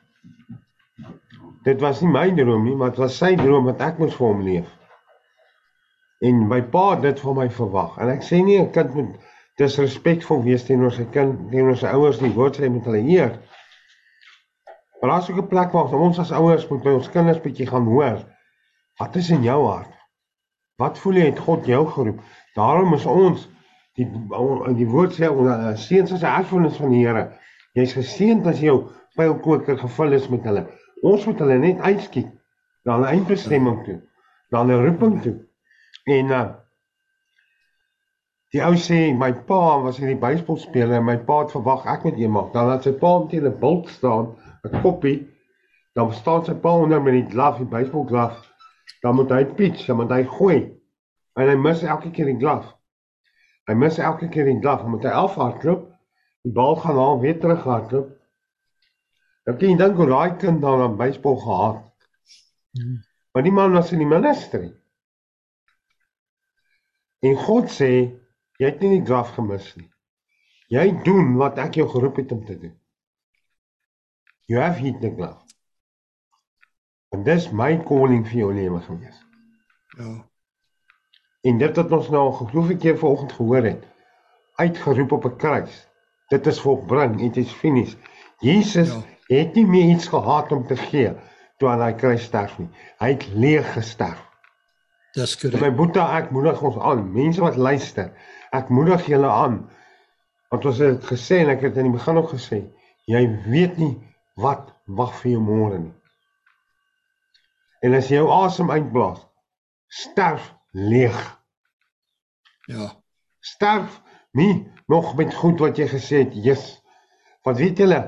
Dit 1.63 1.81
was 1.81 2.01
nie 2.01 2.11
my 2.11 2.31
droom 2.31 2.63
nie, 2.65 2.75
maar 2.75 2.89
dit 2.89 2.99
was 2.99 3.17
sy 3.17 3.35
droom 3.35 3.65
wat 3.65 3.81
ek 3.81 3.99
moes 3.99 4.15
vir 4.15 4.27
hom 4.27 4.41
leef. 4.41 4.69
En 6.21 6.47
my 6.47 6.61
pa 6.61 6.89
het 6.91 7.01
dit 7.01 7.19
van 7.19 7.35
my 7.35 7.49
verwag. 7.49 7.97
En 7.97 8.09
ek 8.09 8.23
sê 8.23 8.43
nie 8.43 8.59
'n 8.59 8.71
kind 8.71 8.93
moet 8.95 9.19
disrespekvol 9.59 10.43
wees 10.43 10.63
teenoor 10.63 10.91
sy 10.91 11.05
kind, 11.13 11.51
teenoor 11.51 11.77
sy 11.77 11.87
ouers 11.87 12.21
nie, 12.21 12.33
woord 12.33 12.57
sê 12.57 12.69
met 12.71 12.85
hulle 12.85 13.03
eer. 13.03 13.39
Maar 15.01 15.09
daar's 15.09 15.29
ook 15.29 15.41
'n 15.43 15.47
plek 15.47 15.71
waar 15.71 15.93
ons 15.93 16.19
as 16.19 16.31
ouers 16.31 16.67
moet 16.67 16.83
by 16.83 16.89
ons 16.89 17.09
kinders 17.09 17.41
bietjie 17.41 17.67
gaan 17.67 17.85
hoor. 17.85 18.25
Wat 18.99 19.15
is 19.15 19.29
in 19.29 19.43
jou 19.43 19.65
hart? 19.67 19.93
Wat 20.77 20.99
voel 20.99 21.13
jy 21.13 21.25
het 21.25 21.39
God 21.39 21.65
jou 21.65 21.85
geroep? 21.87 22.19
Daarom 22.55 22.93
is 22.93 23.05
ons 23.05 23.47
die 23.99 24.75
die 24.79 24.87
woord 24.89 25.15
sê 25.17 25.29
ons 25.29 25.85
seuns 25.87 26.13
as 26.15 26.25
erfenis 26.27 26.79
van 26.79 26.93
die 26.93 27.03
Here. 27.03 27.25
Jy's 27.77 27.95
geseënd 27.97 28.47
as 28.49 28.61
jou 28.63 28.77
pylkoker 29.19 29.77
gevul 29.79 30.15
is 30.17 30.29
met 30.31 30.45
hulle. 30.47 30.65
Ons 31.05 31.25
moet 31.27 31.41
hulle 31.43 31.57
net 31.59 31.81
uitskiet 31.83 32.31
na 32.87 32.97
'n 32.97 33.09
eindbestemming 33.11 33.83
toe, 33.85 33.99
na 34.51 34.63
'n 34.63 34.85
roeping 34.85 35.21
toe. 35.23 35.35
En 36.05 36.31
uh 36.39 36.47
die 38.49 38.63
ou 38.65 38.73
sê 38.73 39.13
my 39.13 39.31
pa 39.45 39.81
was 39.81 39.99
in 39.99 40.07
die 40.09 40.21
baseballspeler 40.21 40.97
en 40.97 41.05
my 41.05 41.17
pa 41.17 41.43
het 41.43 41.51
verwag 41.51 41.85
ek 41.85 42.03
moet 42.03 42.17
een 42.17 42.31
maak. 42.31 42.53
Dan 42.53 42.71
het 42.71 42.83
sy 42.83 42.93
pa 43.03 43.11
teen 43.29 43.45
'n 43.45 43.59
bult 43.59 43.89
staan, 43.89 44.35
'n 44.65 44.81
koppie. 44.81 45.27
Dan 45.93 46.13
staan 46.13 46.45
sy 46.45 46.53
pa 46.53 46.71
onder 46.71 47.01
met 47.01 47.13
die 47.13 47.29
glove, 47.29 47.57
die 47.57 47.69
baseball 47.69 48.07
glove. 48.07 48.41
Dan 49.01 49.15
moet 49.15 49.29
hy 49.29 49.45
pitch, 49.45 49.85
dan 49.85 49.95
moet 49.95 50.11
hy 50.11 50.23
gooi. 50.23 50.59
En 51.35 51.47
hy 51.47 51.55
mis 51.55 51.83
elke 51.83 52.11
keer 52.11 52.25
die 52.25 52.39
glove. 52.39 52.78
Hy 53.69 53.75
mis 53.77 53.99
elke 54.01 54.31
keer 54.33 54.47
die 54.49 54.57
glove, 54.57 54.87
omdat 54.87 55.11
hy 55.11 55.17
elf 55.19 55.35
hardloop, 55.37 55.83
die 56.47 56.53
bal 56.55 56.79
gaan 56.81 56.97
haal 56.97 57.19
weer 57.21 57.37
terug 57.37 57.67
hardloop. 57.69 58.15
Dan 59.45 59.57
kan 59.59 59.69
jy 59.69 59.75
dink 59.77 59.99
hoe 60.01 60.07
daai 60.09 60.37
kind 60.41 60.61
dan 60.63 60.81
aan 60.81 60.97
baseball 60.97 61.37
gehad. 61.43 61.83
Hmm. 62.73 62.97
Maar 63.33 63.45
die 63.45 63.53
man 63.53 63.75
was 63.77 63.91
in 63.93 64.01
die 64.01 64.09
ministry. 64.09 64.71
En 67.21 67.37
God 67.45 67.69
sê, 67.69 67.91
jy 68.57 68.71
het 68.71 68.81
nie 68.81 68.95
die 68.97 69.05
glove 69.05 69.35
gemis 69.37 69.69
nie. 69.77 69.89
Jy 70.73 70.87
doen 71.05 71.35
wat 71.37 71.61
ek 71.61 71.77
jou 71.77 71.85
geroep 71.89 72.21
het 72.23 72.33
om 72.33 72.41
te 72.45 72.57
doen. 72.57 72.73
You 74.49 74.61
have 74.61 74.81
hit 74.81 74.97
the 75.01 75.13
glove. 75.13 75.45
En 77.13 77.21
dis 77.25 77.49
my 77.53 77.75
calling 77.85 78.25
vir 78.25 78.43
jou 78.43 78.49
lewe 78.53 78.81
gewees. 78.85 79.21
Ja. 79.97 80.28
En 81.41 81.57
dit 81.57 81.75
wat 81.75 81.91
ons 81.91 82.09
nou 82.09 82.21
al 82.25 82.31
geloof 82.31 82.69
ek 82.69 82.79
keer 82.83 82.97
vanoggend 82.99 83.31
gehoor 83.37 83.63
het, 83.63 83.83
uitgeroep 84.59 85.11
op 85.11 85.25
'n 85.25 85.35
kruis. 85.37 85.87
Dit 86.29 86.47
is 86.47 86.59
volbring, 86.61 87.21
it 87.21 87.37
is 87.37 87.51
finished. 87.51 87.97
Jesus 88.39 88.89
Ja. 88.93 89.01
het 89.37 89.53
nie 89.55 89.65
meer 89.65 89.95
iets 89.95 90.07
gehad 90.07 90.51
om 90.51 90.67
te 90.67 90.75
gee 90.75 91.13
toe 91.57 91.69
aan 91.69 91.79
daai 91.79 91.95
kruis 91.95 92.23
sterf 92.23 92.57
nie. 92.59 92.69
Hy 92.99 93.07
het 93.11 93.27
leeg 93.33 93.73
gesterf. 93.73 94.27
Dis 95.13 95.43
En 95.43 95.51
my 95.51 95.57
korrek. 95.59 95.75
boetie, 95.75 96.01
ek 96.01 96.29
moedig 96.31 96.61
ons 96.61 96.77
aan, 96.77 97.11
mense 97.11 97.41
wat 97.41 97.55
luister, 97.55 98.11
ek 98.51 98.69
moedig 98.69 99.05
julle 99.05 99.27
aan. 99.27 99.69
Want 100.49 100.65
ons 100.65 100.77
het 100.77 101.01
dit 101.01 101.09
gesê 101.11 101.35
en 101.39 101.49
ek 101.49 101.61
het 101.61 101.77
in 101.77 101.83
die 101.83 101.91
begin 101.91 102.17
ook 102.17 102.29
gesê, 102.29 102.63
jy 103.05 103.41
weet 103.45 103.77
nie 103.77 103.97
wat 104.35 104.73
wag 104.85 105.13
vir 105.15 105.31
jou 105.31 105.41
môre 105.41 105.79
nie. 105.79 105.93
En 107.81 107.93
as 107.93 108.07
jy 108.09 108.15
jou 108.15 108.29
asem 108.31 108.69
uitblaas, 108.71 109.25
sterf 109.87 110.53
leeg. 110.71 111.19
Ja. 112.69 112.91
Sterf 113.39 114.01
nie 114.31 114.71
nog 114.87 115.15
met 115.15 115.33
goed 115.33 115.59
wat 115.59 115.77
jy 115.77 115.87
gesê 115.87 116.23
het, 116.25 116.33
Jesus. 116.33 116.77
Want 117.45 117.57
weet 117.57 117.77
julle, 117.77 118.01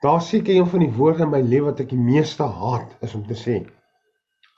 daar 0.00 0.22
seker 0.22 0.54
een 0.54 0.66
van 0.66 0.78
die 0.82 0.92
woorde 0.92 1.22
in 1.22 1.30
my 1.30 1.40
lewe 1.40 1.70
wat 1.70 1.82
ek 1.84 1.92
die 1.92 2.00
meeste 2.00 2.46
haat 2.46 2.96
is 3.04 3.14
om 3.14 3.26
te 3.26 3.36
sê 3.36 3.60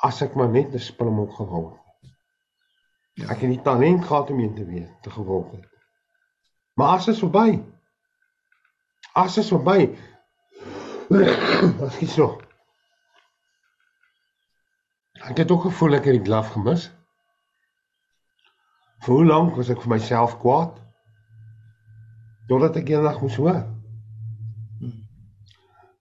as 0.02 0.22
ek 0.24 0.34
maar 0.34 0.50
net 0.50 0.74
'n 0.74 0.78
springbok 0.82 1.34
geword 1.38 1.76
het. 1.76 2.10
Ja. 3.14 3.26
Ek 3.30 3.40
het 3.40 3.50
nie 3.50 3.62
talent 3.62 4.04
gehad 4.04 4.30
om 4.30 4.40
een 4.40 4.54
te 4.54 4.64
wees 4.64 4.88
te 5.02 5.10
geword 5.10 5.52
het. 5.52 5.68
Maar 6.74 6.96
as 6.96 7.08
is 7.08 7.18
verby. 7.18 7.62
As 9.12 9.36
is 9.38 9.48
verby. 9.48 9.96
Wat 11.78 11.92
skiet 11.92 12.10
so? 12.10 12.40
Ek 15.12 15.36
het 15.36 15.50
ook 15.50 15.62
gevoel 15.68 15.94
ek 15.94 16.04
het 16.04 16.18
die 16.18 16.24
glaf 16.24 16.48
gemis. 16.56 16.90
Vir 19.02 19.14
hoe 19.14 19.26
lank 19.26 19.56
was 19.58 19.70
ek 19.72 19.80
vir 19.82 19.96
myself 19.96 20.36
kwaad? 20.38 20.76
Totdat 22.50 22.76
ek 22.78 22.92
eendag 22.92 23.18
moes 23.22 23.38
hoor. 23.40 23.64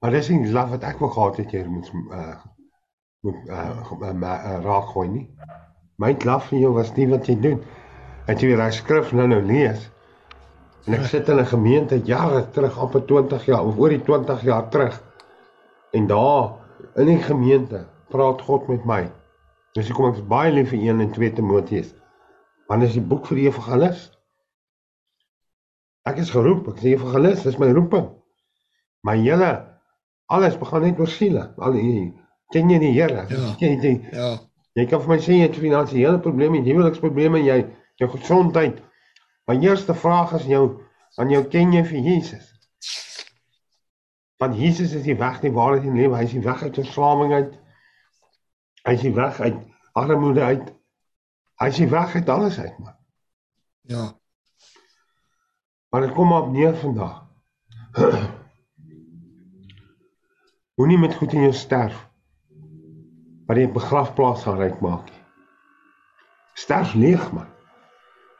Maar 0.02 0.18
dis 0.18 0.30
nie 0.30 0.49
glaf 0.49 0.70
wat 0.74 0.86
ek 0.86 1.02
wou 1.02 1.10
gehad 1.14 1.39
het 1.41 1.54
jy 1.54 1.62
moet 1.70 1.89
uh 2.10 2.36
moet 3.22 3.49
uh, 3.54 3.74
uh, 3.93 4.12
uh 4.12 4.54
raak 4.66 4.88
gooi 4.93 5.08
nie. 5.10 5.26
My 6.02 6.16
glaf 6.18 6.47
vir 6.49 6.64
jou 6.64 6.72
was 6.74 6.89
nie 6.95 7.06
wat 7.10 7.28
jy 7.30 7.36
doen. 7.41 7.60
En 8.26 8.38
jy 8.38 8.56
daai 8.58 8.74
skrif 8.74 9.12
nou 9.18 9.28
nou 9.30 9.41
lees. 9.45 9.84
En 10.89 10.97
ek 10.97 11.06
sit 11.10 11.30
in 11.30 11.38
'n 11.38 11.45
gemeente 11.45 12.02
jare 12.06 12.41
terug, 12.49 12.78
amper 12.78 13.06
20 13.06 13.45
jaar 13.45 13.66
of 13.66 13.78
oor 13.78 13.93
die 13.93 14.02
20 14.02 14.41
jaar 14.41 14.70
terug. 14.70 15.02
En 15.93 16.08
daar 16.08 16.54
in 16.95 17.06
die 17.06 17.22
gemeente 17.22 17.86
praat 18.10 18.41
God 18.41 18.68
met 18.68 18.86
my. 18.86 19.10
Dis 19.74 19.89
hoekom 19.89 20.14
ek 20.14 20.28
baie 20.28 20.52
lief 20.52 20.70
vir 20.70 20.80
1 20.80 21.02
en 21.02 21.12
2 21.12 21.34
Timoteus. 21.34 21.93
Want 22.72 22.86
dis 22.86 22.95
die 22.95 23.03
boek 23.03 23.26
vir 23.28 23.41
die 23.41 23.49
evangelis. 23.49 24.05
Ek 26.07 26.22
is 26.24 26.30
geroep, 26.32 26.69
ek 26.72 26.78
is 26.80 26.86
'n 26.86 26.93
evangelis, 26.95 27.43
dis 27.43 27.57
my 27.59 27.67
roeping. 27.76 28.07
My 29.03 29.17
hele 29.19 29.49
alles 30.32 30.55
begin 30.57 30.86
net 30.86 30.99
oor 30.99 31.11
siele. 31.11 31.43
Al 31.57 31.76
die 31.76 32.13
ken 32.53 32.69
jy 32.72 32.80
die 32.80 32.93
Here? 32.95 33.26
Ja. 33.28 33.55
Ken 33.59 33.76
jy 33.76 33.82
die 33.82 34.15
Ja. 34.15 34.39
Jy 34.80 34.86
kan 34.88 35.01
vir 35.01 35.09
my 35.09 35.17
sê 35.19 35.36
jy 35.36 35.49
het 35.49 35.59
finansiële 35.59 36.19
probleme, 36.24 36.61
jy 36.61 36.72
huweliksprobleme, 36.72 37.41
jy 37.43 37.57
jou 37.99 38.09
gesondheid. 38.13 38.80
My 39.47 39.57
eerste 39.59 39.93
vraag 39.93 40.32
is 40.39 40.45
jou 40.47 40.80
aan 41.19 41.30
jou 41.30 41.43
ken 41.43 41.74
jy 41.74 41.84
vir 41.84 41.99
Jesus? 41.99 42.53
Want 44.39 44.55
Jesus 44.55 44.93
is 44.93 45.03
die 45.03 45.17
weg, 45.17 45.41
die 45.41 45.51
waarheid 45.51 45.84
en 45.84 45.93
die 45.93 46.05
lewe. 46.05 46.15
Hy 46.15 46.24
is 46.24 46.38
die 46.38 46.45
weg 46.45 46.63
uit 46.63 46.80
verslawing 46.80 47.34
uit. 47.34 47.59
Hy 48.88 48.93
is 48.93 49.01
die 49.01 49.15
weg 49.15 49.41
uit 49.41 49.59
armoede 49.93 50.41
uit. 50.41 50.72
Hy 51.62 51.70
die 51.76 51.89
weg 51.91 52.16
uit 52.16 52.30
alles 52.30 52.57
uit, 52.59 52.78
man. 52.82 52.95
Ja. 53.82 54.05
Maar 55.89 56.07
dit 56.07 56.14
kom 56.18 56.28
maar 56.28 56.41
op 56.47 56.51
neer 56.51 56.76
vandag. 56.76 57.28
Moenie 60.76 60.97
met 60.97 61.16
goed 61.16 61.34
in 61.34 61.45
jou 61.45 61.53
sterf. 61.53 62.07
Wat 63.45 63.59
jy 63.59 63.68
begrafplaas 63.70 64.47
gaan 64.47 64.57
ryk 64.57 64.80
maak. 64.82 65.09
nie. 65.12 65.24
Sterf 66.57 66.93
leeg 66.93 67.30
man. 67.36 67.49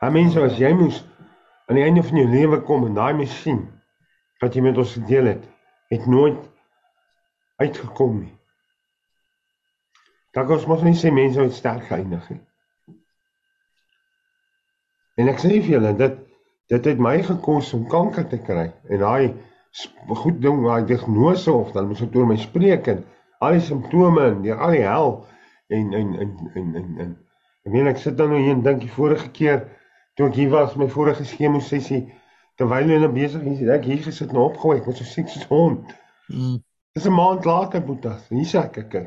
Hy 0.02 0.10
mense 0.10 0.42
as 0.42 0.58
jy 0.58 0.72
moes 0.74 1.02
aan 1.70 1.78
die 1.78 1.86
einde 1.86 2.02
van 2.02 2.18
jou 2.18 2.28
lewe 2.28 2.58
kom 2.66 2.88
en 2.88 2.96
daai 2.98 3.14
masjien 3.14 3.62
wat 4.42 4.56
jy 4.56 4.64
met 4.66 4.78
ons 4.82 4.96
gedeel 4.98 5.28
het, 5.30 5.44
het 5.94 6.06
nooit 6.10 6.40
uitgekom 7.62 8.16
nie. 8.24 8.32
Dan 10.34 10.48
kos 10.48 10.66
mos 10.66 10.82
nie 10.82 10.96
sê 10.98 11.12
mense 11.14 11.38
wat 11.38 11.54
sterk 11.54 11.86
geëindig 11.86 12.26
nie. 12.32 12.40
En 15.22 15.30
ek 15.30 15.38
sê 15.38 15.54
vir 15.54 15.76
julle 15.76 15.94
dit 15.98 16.20
dit 16.72 16.86
het 16.88 17.00
my 17.04 17.18
gekos 17.22 17.68
om 17.76 17.82
kanker 17.90 18.24
te 18.30 18.38
kry. 18.42 18.70
En 18.90 19.02
daai 19.02 19.34
goed 20.22 20.40
ding 20.42 20.62
daai 20.64 20.86
diagnose 20.88 21.52
of 21.52 21.70
dan 21.76 21.86
moes 21.90 22.00
ek 22.02 22.16
oor 22.18 22.26
my 22.26 22.38
spreek 22.40 22.88
en 22.90 23.04
al 23.44 23.58
die 23.58 23.62
simptome 23.66 24.24
en 24.30 24.40
deur 24.42 24.64
al 24.66 24.74
die 24.74 24.82
hel 24.82 25.12
en 25.78 25.92
en 25.98 26.08
en 26.24 26.32
en 26.54 26.72
en, 26.80 26.88
en. 27.04 27.12
Ek 27.66 27.74
meen 27.76 27.90
ek 27.90 28.00
sit 28.02 28.16
dan 28.18 28.32
nou 28.34 28.40
hier 28.42 28.56
en 28.56 28.64
dink 28.66 28.82
die 28.82 28.90
vorige 28.96 29.30
keer 29.36 29.62
toe 30.18 30.26
ek 30.26 30.40
hier 30.40 30.50
was 30.54 30.74
my 30.80 30.88
vorige 30.90 31.26
skemo 31.28 31.60
sessie 31.62 32.02
terwyl 32.60 32.90
hulle 32.94 33.10
besig 33.14 33.46
is 33.52 33.62
ek 33.76 33.86
hier 33.90 34.02
gesit 34.06 34.34
en 34.34 34.42
opgegooi 34.46 34.80
ek 34.80 34.88
was 34.90 34.98
so 35.00 35.08
siek 35.08 35.30
soos 35.30 35.46
hond. 35.52 35.94
Mm. 36.32 36.58
dis 36.96 37.06
'n 37.06 37.14
maand 37.14 37.46
later 37.48 37.84
boetas 37.84 38.26
hier 38.32 38.48
sê 38.48 38.64
ek 38.64 38.80
ek 38.82 38.98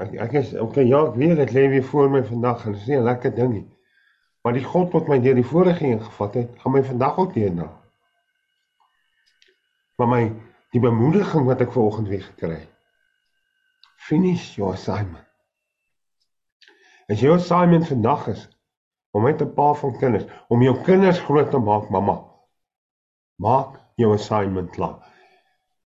ek, 0.00 0.16
ek 0.28 0.32
is 0.40 0.54
okay 0.64 0.86
ja 0.88 1.04
ek 1.10 1.20
weet 1.20 1.36
dit 1.44 1.54
lê 1.58 1.68
weer 1.74 1.86
voor 1.92 2.10
my 2.16 2.24
vandag 2.32 2.66
en 2.66 2.72
dit 2.72 2.82
is 2.82 2.88
nie 2.88 2.98
'n 3.02 3.08
lekker 3.10 3.36
ding 3.36 3.52
nie 3.58 3.66
maar 4.42 4.52
die 4.56 4.64
God 4.64 4.92
wat 4.92 5.08
my 5.08 5.20
deur 5.20 5.34
die 5.34 5.46
vorige 5.46 5.86
een 5.86 6.02
gevat 6.02 6.34
het 6.34 6.62
gaan 6.62 6.72
my 6.72 6.82
vandag 6.84 7.18
ook 7.18 7.34
deurdra 7.34 7.70
maar 10.00 10.08
my 10.08 10.22
die 10.72 10.80
bemoediging 10.80 11.44
wat 11.44 11.60
ek 11.64 11.74
vanoggend 11.74 12.08
weer 12.08 12.22
gekry 12.22 12.60
het. 12.62 12.70
Finish 14.00 14.54
your 14.56 14.72
assignment. 14.72 15.26
As 17.10 17.20
jou 17.20 17.34
assignment 17.34 17.88
vandag 17.90 18.28
is 18.32 18.46
om 19.10 19.26
met 19.26 19.42
'n 19.42 19.52
pa 19.54 19.72
van 19.74 19.98
kinders 19.98 20.24
om 20.48 20.62
jou 20.62 20.76
kinders 20.86 21.20
groot 21.20 21.50
te 21.50 21.58
maak 21.58 21.90
mamma 21.90 22.16
maak 23.36 23.80
jou 23.96 24.12
assignment 24.14 24.70
klaar. 24.70 24.98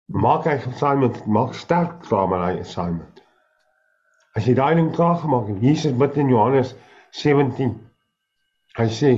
Maak 0.07 0.45
hy 0.45 0.55
assignment 0.69 1.27
maak 1.27 1.55
sterk 1.55 2.01
klaar 2.01 2.29
met 2.29 2.41
hy 2.41 2.61
assignment. 2.61 3.23
As 4.35 4.47
jy 4.47 4.55
daai 4.55 4.75
ding 4.75 4.93
klaar 4.93 5.17
gemaak 5.17 5.49
het 5.49 5.63
Jesus 5.63 5.97
bid 5.97 6.17
in 6.17 6.29
Johannes 6.29 6.75
17 7.11 7.84
hy 8.79 8.89
sê 8.91 9.13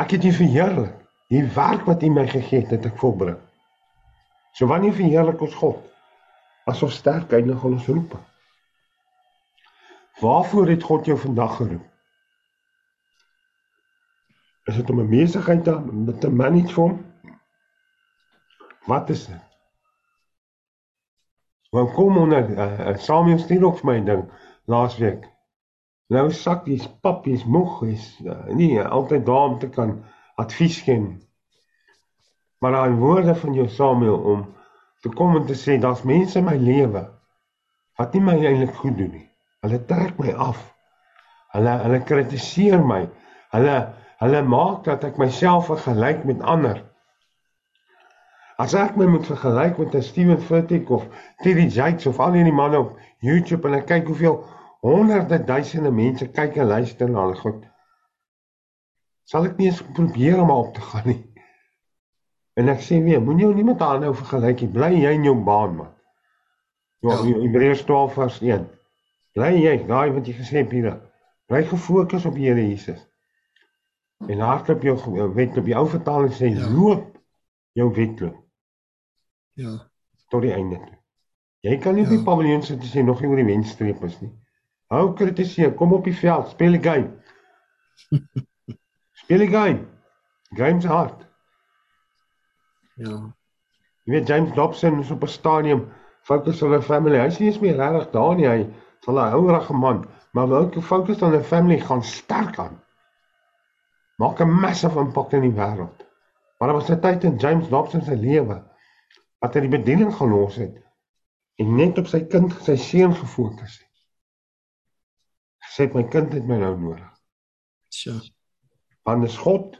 ek 0.00 0.14
het 0.16 0.24
U 0.24 0.32
verheerlik 0.32 0.94
die 1.32 1.42
werk 1.56 1.86
wat 1.88 2.02
U 2.02 2.10
my 2.10 2.26
gegee 2.28 2.62
het 2.62 2.70
het 2.76 2.86
ek 2.86 3.00
volbring. 3.00 3.38
So 4.54 4.66
wanneer 4.70 4.94
verheerlik 4.94 5.40
ons 5.42 5.56
God 5.58 5.80
as 6.70 6.82
ons 6.82 7.00
sterk 7.00 7.32
eindig 7.34 7.64
ons 7.64 7.88
roep 7.90 8.14
waarvoor 10.20 10.70
het 10.70 10.82
God 10.86 11.06
jou 11.10 11.16
vandag 11.18 11.56
geroep? 11.56 11.88
Is 14.70 14.76
dit 14.76 14.90
om 14.90 15.00
'n 15.00 15.10
besigheid 15.10 15.64
te 15.64 15.74
te 16.20 16.30
manage 16.30 16.72
vir 16.72 16.82
hom? 16.82 16.94
Wat 18.86 19.10
is 19.10 19.26
dit? 19.26 19.42
Want 21.70 21.92
kom 21.92 22.16
onder 22.18 22.50
uh, 22.50 22.96
Samuel 22.96 23.38
stuur 23.38 23.64
ook 23.64 23.78
vir 23.78 23.86
my 23.90 23.98
'n 23.98 24.04
ding 24.04 24.24
laasweek. 24.64 25.33
Nou 26.12 26.28
sak 26.32 26.66
die 26.68 26.80
pappies 27.00 27.44
moeg 27.48 27.82
is 27.88 28.08
uh, 28.24 28.44
nie 28.52 28.76
altyd 28.82 29.24
daar 29.26 29.48
om 29.52 29.58
te 29.58 29.68
kan 29.72 30.02
advies 30.36 30.82
gee. 30.84 31.00
nie. 31.00 31.18
Maar 32.60 32.72
daai 32.72 32.96
woorde 33.00 33.34
van 33.34 33.54
jou 33.54 33.68
Samuel 33.68 34.18
om 34.18 34.44
te 35.00 35.08
kom 35.08 35.36
en 35.36 35.46
te 35.46 35.56
sê 35.56 35.78
daar's 35.80 36.02
mense 36.02 36.38
in 36.38 36.44
my 36.44 36.56
lewe 36.56 37.06
wat 37.98 38.14
nie 38.14 38.22
my 38.24 38.34
eintlik 38.40 38.74
goed 38.74 38.96
doen 38.98 39.12
nie. 39.14 39.26
Hulle 39.64 39.80
trek 39.88 40.18
my 40.18 40.32
af. 40.32 40.60
Hulle 41.54 41.76
hulle 41.84 42.00
kritiseer 42.08 42.82
my. 42.84 43.04
Hulle 43.54 43.76
hulle 44.20 44.42
maak 44.48 44.82
dat 44.88 45.04
ek 45.08 45.20
myself 45.20 45.68
vergelyk 45.70 46.24
met 46.28 46.42
ander. 46.42 46.82
As 48.60 48.74
ek 48.78 48.98
my 48.98 49.06
moet 49.10 49.28
vergelyk 49.28 49.78
met 49.78 49.94
'n 49.94 50.02
Steven 50.02 50.40
Furtick 50.40 50.90
of 50.90 51.06
Terry 51.42 51.68
Jakes 51.68 52.06
of 52.06 52.20
al 52.20 52.36
hierdie 52.36 52.52
manne 52.52 52.78
op 52.78 52.98
YouTube 53.20 53.68
en 53.68 53.74
ek 53.80 53.86
kyk 53.86 54.06
hoeveel 54.06 54.40
honderde 54.84 55.38
duisende 55.48 55.90
mense 55.94 56.26
kyk 56.36 56.58
en 56.60 56.68
luister 56.68 57.08
na 57.10 57.22
hulle 57.24 57.38
goed. 57.40 57.62
Sal 59.24 59.46
ek 59.48 59.56
nie 59.56 59.70
eens 59.70 59.80
probeer 59.96 60.42
om 60.42 60.52
op 60.52 60.74
te 60.76 60.82
gaan 60.84 61.06
nie. 61.08 61.20
En 62.60 62.68
ek 62.70 62.84
sê 62.84 63.00
weer, 63.02 63.22
moenie 63.24 63.46
jou 63.46 63.54
nie 63.56 63.64
met 63.66 63.80
ander 63.82 64.10
nou 64.10 64.14
vergelyk 64.18 64.60
nie. 64.62 64.70
Bly 64.76 64.90
jy 65.00 65.14
in 65.16 65.24
jou 65.26 65.34
baan 65.46 65.78
man. 65.78 65.90
Ja, 67.04 67.16
Ja. 67.16 67.40
Hebreërs 67.40 67.82
12 67.88 68.12
vers 68.14 68.38
1. 68.44 68.68
Bly 69.34 69.50
jy, 69.62 69.74
daai 69.88 70.12
wat 70.14 70.28
jy 70.28 70.36
gesê 70.36 70.62
het 70.62 70.70
hier. 70.72 71.00
Bly 71.50 71.64
gefokus 71.68 72.24
op 72.28 72.36
die 72.38 72.46
Here 72.48 72.62
Jesus. 72.68 73.00
En 74.28 74.40
hardloop 74.40 74.82
jou 74.86 74.94
wet 75.34 75.58
op 75.58 75.64
die 75.64 75.76
ou 75.76 75.86
vertaling 75.88 76.32
sê 76.32 76.52
Ja. 76.52 76.68
loop 76.70 77.18
jou 77.72 77.90
wedloop. 77.94 78.36
Ja. 79.54 79.90
tot 80.30 80.42
die 80.42 80.52
einde 80.52 80.76
toe. 80.82 80.96
Jy 81.62 81.76
kan 81.78 81.94
nie 81.94 82.02
op 82.04 82.10
Ja. 82.10 82.16
die 82.16 82.24
paviljoen 82.24 82.62
sit 82.62 82.80
as 82.82 82.92
jy 82.94 83.02
nog 83.02 83.20
nie 83.20 83.28
oor 83.30 83.36
die 83.36 83.44
wenstreep 83.46 84.02
is 84.04 84.20
nie. 84.20 84.32
Hou 84.92 85.12
kritiseer, 85.16 85.72
kom 85.74 85.92
op 85.92 86.04
die 86.04 86.16
veld, 86.16 86.48
speel 86.48 86.76
die 86.76 86.82
game. 86.82 87.10
speel 89.24 89.38
die 89.38 89.50
game. 89.52 89.86
Game's 90.54 90.84
hard. 90.84 91.24
Ja. 93.00 93.16
Jy 94.04 94.12
weet 94.12 94.28
James 94.28 94.52
Dobson 94.54 95.00
is 95.00 95.10
op 95.10 95.22
'n 95.24 95.32
stadium 95.32 95.86
fokus 96.22 96.62
op 96.62 96.72
'n 96.76 96.82
family. 96.82 97.18
Hy 97.18 97.26
is 97.26 97.38
nie 97.38 97.48
eens 97.48 97.60
meer 97.60 97.76
regtig 97.76 98.10
daar 98.10 98.34
nie. 98.36 98.46
Hy 98.46 98.60
is 99.00 99.08
al 99.08 99.18
'n 99.20 99.32
ouerige 99.38 99.72
man, 99.72 100.04
maar 100.32 100.48
wil 100.48 100.58
ook 100.58 100.82
fokus 100.82 101.22
op 101.22 101.32
'n 101.32 101.42
family 101.42 101.78
gaan 101.80 102.02
sterk 102.02 102.58
aan. 102.58 102.82
Maak 104.16 104.40
'n 104.40 104.50
massive 104.60 104.98
impak 104.98 105.32
in 105.32 105.40
die 105.40 105.56
wêreld. 105.56 106.04
Maar 106.58 106.68
daar 106.68 106.80
was 106.80 106.90
'n 106.90 107.00
tyd 107.00 107.24
in 107.24 107.36
James 107.36 107.68
Dobson 107.68 108.02
se 108.02 108.16
lewe 108.16 108.62
wat 109.38 109.54
hy 109.54 109.60
die 109.60 109.78
bediening 109.78 110.14
gelos 110.14 110.54
het 110.56 110.78
en 111.56 111.74
net 111.74 111.98
op 111.98 112.06
sy 112.06 112.20
kind, 112.26 112.52
sy 112.62 112.76
seun 112.76 113.14
gefokus 113.14 113.78
het. 113.78 113.93
Sê 115.74 115.88
my 115.94 116.04
kind 116.06 116.32
het 116.32 116.46
my 116.46 116.60
nou 116.60 116.74
nodig. 116.78 117.10
So. 117.90 118.14
Want 119.02 119.26
dis 119.26 119.36
God, 119.42 119.74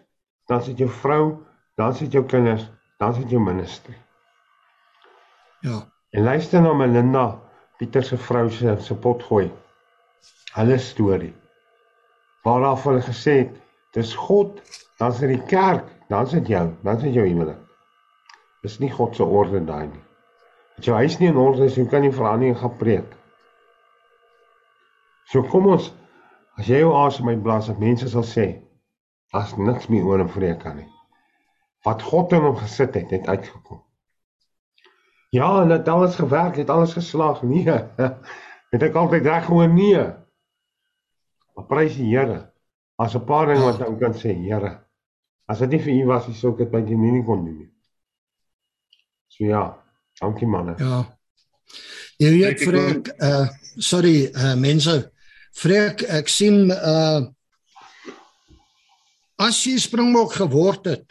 dan 0.50 0.62
sit 0.62 0.80
jou 0.82 0.90
vrou, 0.90 1.44
dan 1.78 1.94
sit 1.94 2.12
jou 2.12 2.24
kinders, 2.26 2.66
dan 2.98 3.14
sit 3.14 3.30
jou 3.30 3.42
ministry. 3.42 3.94
Ja. 5.62 5.84
En 6.10 6.26
luister 6.26 6.62
na 6.62 6.74
Melinda 6.74 7.26
Pieter 7.78 8.04
se 8.04 8.16
vrou 8.16 8.50
se 8.50 8.76
se 8.80 8.94
potgooi. 8.94 9.48
Hulle 10.54 10.78
storie. 10.78 11.34
Waar 12.44 12.76
vir 12.76 12.92
hulle 12.92 13.02
gesê 13.02 13.34
het, 13.40 13.56
dis 13.96 14.14
God, 14.14 14.60
dan 14.98 15.10
is 15.10 15.18
dit 15.18 15.32
die 15.32 15.46
kerk, 15.50 15.88
dan 16.08 16.26
is 16.26 16.34
dit 16.36 16.52
jou, 16.54 16.68
dan 16.82 16.96
is 16.96 17.02
dit 17.02 17.16
jou 17.18 17.24
huwelik. 17.26 17.58
Dis 18.62 18.78
nie 18.78 18.90
God 18.92 19.16
se 19.16 19.24
orde 19.24 19.64
daai 19.66 19.86
nie. 19.88 20.04
As 20.78 20.86
jou 20.86 20.94
huis 20.96 21.18
nie 21.18 21.30
in 21.32 21.40
orde 21.40 21.66
is, 21.66 21.76
hoe 21.78 21.88
kan 21.90 22.06
jy 22.06 22.12
verandering 22.14 22.58
gaan 22.58 22.76
preek? 22.78 23.16
So 25.30 25.42
kom 25.50 25.66
ons 25.72 25.90
as 26.58 26.68
jy 26.70 26.82
jou 26.84 26.92
asem 26.96 27.28
uitblaas, 27.32 27.66
dat 27.70 27.80
mense 27.82 28.08
sal 28.08 28.26
sê, 28.26 28.46
daar's 29.34 29.56
niks 29.58 29.88
meer 29.90 30.06
oor 30.06 30.22
om 30.22 30.30
preek 30.30 30.60
kan 30.62 30.76
nie. 30.78 30.90
Wat 31.84 32.02
God 32.02 32.32
in 32.32 32.46
hom 32.46 32.56
gesit 32.56 32.94
het, 32.94 33.10
het 33.10 33.26
uitgekom. 33.28 33.82
Ja, 35.34 35.62
en 35.62 35.72
dit 35.72 35.88
alles 35.88 36.14
gewerk, 36.16 36.56
het 36.56 36.70
alles 36.70 36.94
geslaag. 36.94 37.42
Nee. 37.42 37.80
Het 38.74 38.82
ek 38.88 38.96
altyd 38.98 39.26
reg 39.26 39.44
gehoor 39.46 39.68
nee. 39.70 40.02
Maar 41.54 41.66
prys 41.70 41.94
die 41.94 42.08
Here. 42.10 42.40
As 42.98 43.14
'n 43.14 43.22
paar 43.26 43.46
dinge 43.46 43.62
wat 43.62 43.82
ek 43.82 43.98
kan 44.00 44.14
sê, 44.14 44.34
Here. 44.34 44.72
As 45.46 45.58
dit 45.58 45.70
nie 45.70 45.78
vir 45.78 45.94
U 45.94 46.06
was, 46.06 46.26
sou 46.38 46.52
ek 46.52 46.64
dit 46.64 46.70
by 46.72 46.80
die 46.82 46.96
nie 46.98 47.22
kon 47.22 47.44
doen 47.44 47.58
nie. 47.58 47.70
So 49.28 49.44
ja, 49.44 49.62
dankie 50.20 50.46
manne. 50.46 50.74
Ja. 50.78 51.04
Jy 52.18 52.30
weet 52.30 52.58
Kyk, 52.58 52.74
ek 53.08 53.22
uh 53.22 53.46
sorry, 53.78 54.30
uh 54.34 54.54
mense. 54.58 55.13
Freek, 55.54 56.02
ek 56.10 56.28
sien 56.32 56.70
uh 56.72 57.24
as 59.44 59.58
jy 59.66 59.74
Springbok 59.82 60.36
geword 60.38 60.84
het, 60.86 61.04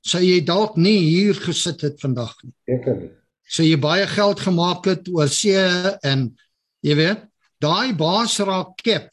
sou 0.00 0.20
jy 0.24 0.38
dalk 0.48 0.78
nie 0.80 0.96
hier 1.04 1.36
gesit 1.36 1.82
het 1.84 1.98
vandag 2.00 2.32
nie. 2.42 2.54
Seker 2.70 2.96
nie. 2.96 3.10
Sou 3.48 3.66
jy 3.66 3.76
baie 3.80 4.06
geld 4.08 4.40
gemaak 4.40 4.86
het 4.88 5.08
oor 5.12 5.28
see 5.32 5.60
en 6.08 6.24
jy 6.84 6.96
weet, 6.96 7.26
daai 7.60 7.92
baasraak 7.96 8.74
kep 8.80 9.10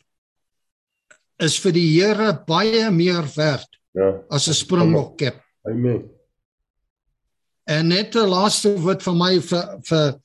is 1.43 1.57
vir 1.59 1.75
die 1.75 1.88
Here 1.97 2.31
baie 2.47 2.88
meer 2.91 3.27
werd 3.36 3.67
Ja. 3.95 4.21
as 4.31 4.47
'n 4.47 4.53
Springbok 4.53 5.17
kep. 5.17 5.41
Amen. 5.67 6.09
En 7.67 7.88
net 7.88 8.15
'n 8.15 8.27
laaste 8.29 8.75
woord 8.79 9.03
van 9.03 9.17
my 9.17 9.39
vir 9.39 9.79
vir 9.83 10.19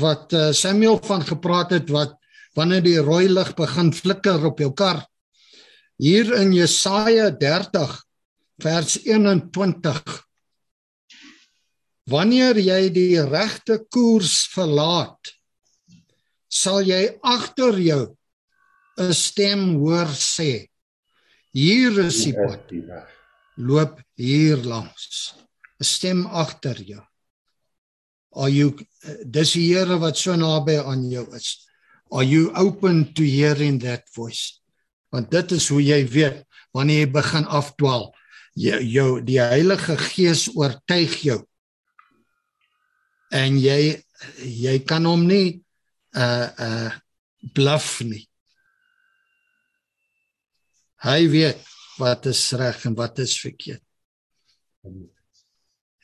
wat 0.00 0.32
uh, 0.32 0.52
Samuel 0.52 0.98
van 1.04 1.20
gepraat 1.22 1.70
het 1.70 1.90
wat 1.90 2.16
wanneer 2.54 2.82
die 2.84 2.98
rooi 3.02 3.28
lig 3.28 3.54
begin 3.58 3.92
flikker 3.92 4.46
op 4.46 4.60
jou 4.62 4.72
kar. 4.72 5.04
Hier 5.98 6.32
in 6.38 6.52
Jesaja 6.54 7.30
30 7.30 7.94
vers 8.62 8.98
21. 9.04 10.02
Wanneer 12.10 12.58
jy 12.60 12.80
die 12.92 13.22
regte 13.24 13.78
koers 13.90 14.44
verlaat, 14.52 15.32
sal 16.48 16.84
jy 16.84 17.16
agter 17.22 17.78
jou 17.80 18.04
'n 18.98 19.12
stem 19.12 19.74
hoor 19.80 20.10
sê: 20.14 20.70
Hier 21.52 21.98
is 21.98 22.24
die 22.24 22.34
pad 22.34 22.70
loop 23.56 24.00
hier 24.16 24.56
langs. 24.62 25.34
'n 25.80 25.84
Stem 25.84 26.26
agter 26.26 26.78
jou. 26.82 27.02
Are 28.36 28.50
you 28.50 28.74
dis 29.24 29.52
die 29.52 29.74
Here 29.74 29.98
wat 29.98 30.16
so 30.16 30.36
naby 30.36 30.78
aan 30.78 31.10
jou 31.10 31.26
is. 31.34 31.66
Are 32.12 32.24
you 32.24 32.52
open 32.54 33.12
to 33.14 33.22
hearing 33.22 33.78
that 33.80 34.08
voice? 34.14 34.60
Want 35.10 35.30
dit 35.30 35.52
is 35.56 35.68
hoe 35.68 35.82
jy 35.82 36.02
weet 36.10 36.44
wanneer 36.74 37.04
jy 37.04 37.10
begin 37.14 37.46
afdwaal. 37.46 38.10
Jou, 38.54 38.80
jou 38.82 39.08
die 39.24 39.40
Heilige 39.40 39.96
Gees 39.98 40.48
oortuig 40.54 41.16
jou. 41.26 41.40
En 43.34 43.58
jy 43.58 44.02
jy 44.38 44.78
kan 44.86 45.06
hom 45.08 45.26
nie 45.26 45.62
uh 46.14 46.50
uh 46.58 46.90
bluff 47.54 47.98
nie. 48.06 48.24
Hy 51.04 51.26
weet 51.28 51.60
wat 52.00 52.26
is 52.30 52.42
reg 52.56 52.84
en 52.88 52.94
wat 52.96 53.18
is 53.22 53.34
verkeerd. 53.40 53.82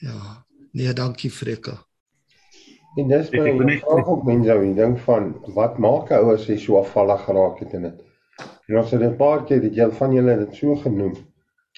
Ja, 0.00 0.46
nee, 0.72 0.92
dankie 0.92 1.30
Freka. 1.30 1.78
En 3.00 3.08
dis 3.08 3.30
my 3.32 3.50
net- 3.64 3.80
vraag 3.84 4.06
ook 4.08 4.24
mense 4.24 4.52
ou, 4.54 4.74
dink 4.74 4.98
van 5.06 5.34
wat 5.54 5.78
maak 5.78 6.10
'n 6.10 6.14
ou 6.24 6.34
as 6.34 6.46
hy 6.46 6.56
so 6.56 6.78
afvallig 6.78 7.20
geraak 7.24 7.58
het 7.60 7.72
in 7.74 7.82
dit? 7.82 8.00
En 8.68 8.76
ons 8.78 8.90
het 8.90 9.00
'n 9.02 9.16
paar 9.16 9.44
keer 9.44 9.60
dit 9.60 9.74
jy 9.74 9.90
van 9.90 10.12
julle 10.12 10.36
dit 10.44 10.54
so 10.54 10.74
genoem. 10.76 11.14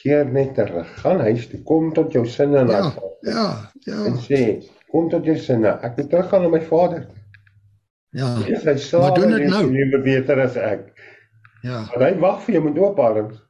Keer 0.03 0.25
net 0.27 0.55
terug. 0.55 0.89
Gaan 1.03 1.21
huis 1.21 1.49
toe, 1.49 1.61
kom 1.63 1.93
tot 1.93 2.13
jou 2.13 2.25
sinne 2.27 2.59
en 2.59 2.69
Ja, 2.69 2.81
laat- 2.81 2.99
ja, 3.21 3.71
en 4.07 4.15
ja. 4.15 4.21
sê, 4.29 4.65
kom 4.91 5.09
tot 5.11 5.25
jou 5.25 5.37
sinne. 5.37 5.79
Ek 5.83 5.97
moet 5.97 6.11
teruggaan 6.11 6.43
na 6.43 6.49
my 6.49 6.61
vader. 6.61 7.07
Ja, 8.11 8.37
Dis 8.47 8.65
hy 8.65 8.77
slaap. 8.77 9.15
doen 9.17 9.31
dit 9.31 9.49
nou. 9.49 9.67
Liewe 9.71 9.99
beter 10.03 10.41
as 10.41 10.57
ek. 10.57 10.93
ja. 11.63 11.85
Want 11.95 12.03
hy 12.03 12.19
wag 12.21 12.43
vir 12.43 12.55
jou 12.55 12.65
met 12.65 12.79
oop 12.79 12.99
arms. 12.99 13.43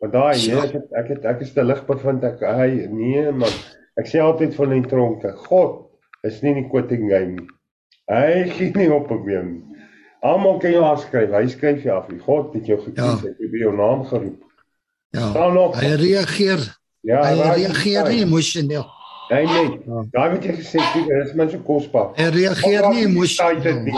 Maar 0.00 0.10
daai, 0.10 0.36
Ja. 0.36 0.54
nee, 0.54 0.64
ek 0.66 0.72
het, 0.72 0.92
ek 0.92 1.08
het 1.08 1.24
ek 1.24 1.40
is 1.40 1.52
te 1.52 1.62
lig 1.64 1.86
bevind 1.86 2.24
ek 2.24 2.40
hy 2.40 2.86
nee 2.90 3.30
man. 3.32 3.48
Ek 3.96 4.06
sê 4.06 4.20
altyd 4.20 4.54
van 4.54 4.68
die 4.70 4.82
tronke, 4.82 5.32
God 5.32 5.85
is 6.26 6.40
nie 6.42 6.54
die 6.60 6.66
quitting 6.70 7.08
game 7.10 7.34
nie. 7.36 7.48
Hy 8.10 8.50
gee 8.54 8.72
nie 8.80 8.90
op 8.94 9.10
op 9.10 9.26
jou 9.28 9.42
nie. 9.44 9.62
Almal 10.26 10.58
kan 10.62 10.72
jou 10.72 10.82
afskryf. 10.84 11.30
Hy 11.30 11.44
skryf 11.52 11.82
jou 11.86 11.94
af. 11.96 12.08
God 12.24 12.54
het 12.56 12.66
jou 12.66 12.78
gekies, 12.82 13.04
Ja. 13.04 13.16
hy 13.22 13.34
het 13.36 13.56
jou 13.60 13.72
naam 13.76 14.04
geroep. 14.08 14.42
Ja. 15.14 15.30
Staan 15.30 15.56
op. 15.60 15.74
Hy 15.78 15.92
reageer. 16.00 16.62
Ja, 17.06 17.20
Hy 17.22 17.36
raak 17.38 17.56
reageer 17.60 18.08
nie 18.10 18.22
emosioneel. 18.24 18.86
Hy 19.30 19.42
nee. 19.46 19.68
Ja. 19.86 20.02
Daai 20.14 20.30
wat 20.34 20.44
jy 20.46 20.54
gesê 20.58 20.80
het, 20.82 20.94
dit 20.96 21.26
is 21.26 21.34
my 21.38 21.46
so 21.50 21.58
kosbaar. 21.66 22.12
Hy 22.18 22.26
reageer 22.34 22.88
nie 22.94 23.04
emosioneel. 23.06 23.90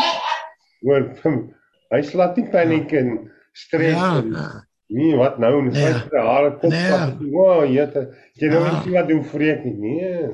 Hoor, 0.84 1.06
hy 1.94 2.02
slaat 2.04 2.36
nie 2.36 2.46
paniek 2.52 2.92
en 3.00 3.14
stres 3.56 3.94
Ja, 3.96 4.10
en 4.20 4.32
ja. 4.36 4.48
Nee, 4.88 5.16
wat 5.20 5.36
nou? 5.40 5.64
Dis 5.68 5.74
Nee. 5.76 5.88
net 5.92 6.06
sy 6.12 6.20
hare 6.24 6.50
kop 6.60 6.70
Nee. 6.72 6.90
vat. 6.92 7.16
Wow, 7.32 7.64
jette. 7.68 8.04
Jy 8.40 8.48
nou 8.52 8.62
Ja. 8.64 8.82
nie 8.84 8.94
wat 8.94 9.08
doen 9.08 9.24
vreek 9.24 9.64
nie. 9.64 9.74
Nee. 9.80 10.28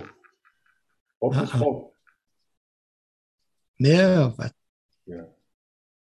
Op 1.18 1.32
is 1.32 1.50
Ja. 1.50 1.56
God. 1.58 1.92
Nee, 3.76 4.30
wat? 4.36 4.54
Ja. 5.04 5.24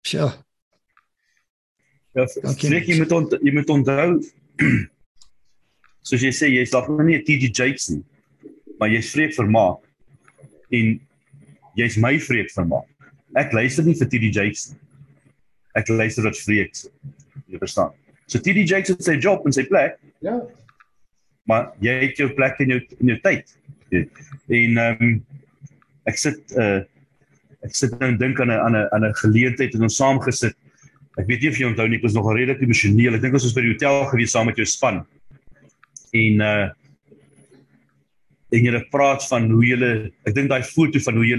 Sjoe. 0.01 0.31
Ja, 2.13 2.25
Dankie, 2.41 2.69
Freek, 2.69 2.85
jy 2.89 2.97
moet 2.97 3.11
ont, 3.11 3.33
jy 3.41 3.51
moet 3.53 3.69
onthou 3.69 4.21
soos 6.07 6.21
jy 6.23 6.31
sê 6.33 6.49
jy's 6.49 6.71
dalk 6.73 6.87
nog 6.89 7.03
nie 7.05 7.17
'n 7.17 7.23
TD 7.27 7.49
Jakes 7.53 7.89
nie, 7.93 8.03
maar 8.79 8.89
jy's 8.89 9.09
Freek 9.11 9.33
vermaak 9.35 9.83
en 10.71 10.99
jy's 11.77 11.97
my 11.97 12.17
Freek 12.19 12.49
vermaak. 12.55 12.87
Ek 13.35 13.51
luister 13.53 13.83
nie 13.85 13.93
vir 13.95 14.07
TD 14.09 14.31
Jakes 14.33 14.69
nie. 14.71 14.79
Ek 15.75 15.89
luister 15.89 16.23
wat 16.23 16.37
Freek 16.37 16.73
sê. 16.73 16.89
Jy 17.47 17.57
verstaan. 17.61 17.93
So 18.25 18.39
TD 18.39 18.65
Jakes 18.69 18.89
het 18.95 19.03
sy 19.03 19.17
job 19.21 19.45
en 19.45 19.53
sy 19.53 19.63
plek, 19.67 19.99
Ja. 20.21 20.41
maar 21.45 21.73
jy 21.81 21.99
het 22.07 22.17
jou 22.17 22.29
plek 22.33 22.59
in 22.59 22.69
jou 22.69 22.79
in 22.99 23.07
jou 23.13 23.19
tyd. 23.21 23.45
En 24.47 24.77
ehm 24.77 25.03
um, 25.03 25.17
ek 26.07 26.17
sit 26.21 26.55
uh 26.55 26.83
ek 27.65 27.73
sit 27.75 27.93
nou 27.99 28.07
en 28.11 28.17
dink 28.19 28.39
aan 28.39 28.51
'n 28.53 28.59
aan 28.63 28.75
'n 28.75 28.87
aan 28.95 29.05
'n 29.05 29.19
geleentheid 29.21 29.73
en 29.75 29.87
ons 29.87 29.95
saam 29.95 30.19
gesit. 30.23 30.55
Ek 31.17 31.27
weet 31.27 31.41
nie 31.41 31.49
of 31.49 31.57
jy 31.57 31.67
onthou 31.67 31.87
nie, 31.87 31.97
ek 31.97 32.03
was 32.03 32.13
nog 32.13 32.29
redelik 32.31 32.61
emosioneel. 32.61 33.15
Ek 33.15 33.21
dink 33.21 33.33
ons 33.33 33.43
was 33.43 33.53
by 33.53 33.61
die 33.61 33.73
hotel 33.73 34.05
gewees 34.11 34.31
saam 34.31 34.45
met 34.45 34.55
jou 34.55 34.65
span. 34.65 35.05
En 36.13 36.41
uh 36.41 36.69
en 38.47 38.63
jy 38.63 38.71
het 38.71 38.89
praat 38.89 39.27
van 39.27 39.49
hoe 39.51 39.65
jy 39.65 39.77
ek 40.23 40.35
dink 40.35 40.49
daai 40.49 40.63
foto 40.63 40.99
van 40.99 41.15
hoe 41.15 41.25
jy 41.25 41.37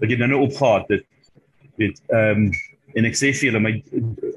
wat 0.00 0.08
jy 0.10 0.16
nou 0.16 0.28
nou 0.28 0.40
opgehaat 0.46 0.88
het. 0.88 1.04
Weet 1.76 2.00
ehm 2.08 2.46
um, 2.46 2.50
en 2.96 3.04
ek 3.04 3.16
sê 3.18 3.28
vir 3.36 3.50
julle 3.50 3.60
my 3.60 3.72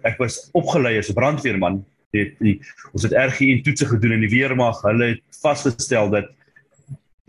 ek 0.04 0.20
was 0.20 0.50
opgelei 0.52 0.98
as 1.00 1.10
'n 1.10 1.16
brandweerman. 1.16 1.86
Dit 2.12 2.36
die 2.40 2.60
ons 2.92 3.04
het 3.04 3.14
RGN 3.14 3.64
toetse 3.64 3.86
gedoen 3.86 4.18
in 4.18 4.26
die 4.28 4.36
weermag. 4.36 4.82
Hulle 4.84 5.16
het 5.16 5.24
vasgestel 5.42 6.10
dat 6.10 6.28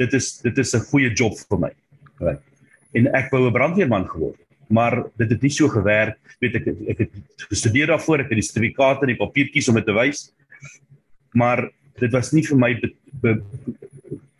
dit 0.01 0.15
is 0.17 0.39
dit 0.45 0.59
is 0.59 0.75
'n 0.75 0.87
goeie 0.91 1.11
job 1.13 1.37
vir 1.49 1.59
my. 1.59 1.73
Right. 2.19 2.43
En 2.95 3.07
ek 3.15 3.31
wou 3.31 3.47
'n 3.47 3.53
brandweerman 3.53 4.09
geword. 4.09 4.41
Maar 4.69 5.05
dit 5.17 5.31
het 5.31 5.43
nie 5.43 5.51
so 5.51 5.69
gewerk. 5.69 6.19
Weet 6.41 6.55
ek 6.55 6.67
ek 6.89 6.99
het 6.99 7.13
gestudeer 7.51 7.87
daarvoor, 7.87 8.21
ek 8.21 8.31
het 8.31 8.41
die 8.41 8.49
sertifikate 8.49 9.03
en 9.03 9.17
die 9.17 9.25
papiertjies 9.27 9.69
om 9.69 9.75
dit 9.75 9.87
te 9.87 9.93
wys. 9.93 10.33
Maar 11.33 11.71
dit 11.99 12.13
was 12.13 12.33
nie 12.33 12.43
vir 12.43 12.57
my 12.57 12.75
be, 12.81 12.91
be, 13.21 13.43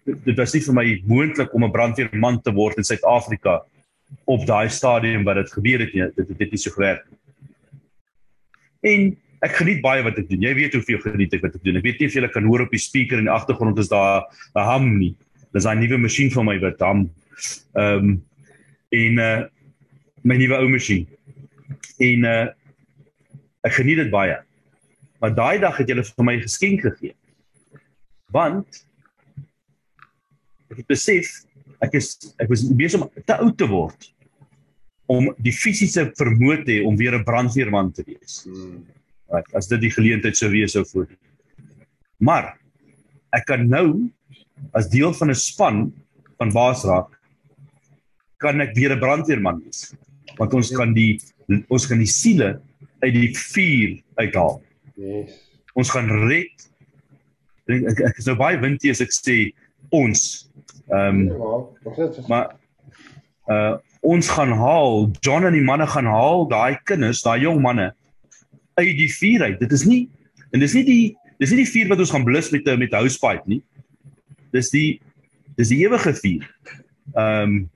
dit 0.05 0.37
was 0.37 0.55
nie 0.55 0.63
vir 0.63 0.75
my 0.75 1.03
moontlik 1.07 1.55
om 1.55 1.65
'n 1.65 1.73
brandweerman 1.73 2.43
te 2.43 2.53
word 2.53 2.79
in 2.79 2.85
Suid-Afrika 2.85 3.63
op 4.25 4.47
daai 4.47 4.69
stadium 4.69 5.25
wat 5.25 5.37
dit 5.37 5.53
gebeur 5.53 5.79
het 5.79 5.95
nie. 5.95 6.03
Dit 6.17 6.29
het 6.29 6.39
net 6.39 6.51
nie 6.51 6.59
so 6.59 6.71
gewerk 6.71 7.05
nie. 7.11 7.19
En 8.81 9.17
ek 9.41 9.57
geniet 9.57 9.81
baie 9.83 10.03
wat 10.03 10.19
ek 10.19 10.29
doen. 10.29 10.43
Jy 10.43 10.55
weet 10.55 10.75
hoeveel 10.77 11.01
geniet 11.01 11.35
ek 11.35 11.43
wat 11.43 11.55
ek 11.55 11.65
doen. 11.65 11.77
Ek 11.77 11.85
weet 11.85 12.01
nie 12.01 12.09
of 12.09 12.15
jy 12.15 12.29
kan 12.29 12.45
hoor 12.45 12.61
op 12.61 12.71
die 12.71 12.79
speaker 12.79 13.19
in 13.19 13.29
die 13.29 13.33
agtergrond 13.33 13.79
is 13.79 13.89
daar 13.89 14.25
'n 14.55 14.67
hum 14.69 14.99
nie. 14.99 15.15
Dis 15.53 15.67
'n 15.67 15.81
nuwe 15.81 15.99
masjien 15.99 16.31
vir 16.31 16.45
my 16.45 16.59
wat 16.63 16.81
hum. 16.81 17.09
Ehm 17.75 17.97
um, 17.97 18.23
en 18.91 19.19
uh 19.19 19.47
my 20.23 20.37
nuwe 20.37 20.57
ou 20.57 20.69
masjien. 20.69 21.07
En 21.99 22.25
uh 22.25 22.47
ek 23.67 23.73
geniet 23.73 23.97
dit 23.97 24.11
baie. 24.11 24.39
Maar 25.21 25.35
daai 25.35 25.59
dag 25.61 25.77
het 25.77 25.89
julle 25.89 26.05
vir 26.05 26.25
my 26.25 26.39
geskenk 26.41 26.81
gegee. 26.87 27.15
Want 28.33 28.87
ek 30.71 30.83
het 30.83 30.87
besef 30.87 31.43
ek 31.83 31.97
is 31.99 32.15
ek 32.39 32.49
was 32.49 32.65
besig 32.77 33.03
om 33.03 33.11
te 33.25 33.37
oud 33.37 33.57
te 33.59 33.69
word 33.69 34.11
om 35.11 35.33
die 35.43 35.55
fisiese 35.55 36.07
vermoë 36.19 36.61
te 36.63 36.77
hê 36.77 36.87
om 36.87 36.97
weer 36.97 37.19
'n 37.19 37.27
brandweerman 37.27 37.91
te 37.93 38.05
wees. 38.07 38.47
Hmm. 38.47 38.87
As 39.55 39.67
dit 39.67 39.81
die 39.81 39.91
geleentheid 39.91 40.37
sou 40.37 40.51
wees 40.51 40.73
sou 40.73 40.85
voor. 40.85 41.09
Maar 42.19 42.57
ek 43.33 43.45
kan 43.47 43.69
nou 43.69 44.11
as 44.73 44.89
deel 44.89 45.13
van 45.13 45.31
'n 45.31 45.35
span 45.35 45.93
van 46.39 46.53
Baasraak 46.53 47.19
kan 48.39 48.61
ek 48.61 48.75
weer 48.75 48.93
'n 48.95 49.01
brandweerman 49.01 49.63
wees. 49.65 49.95
Want 50.37 50.55
ons 50.55 50.71
kan 50.71 50.95
die 50.95 51.21
ons 51.69 51.87
kan 51.87 51.99
die 51.99 52.07
siele 52.07 52.61
uit 53.01 53.15
die 53.15 53.35
vuur 53.37 54.01
uithaal. 54.15 54.63
Yes. 54.95 55.31
Ons 55.75 55.91
gaan 55.91 56.09
red. 56.29 56.71
Ek, 57.67 57.83
ek, 57.91 57.99
ek 58.01 58.19
is 58.19 58.27
nou 58.27 58.37
baie 58.37 58.59
windie 58.59 58.91
as 58.91 59.01
ek 59.01 59.13
sê 59.13 59.53
ons 59.91 60.51
Ehm 60.91 61.31
um, 61.31 61.67
maar 62.27 62.57
uh 63.47 63.77
ons 64.01 64.29
gaan 64.33 64.53
haal 64.57 65.11
John 65.21 65.45
en 65.45 65.53
die 65.53 65.65
manne 65.65 65.85
gaan 65.87 66.07
haal 66.09 66.47
daai 66.49 66.79
kinders, 66.89 67.21
daai 67.21 67.43
jong 67.43 67.61
manne 67.61 67.91
uit 68.81 68.95
die 68.97 69.11
vuur 69.13 69.43
uit. 69.45 69.59
Dit 69.61 69.73
is 69.77 69.85
nie 69.85 70.09
en 70.51 70.63
dis 70.63 70.75
nie 70.75 70.85
die 70.85 71.05
dis 71.39 71.53
nie 71.53 71.61
die 71.63 71.73
vuur 71.73 71.93
wat 71.93 72.01
ons 72.01 72.13
gaan 72.15 72.25
blus 72.25 72.49
met 72.51 72.67
met 72.81 72.97
housepipe 72.97 73.47
nie. 73.47 73.61
Dis 74.53 74.71
die 74.71 75.01
dis 75.57 75.69
die 75.69 75.83
ewige 75.85 76.15
vuur. 76.15 76.47
Ehm 77.15 77.43
um, 77.43 77.71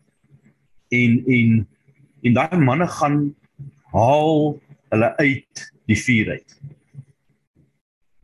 en 0.94 1.24
en 1.26 1.66
en 2.22 2.36
daai 2.36 2.58
manne 2.58 2.86
gaan 2.88 3.34
haal 3.92 4.60
hulle 4.92 5.10
uit 5.16 5.64
die 5.90 5.98
vuur 5.98 6.30
uit. 6.36 6.60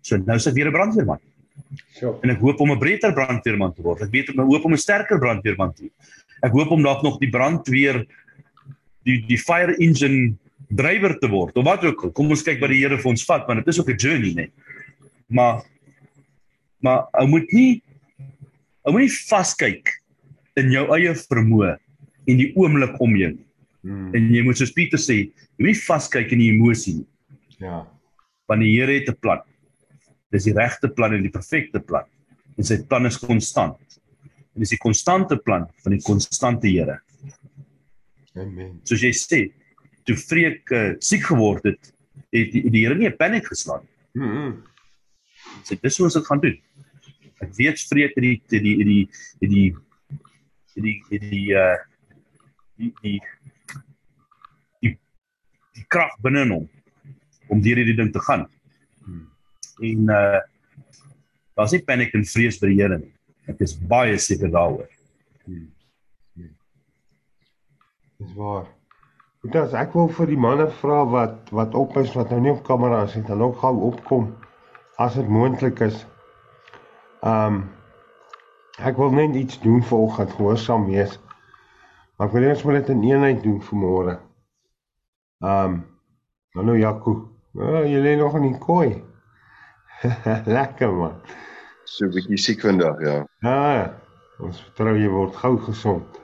So 0.07 0.17
nou 0.19 0.37
is 0.37 0.47
ek 0.47 0.55
weer 0.55 0.71
'n 0.71 0.77
brandweerman. 0.77 1.21
Sure. 1.95 2.19
En 2.23 2.31
ek 2.31 2.41
hoop 2.41 2.61
om 2.61 2.73
'n 2.73 2.79
breër 2.79 3.13
brandweerman 3.15 3.75
te 3.75 3.83
word. 3.83 4.03
Ek 4.03 4.11
weet 4.11 4.31
ek 4.31 4.37
hoop 4.37 4.65
om 4.65 4.73
'n 4.73 4.87
sterker 4.87 5.19
brandweerman 5.19 5.75
te 5.75 5.83
word. 5.83 5.95
Ek 6.43 6.53
hoop 6.53 6.71
om 6.71 6.83
dalk 6.83 7.03
nog 7.03 7.19
die 7.19 7.31
brandweer 7.31 8.07
die 9.05 9.21
die 9.27 9.39
fire 9.39 9.77
engine 9.77 10.37
drywer 10.69 11.19
te 11.19 11.29
word. 11.29 11.57
Of 11.57 11.65
wat 11.65 11.85
ook 11.85 12.05
al. 12.05 12.11
Kom 12.11 12.31
ons 12.31 12.43
kyk 12.43 12.61
wat 12.61 12.71
die 12.71 12.81
Here 12.81 12.99
vir 12.99 13.11
ons 13.11 13.25
vat, 13.25 13.47
want 13.47 13.65
dit 13.65 13.69
is 13.69 13.81
ook 13.81 13.91
'n 13.91 13.97
journey, 13.99 14.33
né? 14.35 14.51
Maar 15.29 15.63
maar 16.81 17.09
ou 17.13 17.27
moet 17.29 17.53
nie 17.53 17.83
ou 18.85 18.95
moet 18.95 19.07
nie 19.07 19.15
vaskyk 19.29 19.95
in 20.61 20.73
jou 20.75 20.87
eie 20.97 21.15
vermoë 21.15 21.77
en 22.29 22.41
die 22.41 22.51
oomblik 22.59 22.99
om 23.03 23.17
jou. 23.19 23.33
Hmm. 23.87 24.11
En 24.17 24.29
jy 24.35 24.43
moet 24.45 24.59
soos 24.61 24.73
Pieter 24.77 25.01
sê, 25.01 25.17
jy 25.57 25.63
moet 25.65 25.73
nie 25.73 25.83
vaskyk 25.87 26.35
in 26.37 26.43
die 26.43 26.51
emosie. 26.53 27.01
Ja. 27.61 27.85
Want 28.51 28.65
die 28.65 28.73
Here 28.75 28.93
het 28.93 29.09
'n 29.09 29.17
plan. 29.21 29.41
Dis 30.31 30.45
die 30.45 30.55
regte 30.55 30.89
plan 30.89 31.15
en 31.15 31.23
die 31.23 31.33
perfekte 31.33 31.81
plan. 31.81 32.05
En 32.57 32.65
sy 32.65 32.83
plan 32.87 33.07
is 33.07 33.19
konstant. 33.19 33.79
En 34.55 34.61
dis 34.61 34.71
die 34.71 34.79
konstante 34.79 35.37
plan 35.37 35.67
van 35.83 35.93
die 35.93 36.03
konstante 36.03 36.69
Here. 36.69 37.01
Amen. 38.35 38.81
Soos 38.85 39.03
jy 39.03 39.13
sê, 39.13 39.53
toe 40.05 40.17
Freek 40.17 40.71
uh, 40.71 40.95
siek 40.99 41.25
geword 41.25 41.65
het, 41.65 41.93
het 42.31 42.53
die, 42.53 42.71
die 42.71 42.85
Here 42.87 42.95
nie 42.95 43.09
'n 43.09 43.17
paniek 43.17 43.47
geslaan 43.47 43.83
nie. 43.83 44.23
Mm 44.23 44.31
-hmm. 44.31 44.63
Sy 45.65 45.79
dis 45.81 45.97
hoe 45.97 46.07
ons 46.07 46.15
dit 46.15 46.27
gaan 46.27 46.41
doen. 46.41 46.59
Ek 47.41 47.55
weet 47.57 47.81
vreet 47.89 48.17
het 48.17 48.25
die 48.25 48.37
het 48.37 48.61
die 48.65 48.77
het 48.79 48.89
die 48.89 49.05
het 49.41 49.51
die 49.51 49.69
het 50.75 50.85
die 50.85 50.97
het 51.11 51.27
die 51.31 51.47
uh 51.57 51.79
die 52.77 52.93
die 53.01 53.19
die, 54.81 54.93
die 55.77 55.87
krag 55.89 56.13
binne 56.25 56.45
in 56.47 56.55
hom 56.57 56.69
om 57.51 57.63
deur 57.65 57.81
hierdie 57.81 57.97
ding 57.99 58.13
te 58.13 58.23
gaan. 58.29 58.47
En 59.81 60.09
eh, 60.09 60.17
uh 60.17 60.41
daar's 61.57 61.75
nie 61.77 61.85
paniek 61.85 62.15
en 62.17 62.25
vrees 62.25 62.57
by 62.61 62.71
die 62.71 62.79
Here 62.81 62.97
nie. 62.97 63.13
Ek 63.51 63.61
is 63.65 63.75
baie 63.77 64.17
seker 64.21 64.49
daaroor. 64.53 64.89
Dis 68.21 68.37
waar. 68.37 68.69
Goedas, 69.41 69.75
ek 69.77 69.93
wil 69.97 70.09
vir 70.13 70.29
die 70.29 70.41
manne 70.41 70.69
vra 70.81 71.03
wat 71.09 71.51
wat 71.57 71.77
op 71.77 71.97
is 72.01 72.13
wat 72.17 72.33
nou 72.33 72.41
nie 72.45 72.53
op 72.53 72.63
kamera 72.65 73.03
is 73.09 73.17
nie, 73.17 73.25
dan 73.29 73.45
ook 73.45 73.61
gou 73.63 73.75
opkom 73.89 74.31
as 75.01 75.17
dit 75.17 75.29
moontlik 75.33 75.81
is. 75.85 76.03
Um 77.23 77.69
ek 78.81 78.97
wil 78.97 79.13
net 79.13 79.35
iets 79.37 79.61
doen 79.61 79.83
vanoggend, 79.85 80.33
gehoorsaam 80.33 80.87
wees. 80.89 81.19
Maar 82.17 82.29
ek 82.29 82.35
wil 82.35 82.49
eers 82.49 82.63
maar 82.65 82.79
net 82.79 82.89
'n 82.89 83.05
eenheid 83.05 83.43
doen 83.43 83.61
vir 83.61 83.79
môre. 83.79 84.19
Um 85.41 85.85
nou 86.55 86.79
Jaco, 86.79 87.13
oh, 87.55 87.85
jy 87.85 88.01
lê 88.01 88.17
nog 88.17 88.37
in 88.37 88.53
die 88.53 88.59
kooi. 88.59 89.03
Lekker 90.57 90.93
man. 90.93 91.21
So 91.85 92.07
'n 92.07 92.15
bietjie 92.15 92.39
siek 92.39 92.61
vandag, 92.61 93.01
ja. 93.01 93.27
Ja. 93.43 93.95
Ons 94.41 94.61
vertrou 94.63 94.97
jy 94.97 95.09
word 95.13 95.37
gou 95.37 95.57
gesond. 95.59 96.21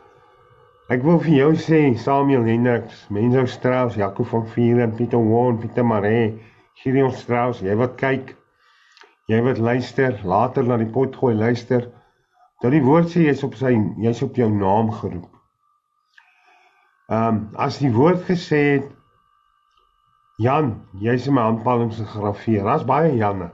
Ek 0.89 1.03
wil 1.03 1.19
vir 1.19 1.35
jou 1.35 1.51
sê 1.59 1.81
Samuel 1.99 2.47
Hendriks, 2.47 3.07
mense 3.11 3.47
Strauss, 3.51 3.97
Jaco 3.99 4.25
van 4.25 4.47
Vieren, 4.47 4.95
Pieter 4.97 5.19
Woon, 5.19 5.59
Pieter 5.59 5.85
Maree, 5.85 6.39
Gideon 6.79 7.13
Strauss, 7.13 7.61
jy 7.61 7.75
wat 7.77 7.97
kyk, 8.01 8.37
jy 9.31 9.41
wat 9.43 9.59
luister, 9.59 10.21
later 10.25 10.67
na 10.67 10.79
die 10.81 10.91
pot 10.91 11.17
gooi 11.17 11.35
luister. 11.35 11.89
Dat 12.63 12.73
die 12.73 12.85
woord 12.85 13.11
sê 13.13 13.27
jy's 13.27 13.43
op 13.47 13.57
sy 13.59 13.75
jy's 14.03 14.23
op 14.25 14.39
jou 14.39 14.49
naam 14.53 14.93
geroep. 14.95 15.33
Ehm 17.11 17.27
um, 17.29 17.43
as 17.63 17.79
die 17.79 17.93
woord 17.95 18.25
gesê 18.27 18.63
het 18.77 18.93
Jan, 20.37 20.75
jy's 21.01 21.27
in 21.27 21.33
my 21.35 21.47
handpalms 21.47 21.97
gegraveer. 21.97 22.65
Daar's 22.65 22.85
baie 22.85 23.15
Janne. 23.17 23.53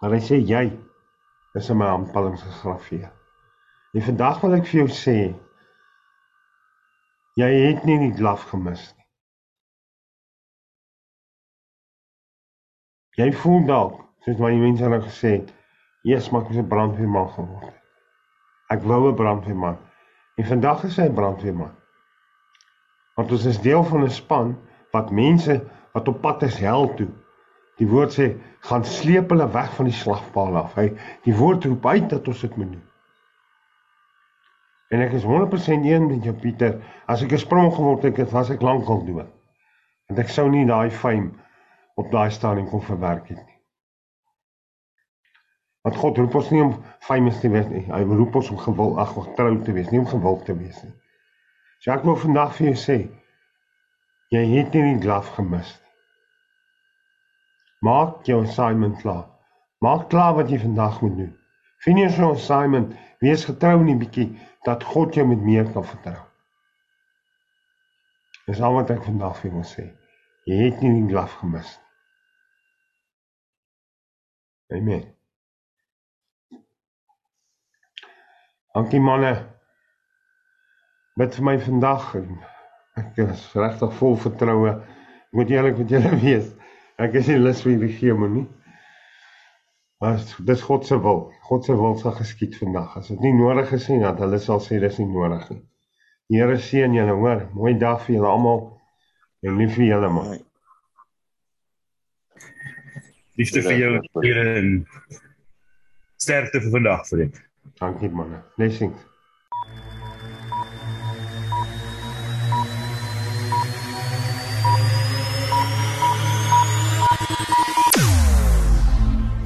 Maar 0.00 0.16
hy 0.16 0.22
sê 0.26 0.40
jy 0.42 0.64
is 1.54 1.68
in 1.70 1.78
my 1.78 1.86
handpalms 1.86 2.42
gegraveer. 2.42 3.12
En 3.94 4.02
vandag 4.02 4.40
wil 4.42 4.56
ek 4.56 4.66
vir 4.66 4.80
jou 4.80 4.88
sê 4.90 5.16
jy 7.38 7.50
het 7.52 7.84
nie 7.86 7.98
die 8.00 8.14
glaf 8.16 8.48
gemis 8.50 8.82
nie. 8.96 9.06
Jy 13.20 13.28
voel 13.42 13.66
dalk, 13.68 14.00
soos 14.24 14.38
my 14.38 14.52
mense 14.56 14.84
al 14.84 15.00
gesê 15.02 15.36
het, 15.38 15.54
eers 16.02 16.30
maak 16.30 16.50
jy 16.50 16.58
'n 16.58 16.68
brandweerman 16.68 17.28
geword. 17.28 17.72
Ek 18.70 18.82
wou 18.82 19.08
'n 19.08 19.16
brandweerman. 19.16 19.78
En 20.36 20.44
vandag 20.44 20.84
is 20.84 20.96
hy 20.96 21.08
'n 21.08 21.14
brandweerman. 21.14 21.74
Want 23.16 23.32
ons 23.32 23.44
is 23.44 23.60
deel 23.60 23.84
van 23.84 24.04
'n 24.04 24.10
span 24.10 24.56
wat 24.92 25.10
mense 25.10 25.62
wat 25.92 26.08
op 26.08 26.20
pad 26.20 26.42
is 26.42 26.58
hel 26.58 26.94
toe 26.94 27.08
Die 27.80 27.88
woord 27.88 28.14
sê 28.14 28.28
gaan 28.68 28.84
sleep 28.86 29.32
hulle 29.32 29.48
weg 29.50 29.70
van 29.74 29.88
die 29.88 29.96
slagpaal 29.96 30.58
af. 30.60 30.74
Hy 30.78 30.92
die 31.26 31.34
woord 31.36 31.64
roep 31.66 31.86
uit 31.88 32.08
dat 32.12 32.28
ons 32.28 32.42
dit 32.44 32.56
moet 32.60 32.74
doen. 32.76 32.82
En 34.92 35.00
ek 35.00 35.16
is 35.16 35.24
100% 35.24 35.88
een 35.88 36.06
met 36.10 36.26
jou 36.28 36.34
Pieter. 36.36 36.76
As 37.08 37.24
ek 37.24 37.32
'n 37.32 37.42
sprong 37.42 37.72
geword 37.72 38.04
het, 38.04 38.30
was 38.30 38.50
ek 38.50 38.62
lankal 38.62 39.04
dood. 39.06 39.30
Want 40.08 40.18
ek 40.20 40.28
sou 40.28 40.50
nie 40.50 40.66
daai 40.66 40.90
fame 40.90 41.32
op 41.96 42.10
daai 42.12 42.30
stadium 42.30 42.68
kon 42.68 42.82
verwerk 42.82 43.28
het 43.28 43.40
nie. 43.40 43.51
Want 45.82 45.98
God 45.98 46.18
roep 46.18 46.34
ons 46.38 46.50
nie 46.54 46.62
om 46.62 46.74
famous 47.02 47.40
te 47.42 47.50
wees 47.50 47.66
nie. 47.70 47.84
Hy 47.90 48.02
roep 48.06 48.36
ons 48.38 48.50
om 48.54 48.60
gewil, 48.62 48.98
ag, 49.02 49.14
getrou 49.18 49.56
te 49.66 49.74
wees, 49.74 49.90
nie 49.90 50.00
om 50.02 50.06
gewild 50.10 50.44
te 50.46 50.54
wees 50.54 50.78
nie. 50.84 50.92
So 51.82 51.90
ek 51.94 52.04
wil 52.06 52.18
vandag 52.22 52.52
vir 52.58 52.68
jou 52.68 52.76
sê, 52.78 52.98
jy 54.30 54.42
het 54.54 54.76
nie 54.76 54.84
die 54.92 55.00
glaf 55.02 55.32
gemis 55.36 55.72
nie. 55.74 55.82
Maak 57.82 58.22
jou 58.30 58.44
assignment 58.44 59.00
klaar. 59.02 59.26
Maak 59.82 60.06
klaar 60.12 60.36
wat 60.38 60.50
jy 60.50 60.60
vandag 60.62 61.00
moet 61.02 61.16
doen. 61.18 61.32
Finish 61.82 62.18
jou 62.20 62.30
assignment. 62.36 62.92
Wees 63.18 63.42
getrou 63.48 63.80
in 63.80 63.88
die 63.90 63.98
bietjie 63.98 64.28
dat 64.66 64.86
God 64.86 65.18
jou 65.18 65.26
met 65.26 65.42
meer 65.42 65.66
kan 65.74 65.86
vertrou. 65.86 66.20
Dis 68.46 68.62
al 68.62 68.78
wat 68.78 68.90
ek 68.94 69.02
vandag 69.06 69.34
vir 69.40 69.50
jou 69.50 69.64
sê. 69.66 69.88
Jy 70.46 70.60
het 70.60 70.78
nie 70.82 70.92
die 70.94 71.08
glaf 71.10 71.34
gemis 71.40 71.74
nie. 71.74 71.88
Amen. 74.78 75.02
Dankie 78.72 79.00
manne. 79.04 79.34
Bid 81.20 81.34
vir 81.36 81.44
my 81.44 81.58
vandag 81.60 82.14
en 82.16 82.30
ek 83.00 83.18
is 83.26 83.44
regtig 83.58 83.92
vol 83.98 84.16
vertroue. 84.20 84.78
Ek 85.28 85.36
moet 85.36 85.52
eerlik 85.52 85.80
met 85.82 85.92
julle 85.92 86.12
wees. 86.24 86.48
Ek 87.02 87.16
is 87.20 87.28
nie 87.28 87.40
lus 87.40 87.60
vir 87.66 87.76
die 87.82 87.92
hemel 87.98 88.32
nie. 88.38 88.46
Maar 90.02 90.18
dis 90.48 90.64
God 90.66 90.86
se 90.88 90.96
wil. 90.98 91.26
God 91.46 91.68
se 91.68 91.76
wil 91.78 91.98
sal 92.00 92.16
geskied 92.16 92.56
vandag. 92.58 92.96
As 92.98 93.12
dit 93.12 93.20
nie 93.22 93.34
nodig 93.36 93.70
is 93.76 93.84
nie, 93.92 94.00
dan 94.02 94.18
hulle 94.18 94.40
sal 94.42 94.62
sê 94.64 94.80
dis 94.82 94.98
nie 94.98 95.10
nodig 95.10 95.44
nie. 95.52 95.60
Die 96.32 96.40
Here 96.40 96.56
seën 96.56 96.96
julle, 96.96 97.14
hoor. 97.20 97.44
Mooi 97.52 97.76
dag 97.78 98.00
vir 98.06 98.16
julle 98.16 98.32
almal. 98.32 98.64
En 99.44 99.60
lief 99.60 99.76
vir 99.76 99.90
julle 99.90 100.10
man. 100.16 100.34
Liefde 103.36 103.62
vir 103.68 103.78
jou, 103.78 103.94
Here 104.24 104.44
en 104.56 104.74
sterkte 106.22 106.64
vir 106.64 106.78
vandag 106.80 107.04
vir 107.10 107.26
dit. 107.26 107.42
Dankie 107.80 108.08
manne. 108.08 108.42
Blessings. 108.56 108.96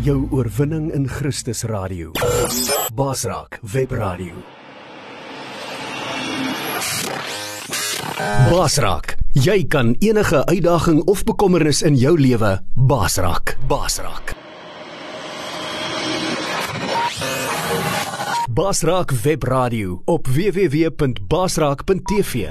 Jou 0.06 0.28
oorwinning 0.30 0.92
in 0.94 1.08
Christus 1.08 1.64
radio. 1.64 2.12
Basraak 2.94 3.58
webradio. 3.72 4.34
Basraak, 8.50 9.16
jy 9.34 9.64
kan 9.66 9.96
enige 9.98 10.44
uitdaging 10.46 11.02
of 11.10 11.24
bekommernis 11.26 11.82
in 11.82 11.98
jou 11.98 12.14
lewe 12.20 12.58
basraak. 13.68 14.35
Basraak. 18.56 18.56
Basraak 18.56 19.10
webradio 19.10 20.00
op 20.04 20.26
www.basraak.tv 20.26 22.48